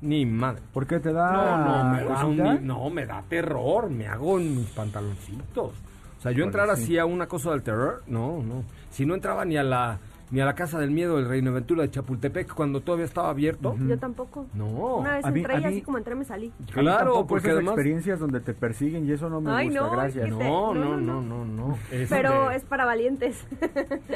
ni 0.00 0.24
madre. 0.26 0.62
¿Por 0.72 0.86
qué 0.86 1.00
te 1.00 1.12
da 1.12 1.32
No, 1.32 1.58
no, 1.84 1.94
me 1.94 2.04
da, 2.04 2.26
un- 2.26 2.66
no, 2.66 2.90
me 2.90 3.06
da 3.06 3.22
terror, 3.28 3.90
me 3.90 4.06
hago 4.06 4.38
en 4.38 4.56
mis 4.56 4.68
pantaloncitos. 4.70 5.72
O 6.18 6.22
sea, 6.22 6.32
yo 6.32 6.44
entrar 6.44 6.66
sí. 6.76 6.82
así 6.82 6.98
a 6.98 7.04
una 7.06 7.26
cosa 7.26 7.50
del 7.50 7.62
terror, 7.62 8.02
no, 8.06 8.42
no. 8.42 8.62
Si 8.90 9.04
no 9.04 9.14
entraba 9.14 9.44
ni 9.44 9.56
a 9.56 9.62
la 9.62 9.98
ni 10.30 10.40
a 10.40 10.44
la 10.44 10.54
casa 10.54 10.78
del 10.80 10.90
miedo 10.90 11.16
del 11.16 11.28
Reino 11.28 11.50
Aventura 11.52 11.82
de 11.82 11.90
Chapultepec 11.90 12.52
cuando 12.52 12.80
todavía 12.80 13.04
estaba 13.04 13.30
abierto. 13.30 13.76
Yo 13.78 13.96
tampoco. 13.98 14.46
No. 14.54 14.96
Una 14.96 15.16
vez 15.16 15.24
A 15.24 15.30
mí- 15.30 15.40
entré 15.40 15.54
y 15.54 15.58
mí- 15.58 15.64
así 15.64 15.82
como 15.82 15.98
entré 15.98 16.14
me 16.16 16.24
salí. 16.24 16.52
Claro, 16.72 16.98
tampoco 16.98 17.26
porque 17.28 17.46
esas 17.48 17.56
además 17.58 17.72
experiencias 17.74 18.18
donde 18.18 18.40
te 18.40 18.52
persiguen 18.52 19.06
y 19.08 19.12
eso 19.12 19.30
no 19.30 19.40
me 19.40 19.50
Ay, 19.52 19.66
gusta, 19.66 19.80
no, 19.82 19.90
gracias. 19.92 20.26
es 20.28 20.34
que- 20.36 20.44
no, 20.44 20.74
no, 20.74 20.84
No, 20.84 20.96
no, 20.96 21.22
no, 21.22 21.44
no, 21.44 21.68
no. 21.68 21.78
Es 21.92 22.08
Pero 22.08 22.48
de- 22.50 22.56
es 22.56 22.64
para 22.64 22.84
valientes. 22.84 23.46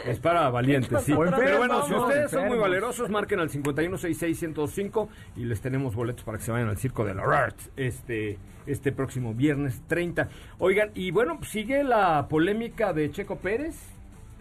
Es 0.05 0.19
para 0.19 0.51
valientes, 0.51 1.03
sí. 1.03 1.13
Enfermos, 1.13 1.39
Pero 1.41 1.59
bueno, 1.59 1.87
si 1.87 1.95
ustedes 1.95 2.31
son 2.31 2.41
muy 2.41 2.47
Enfermos. 2.47 2.59
valerosos, 2.61 3.11
marquen 3.11 3.39
al 3.41 3.51
51661025 3.51 5.09
y 5.37 5.45
les 5.45 5.61
tenemos 5.61 5.95
boletos 5.95 6.25
para 6.25 6.39
que 6.39 6.45
se 6.45 6.51
vayan 6.53 6.69
al 6.69 6.77
Circo 6.77 7.05
de 7.05 7.15
la 7.15 7.23
Arts 7.23 7.71
este, 7.77 8.39
este 8.67 8.93
próximo 8.93 9.35
viernes 9.35 9.81
30. 9.87 10.29
Oigan, 10.59 10.91
y 10.95 11.11
bueno, 11.13 11.39
sigue 11.45 11.85
la 11.85 12.27
polémica 12.29 12.93
de 12.93 13.11
Checo 13.11 13.37
Pérez. 13.37 13.77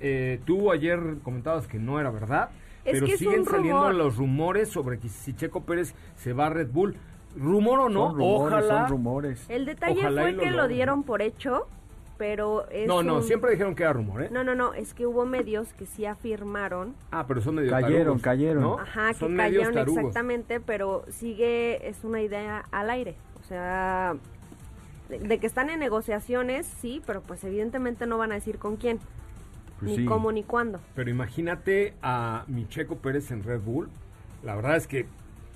Eh, 0.02 0.40
tú 0.46 0.72
ayer 0.72 1.00
comentabas 1.24 1.68
que 1.68 1.78
no 1.80 2.00
era 2.00 2.10
verdad, 2.12 2.50
Es 2.86 2.94
pero 2.94 3.06
que 3.06 3.14
es 3.14 3.20
siguen 3.20 3.40
un 3.42 3.46
saliendo 3.46 3.80
rumor. 3.82 3.96
los 3.96 4.18
rumores 4.18 4.70
sobre 4.70 4.98
que 5.00 5.10
si 5.10 5.34
Checo 5.34 5.62
Pérez 5.64 5.94
se 6.16 6.34
va 6.34 6.48
a 6.48 6.50
Red 6.50 6.70
Bull. 6.72 6.96
Rumor 7.38 7.80
o 7.82 7.90
no, 7.90 8.08
son 8.10 8.18
rumores, 8.18 8.54
ojalá. 8.66 8.80
son 8.82 8.90
rumores. 8.90 9.46
El 9.50 9.66
detalle 9.66 10.00
Ojalá 10.00 10.22
fue 10.24 10.32
lo 10.32 10.42
que 10.42 10.52
lo 10.52 10.68
dieron 10.68 11.04
por 11.04 11.22
hecho, 11.22 11.68
pero 12.18 12.68
es 12.70 12.88
No, 12.88 13.04
no, 13.04 13.18
un- 13.18 13.24
siempre 13.24 13.52
dijeron 13.52 13.76
que 13.76 13.84
era 13.84 13.94
rumor, 13.94 14.24
¿eh? 14.24 14.30
No, 14.32 14.44
no, 14.44 14.56
no, 14.56 14.74
es 14.74 14.94
que 14.96 15.06
hubo 15.06 15.26
medios 15.28 15.72
que 15.74 15.86
sí 15.86 16.06
afirmaron, 16.08 16.96
Ah, 17.12 17.26
pero 17.28 17.40
son 17.42 17.56
medio 17.56 17.70
Cayeron, 17.70 17.98
tarugos, 18.20 18.22
cayeron. 18.24 18.62
¿no? 18.64 18.80
ajá, 18.80 19.10
que 19.10 19.20
Son 19.20 19.34
medios 19.36 19.64
cayeron 19.68 19.74
tarugos. 19.76 20.00
exactamente, 20.00 20.60
pero 20.60 21.06
sigue, 21.10 21.88
es 21.88 22.04
una 22.04 22.22
idea 22.22 22.66
al 22.72 22.90
aire. 22.90 23.16
O 23.40 23.44
sea, 23.44 24.16
de, 25.08 25.20
de 25.20 25.38
que 25.40 25.46
están 25.48 25.70
en 25.70 25.80
negociaciones, 25.80 26.66
sí, 26.66 27.02
pero 27.06 27.22
pues 27.22 27.44
evidentemente 27.44 28.08
no 28.08 28.18
van 28.18 28.32
a 28.32 28.36
decir 28.36 28.58
con 28.58 28.76
quién, 28.76 29.00
Pues 29.80 29.92
ni 29.92 29.98
sí. 29.98 30.06
cómo, 30.06 30.32
ni 30.32 30.44
cuándo. 30.44 30.80
Pero 30.96 31.10
imagínate 31.10 31.94
a 32.02 32.44
mi 32.48 32.68
Checo 32.68 32.98
Pérez 32.98 33.32
en 33.32 33.44
Red 33.44 33.62
Bull. 33.62 33.90
La 34.44 34.56
verdad 34.56 34.76
es 34.76 34.88
que 34.88 35.06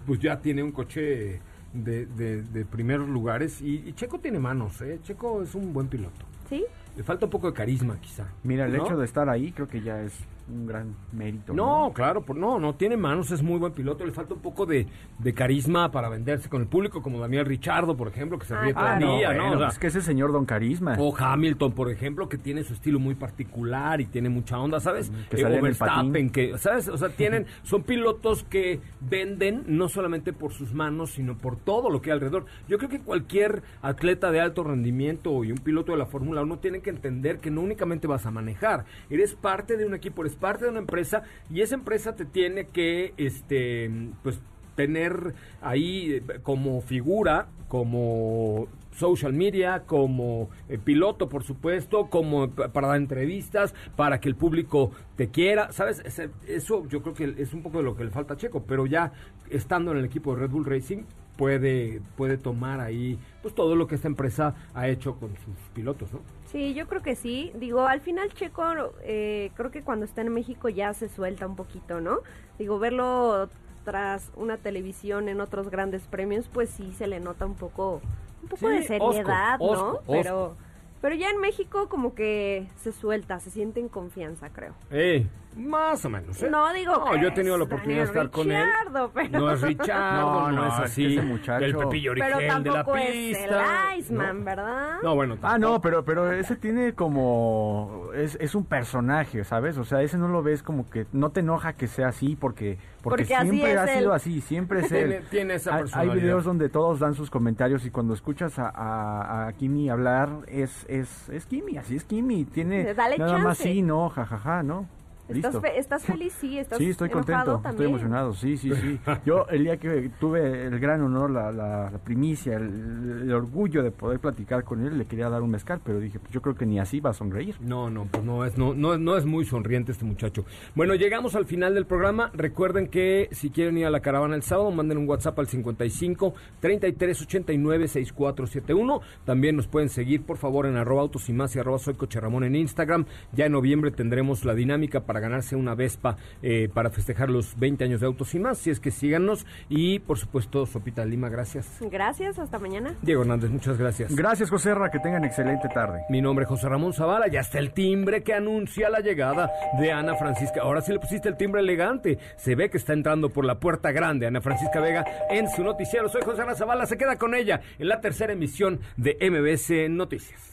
pues 0.06 0.20
ya 0.20 0.40
tiene 0.42 0.64
un 0.64 0.72
coche 0.72 1.40
de, 1.74 2.06
de, 2.06 2.42
de 2.44 2.66
primeros 2.66 3.08
lugares 3.10 3.62
y, 3.62 3.84
y 3.86 3.94
Checo 3.94 4.20
tiene 4.20 4.40
manos, 4.40 4.82
¿eh? 4.82 5.00
Checo 5.04 5.42
es 5.44 5.56
un 5.56 5.74
buen 5.74 5.88
piloto. 5.88 6.26
¿Sí? 6.50 6.66
Le 6.96 7.04
falta 7.04 7.26
un 7.26 7.32
poco 7.32 7.48
de 7.48 7.54
carisma 7.54 7.98
quizá. 8.00 8.28
Mira, 8.44 8.66
el 8.66 8.78
¿no? 8.78 8.86
hecho 8.86 8.98
de 8.98 9.06
estar 9.06 9.30
ahí 9.30 9.52
creo 9.52 9.68
que 9.68 9.82
ya 9.82 10.02
es 10.02 10.14
un 10.50 10.66
gran 10.68 10.96
mérito. 11.12 11.54
No, 11.54 11.92
claro, 11.94 12.22
por- 12.24 12.36
no, 12.36 12.60
no 12.60 12.76
tiene 12.76 12.98
manos, 12.98 13.32
es 13.32 13.42
muy 13.42 13.58
buen 13.60 13.72
piloto, 13.74 14.06
le 14.06 14.12
falta 14.12 14.34
un 14.34 14.42
poco 14.42 14.66
de, 14.66 14.88
de 15.20 15.34
carisma 15.34 15.90
para 15.92 16.10
venderse 16.10 16.50
con 16.50 16.62
el 16.62 16.68
público, 16.68 17.02
como 17.02 17.20
Daniel 17.20 17.46
Richardo, 17.46 17.96
por 17.96 18.08
ejemplo, 18.10 18.38
que 18.38 18.46
se 18.46 18.54
Ah, 18.54 18.62
ríe 18.62 18.74
todo 18.74 18.84
Ah, 18.86 18.94
el 18.96 19.00
no, 19.06 19.18
día, 19.18 19.28
bueno, 19.30 19.50
¿no? 19.52 19.56
O 19.56 19.60
sea, 19.60 19.68
es 19.70 19.80
que 19.80 19.88
ese 19.88 20.02
señor 20.02 20.32
Don 20.34 20.46
Carisma. 20.46 20.96
O 21.00 21.16
Hamilton, 21.18 21.72
por 21.72 21.90
ejemplo, 21.90 22.28
que 22.28 22.38
tiene 22.38 22.64
su 22.64 22.74
estilo 22.74 23.00
muy 23.00 23.16
particular 23.16 24.02
y 24.02 24.06
tiene 24.06 24.30
mucha 24.30 24.60
onda, 24.60 24.80
¿sabes? 24.80 25.12
Que 25.30 25.42
Eh, 25.42 25.46
o 25.46 25.62
Verstappen, 25.62 26.12
patín. 26.12 26.30
que, 26.30 26.58
¿sabes? 26.58 26.88
O 26.90 26.98
sea, 26.98 27.10
tienen, 27.10 27.46
son 27.64 27.84
pilotos 27.84 28.44
que 28.44 28.82
venden 29.02 29.64
no 29.68 29.88
solamente 29.90 30.34
por 30.34 30.52
sus 30.54 30.74
manos, 30.74 31.12
sino 31.12 31.38
por 31.38 31.56
todo 31.58 31.90
lo 31.90 32.02
que 32.02 32.10
hay 32.12 32.16
alrededor. 32.16 32.46
Yo 32.68 32.78
creo 32.78 32.90
que 32.90 33.00
cualquier 33.00 33.64
atleta 33.82 34.32
de 34.32 34.42
alto 34.42 34.64
rendimiento 34.64 35.44
y 35.44 35.52
un 35.52 35.58
piloto 35.60 35.92
de 35.94 35.98
la 35.98 36.06
Fórmula 36.06 36.42
1 36.42 36.60
tienen 36.60 36.82
que 36.82 36.90
entender 36.90 37.40
que 37.40 37.52
no 37.52 37.62
únicamente 37.62 38.08
vas 38.08 38.26
a 38.26 38.32
manejar, 38.32 38.86
eres 39.10 39.36
parte 39.36 39.78
de 39.78 39.86
un 39.86 39.94
equipo, 39.94 40.22
eres 40.22 40.33
parte 40.36 40.66
de 40.66 40.72
una 40.72 40.80
empresa 40.80 41.24
y 41.50 41.62
esa 41.62 41.76
empresa 41.76 42.16
te 42.16 42.26
tiene 42.26 42.68
que, 42.68 43.14
este, 43.18 43.90
pues, 44.24 44.40
tener 44.76 45.34
ahí 45.62 46.14
eh, 46.14 46.24
como 46.42 46.82
figura, 46.82 47.48
como 47.68 48.68
social 48.92 49.34
media, 49.34 49.84
como 49.86 50.50
eh, 50.70 50.78
piloto, 50.78 51.30
por 51.30 51.44
supuesto, 51.44 52.10
como 52.10 52.50
para 52.50 52.88
dar 52.88 52.98
entrevistas, 52.98 53.74
para 53.96 54.20
que 54.20 54.30
el 54.30 54.36
público 54.36 54.92
te 55.16 55.30
quiera, 55.30 55.72
¿sabes? 55.72 56.04
Eso 56.48 56.88
yo 56.88 57.02
creo 57.02 57.14
que 57.14 57.42
es 57.42 57.54
un 57.54 57.64
poco 57.64 57.80
de 57.80 57.84
lo 57.84 57.96
que 57.96 58.04
le 58.04 58.12
falta 58.12 58.36
a 58.36 58.38
Checo, 58.38 58.64
pero 58.64 58.86
ya 58.86 59.12
estando 59.50 59.92
en 59.92 59.98
el 59.98 60.06
equipo 60.06 60.34
de 60.34 60.42
Red 60.42 60.52
Bull 60.52 60.66
Racing 60.66 61.04
puede 61.36 62.02
puede 62.16 62.38
tomar 62.38 62.80
ahí 62.80 63.20
pues 63.42 63.56
todo 63.56 63.76
lo 63.76 63.88
que 63.88 63.96
esta 63.96 64.08
empresa 64.08 64.56
ha 64.74 64.88
hecho 64.88 65.16
con 65.20 65.30
sus 65.38 65.56
pilotos, 65.74 66.12
¿no? 66.14 66.22
Sí, 66.46 66.74
yo 66.74 66.88
creo 66.88 67.02
que 67.02 67.16
sí. 67.16 67.52
Digo, 67.56 67.88
al 67.88 68.02
final 68.02 68.32
Checo, 68.34 68.64
eh, 69.02 69.52
creo 69.56 69.72
que 69.72 69.84
cuando 69.84 70.06
está 70.06 70.22
en 70.22 70.30
México 70.34 70.70
ya 70.70 70.94
se 70.94 71.10
suelta 71.10 71.48
un 71.48 71.56
poquito, 71.56 72.02
¿no? 72.02 72.20
Digo, 72.60 72.80
verlo 72.80 73.50
tras 73.84 74.32
una 74.36 74.58
televisión 74.58 75.28
en 75.30 75.42
otros 75.42 75.70
grandes 75.70 76.08
premios, 76.08 76.48
pues 76.50 76.70
sí 76.70 76.94
se 76.94 77.08
le 77.08 77.20
nota 77.20 77.46
un 77.46 77.56
poco, 77.56 78.02
un 78.42 78.50
poco 78.50 78.70
Sí, 78.70 78.70
de 78.70 78.84
seriedad, 78.84 79.58
osco, 79.60 79.66
¿no? 79.72 80.02
osco, 80.06 80.06
Pero, 80.08 80.58
pero 81.02 81.16
ya 81.16 81.30
en 81.30 81.40
México 81.40 81.90
como 81.90 82.14
que 82.16 82.70
se 82.78 82.92
suelta, 82.94 83.40
se 83.40 83.52
siente 83.52 83.80
en 83.80 83.90
confianza, 83.90 84.50
creo. 84.52 84.76
Eh, 84.92 85.28
Más 85.56 86.04
o 86.06 86.10
menos, 86.10 86.42
¿eh? 86.42 86.50
No, 86.50 86.72
digo, 86.74 86.94
No, 86.94 87.16
yo 87.16 87.28
he 87.28 87.32
tenido 87.32 87.58
la 87.58 87.64
oportunidad 87.66 88.00
de 88.02 88.06
estar 88.06 88.30
con 88.30 88.52
él. 88.52 88.68
Pero- 89.14 89.40
No 89.40 89.52
es 89.52 89.62
Richardo, 89.62 90.32
no, 90.50 90.52
No, 90.52 90.52
no, 90.52 90.68
es 90.68 90.74
es 90.74 90.80
que 90.80 90.86
así. 90.86 91.06
ese 91.18 91.22
muchacho- 91.26 91.66
El 91.66 91.76
Pepillo 91.76 92.12
Pero 92.16 92.38
Origel 92.38 92.64
de 92.64 92.70
la 92.70 92.76
tampoco 92.78 92.98
es 92.98 93.12
pista. 93.12 93.94
el 93.94 94.00
Iceman, 94.00 94.46
¿verdad? 94.46 94.96
No, 95.04 95.16
bueno, 95.16 95.38
Ah, 95.42 95.58
no, 95.58 95.68
tampoco. 95.68 95.82
pero, 95.82 96.06
pero 96.06 96.32
ese 96.32 96.56
tiene 96.56 96.94
como... 96.94 98.10
Es, 98.16 98.36
es 98.42 98.56
un 98.56 98.66
personaje, 98.66 99.44
¿sabes? 99.44 99.78
O 99.78 99.84
sea, 99.84 100.02
ese 100.02 100.18
no 100.18 100.28
lo 100.28 100.42
ves 100.44 100.64
como 100.64 100.90
que... 100.90 101.06
No 101.12 101.32
te 101.32 101.40
enoja 101.42 101.74
que 101.74 101.88
sea 101.88 102.08
así 102.10 102.36
porque... 102.36 102.78
Porque, 103.04 103.24
Porque 103.24 103.26
siempre 103.26 103.72
es 103.74 103.78
ha 103.78 103.84
él. 103.94 104.00
sido 104.00 104.14
así, 104.14 104.40
siempre 104.42 104.80
es 104.86 104.92
él. 104.92 105.10
Tiene- 105.10 105.26
tiene 105.30 105.54
esa 105.56 105.72
Hay- 105.72 105.76
Hay 105.76 105.82
personalidad. 105.84 106.16
videos 106.16 106.44
donde 106.46 106.70
todos 106.70 107.00
dan 107.00 107.16
sus 107.16 107.30
comentarios 107.30 107.86
y 107.86 107.92
cuando 107.92 108.14
escuchas 108.14 108.58
a, 108.60 108.70
a, 108.70 109.48
a 109.48 109.54
Kimi 109.54 109.90
hablar 109.90 110.30
es, 110.48 110.86
es, 110.88 111.28
es 111.30 111.46
Kimi, 111.46 111.78
así 111.78 111.98
es 111.98 112.06
Kimi. 112.06 112.46
Tiene 112.46 112.94
Dale 112.94 113.18
nada 113.18 113.34
más 113.40 113.58
chance. 113.58 113.64
sí, 113.64 113.82
no, 113.82 114.08
jajaja, 114.10 114.64
¿no? 114.64 114.88
¿Estás, 115.30 115.54
Listo. 115.54 115.62
fe- 115.62 115.80
estás 115.80 116.04
feliz? 116.06 116.34
Sí, 116.40 116.58
estás 116.60 116.78
Sí, 116.78 116.90
estoy 116.90 117.10
contento, 117.10 117.62
estoy 117.66 117.86
emocionado, 117.86 118.34
sí, 118.34 118.58
sí, 118.58 118.72
sí. 118.76 119.00
Yo 119.26 119.46
el 119.50 119.64
día 119.64 119.78
que 119.78 120.12
tuve 120.20 120.66
el 120.66 120.80
gran 120.80 121.02
honor, 121.02 121.32
la, 121.32 121.50
la- 121.52 121.90
la 121.90 121.98
primicia, 122.00 122.58
el, 122.58 123.22
el 123.24 123.34
orgullo 123.34 123.84
de 123.84 123.92
poder 123.92 124.20
platicar 124.20 124.66
con 124.66 124.86
él, 124.86 124.98
le 124.98 125.06
quería 125.06 125.30
dar 125.30 125.42
un 125.42 125.52
mezcal, 125.52 125.80
pero 125.84 126.00
dije, 126.02 126.20
pues 126.20 126.32
yo 126.34 126.42
creo 126.42 126.56
que 126.56 126.66
ni 126.66 126.78
así 126.78 127.00
va 127.00 127.12
a 127.12 127.14
sonreír. 127.14 127.56
No, 127.62 127.90
no, 127.90 128.06
pues 128.12 128.22
no 128.24 128.44
es, 128.46 128.58
no, 128.58 128.74
no, 128.74 128.94
es- 128.96 129.00
no 129.00 129.16
es 129.16 129.26
muy 129.26 129.46
sonriente 129.46 129.94
este 129.94 130.04
muchacho. 130.04 130.44
Bueno, 130.76 130.94
llegamos 130.96 131.36
al 131.36 131.46
final 131.46 131.74
del 131.74 131.86
programa. 131.86 132.30
Recuerden 132.34 132.88
que 132.90 133.30
si 133.32 133.50
quieren 133.50 133.78
ir 133.78 133.86
a 133.86 133.90
la 133.92 134.02
caravana 134.02 134.36
el 134.36 134.44
sábado, 134.44 134.72
manden 134.72 134.98
un 134.98 135.08
WhatsApp 135.08 135.40
al 135.40 135.48
55 135.48 136.34
33 136.60 137.22
89 137.22 137.88
6471. 137.88 139.02
También 139.26 139.56
nos 139.56 139.68
pueden 139.68 139.88
seguir, 139.90 140.24
por 140.24 140.38
favor, 140.38 140.66
en 140.66 140.76
arroba 140.76 141.02
autos 141.02 141.30
y 141.30 141.34
más 141.34 141.56
y 141.56 141.60
arroba 141.60 141.80
soy 141.80 141.94
Coche 141.94 142.20
Ramón 142.20 142.44
en 142.44 142.56
Instagram. 142.56 143.06
Ya 143.32 143.46
en 143.46 143.54
noviembre 143.54 143.92
tendremos 143.92 144.44
la 144.46 144.54
dinámica 144.54 145.02
para 145.06 145.20
ganarse 145.24 145.56
una 145.56 145.76
Vespa 145.76 146.18
eh, 146.42 146.70
para 146.74 146.90
festejar 146.90 147.30
los 147.30 147.58
20 147.58 147.84
años 147.84 148.02
de 148.02 148.08
autos 148.08 148.36
y 148.36 148.40
más. 148.40 148.58
Si 148.58 148.70
es 148.70 148.80
que 148.80 148.92
síganos. 148.92 149.46
Y, 149.70 150.00
por 150.00 150.18
supuesto, 150.18 150.66
Sopita 150.66 151.06
Lima, 151.06 151.30
gracias. 151.30 151.78
Gracias, 151.82 152.38
hasta 152.40 152.60
mañana. 152.60 152.96
Diego 153.02 153.22
Hernández, 153.22 153.50
muchas 153.50 153.78
gracias. 153.78 154.16
Gracias, 154.16 154.50
José 154.50 154.74
Ra, 154.76 154.92
que 154.92 155.00
tengan 155.00 155.24
excelente 155.24 155.68
tarde. 155.70 156.02
Mi 156.10 156.22
nombre 156.22 156.44
es 156.44 156.50
José 156.50 156.70
Ramón 156.70 156.94
Zavala 156.94 157.28
y 157.28 157.38
hasta 157.38 157.60
el 157.60 157.74
timbre 157.74 158.24
que 158.24 158.34
anuncia 158.34 158.90
la 158.90 159.00
llegada 159.00 159.52
de 159.80 159.92
Ana 159.92 160.16
Francisca. 160.16 160.62
Ahora 160.62 160.82
sí 160.82 160.92
le 160.92 161.00
pusiste 161.00 161.30
el 161.30 161.38
timbre 161.38 161.62
elegante. 161.62 162.20
Se 162.36 162.56
ve 162.56 162.70
que 162.70 162.78
está 162.78 162.94
entrando 162.94 163.30
por 163.30 163.46
la 163.46 163.60
puerta 163.60 163.92
grande 163.92 164.28
Ana 164.28 164.42
Francisca 164.42 164.80
Vega 164.80 165.06
en 165.30 165.50
su 165.50 165.64
noticiero. 165.64 166.10
Soy 166.10 166.22
José 166.22 166.42
Ramón 166.42 166.56
Zavala. 166.56 166.86
Se 166.86 166.98
queda 166.98 167.16
con 167.18 167.34
ella 167.34 167.62
en 167.80 167.88
la 167.88 168.02
tercera 168.02 168.34
emisión 168.34 168.80
de 168.98 169.18
MBC 169.22 169.90
Noticias. 169.90 170.53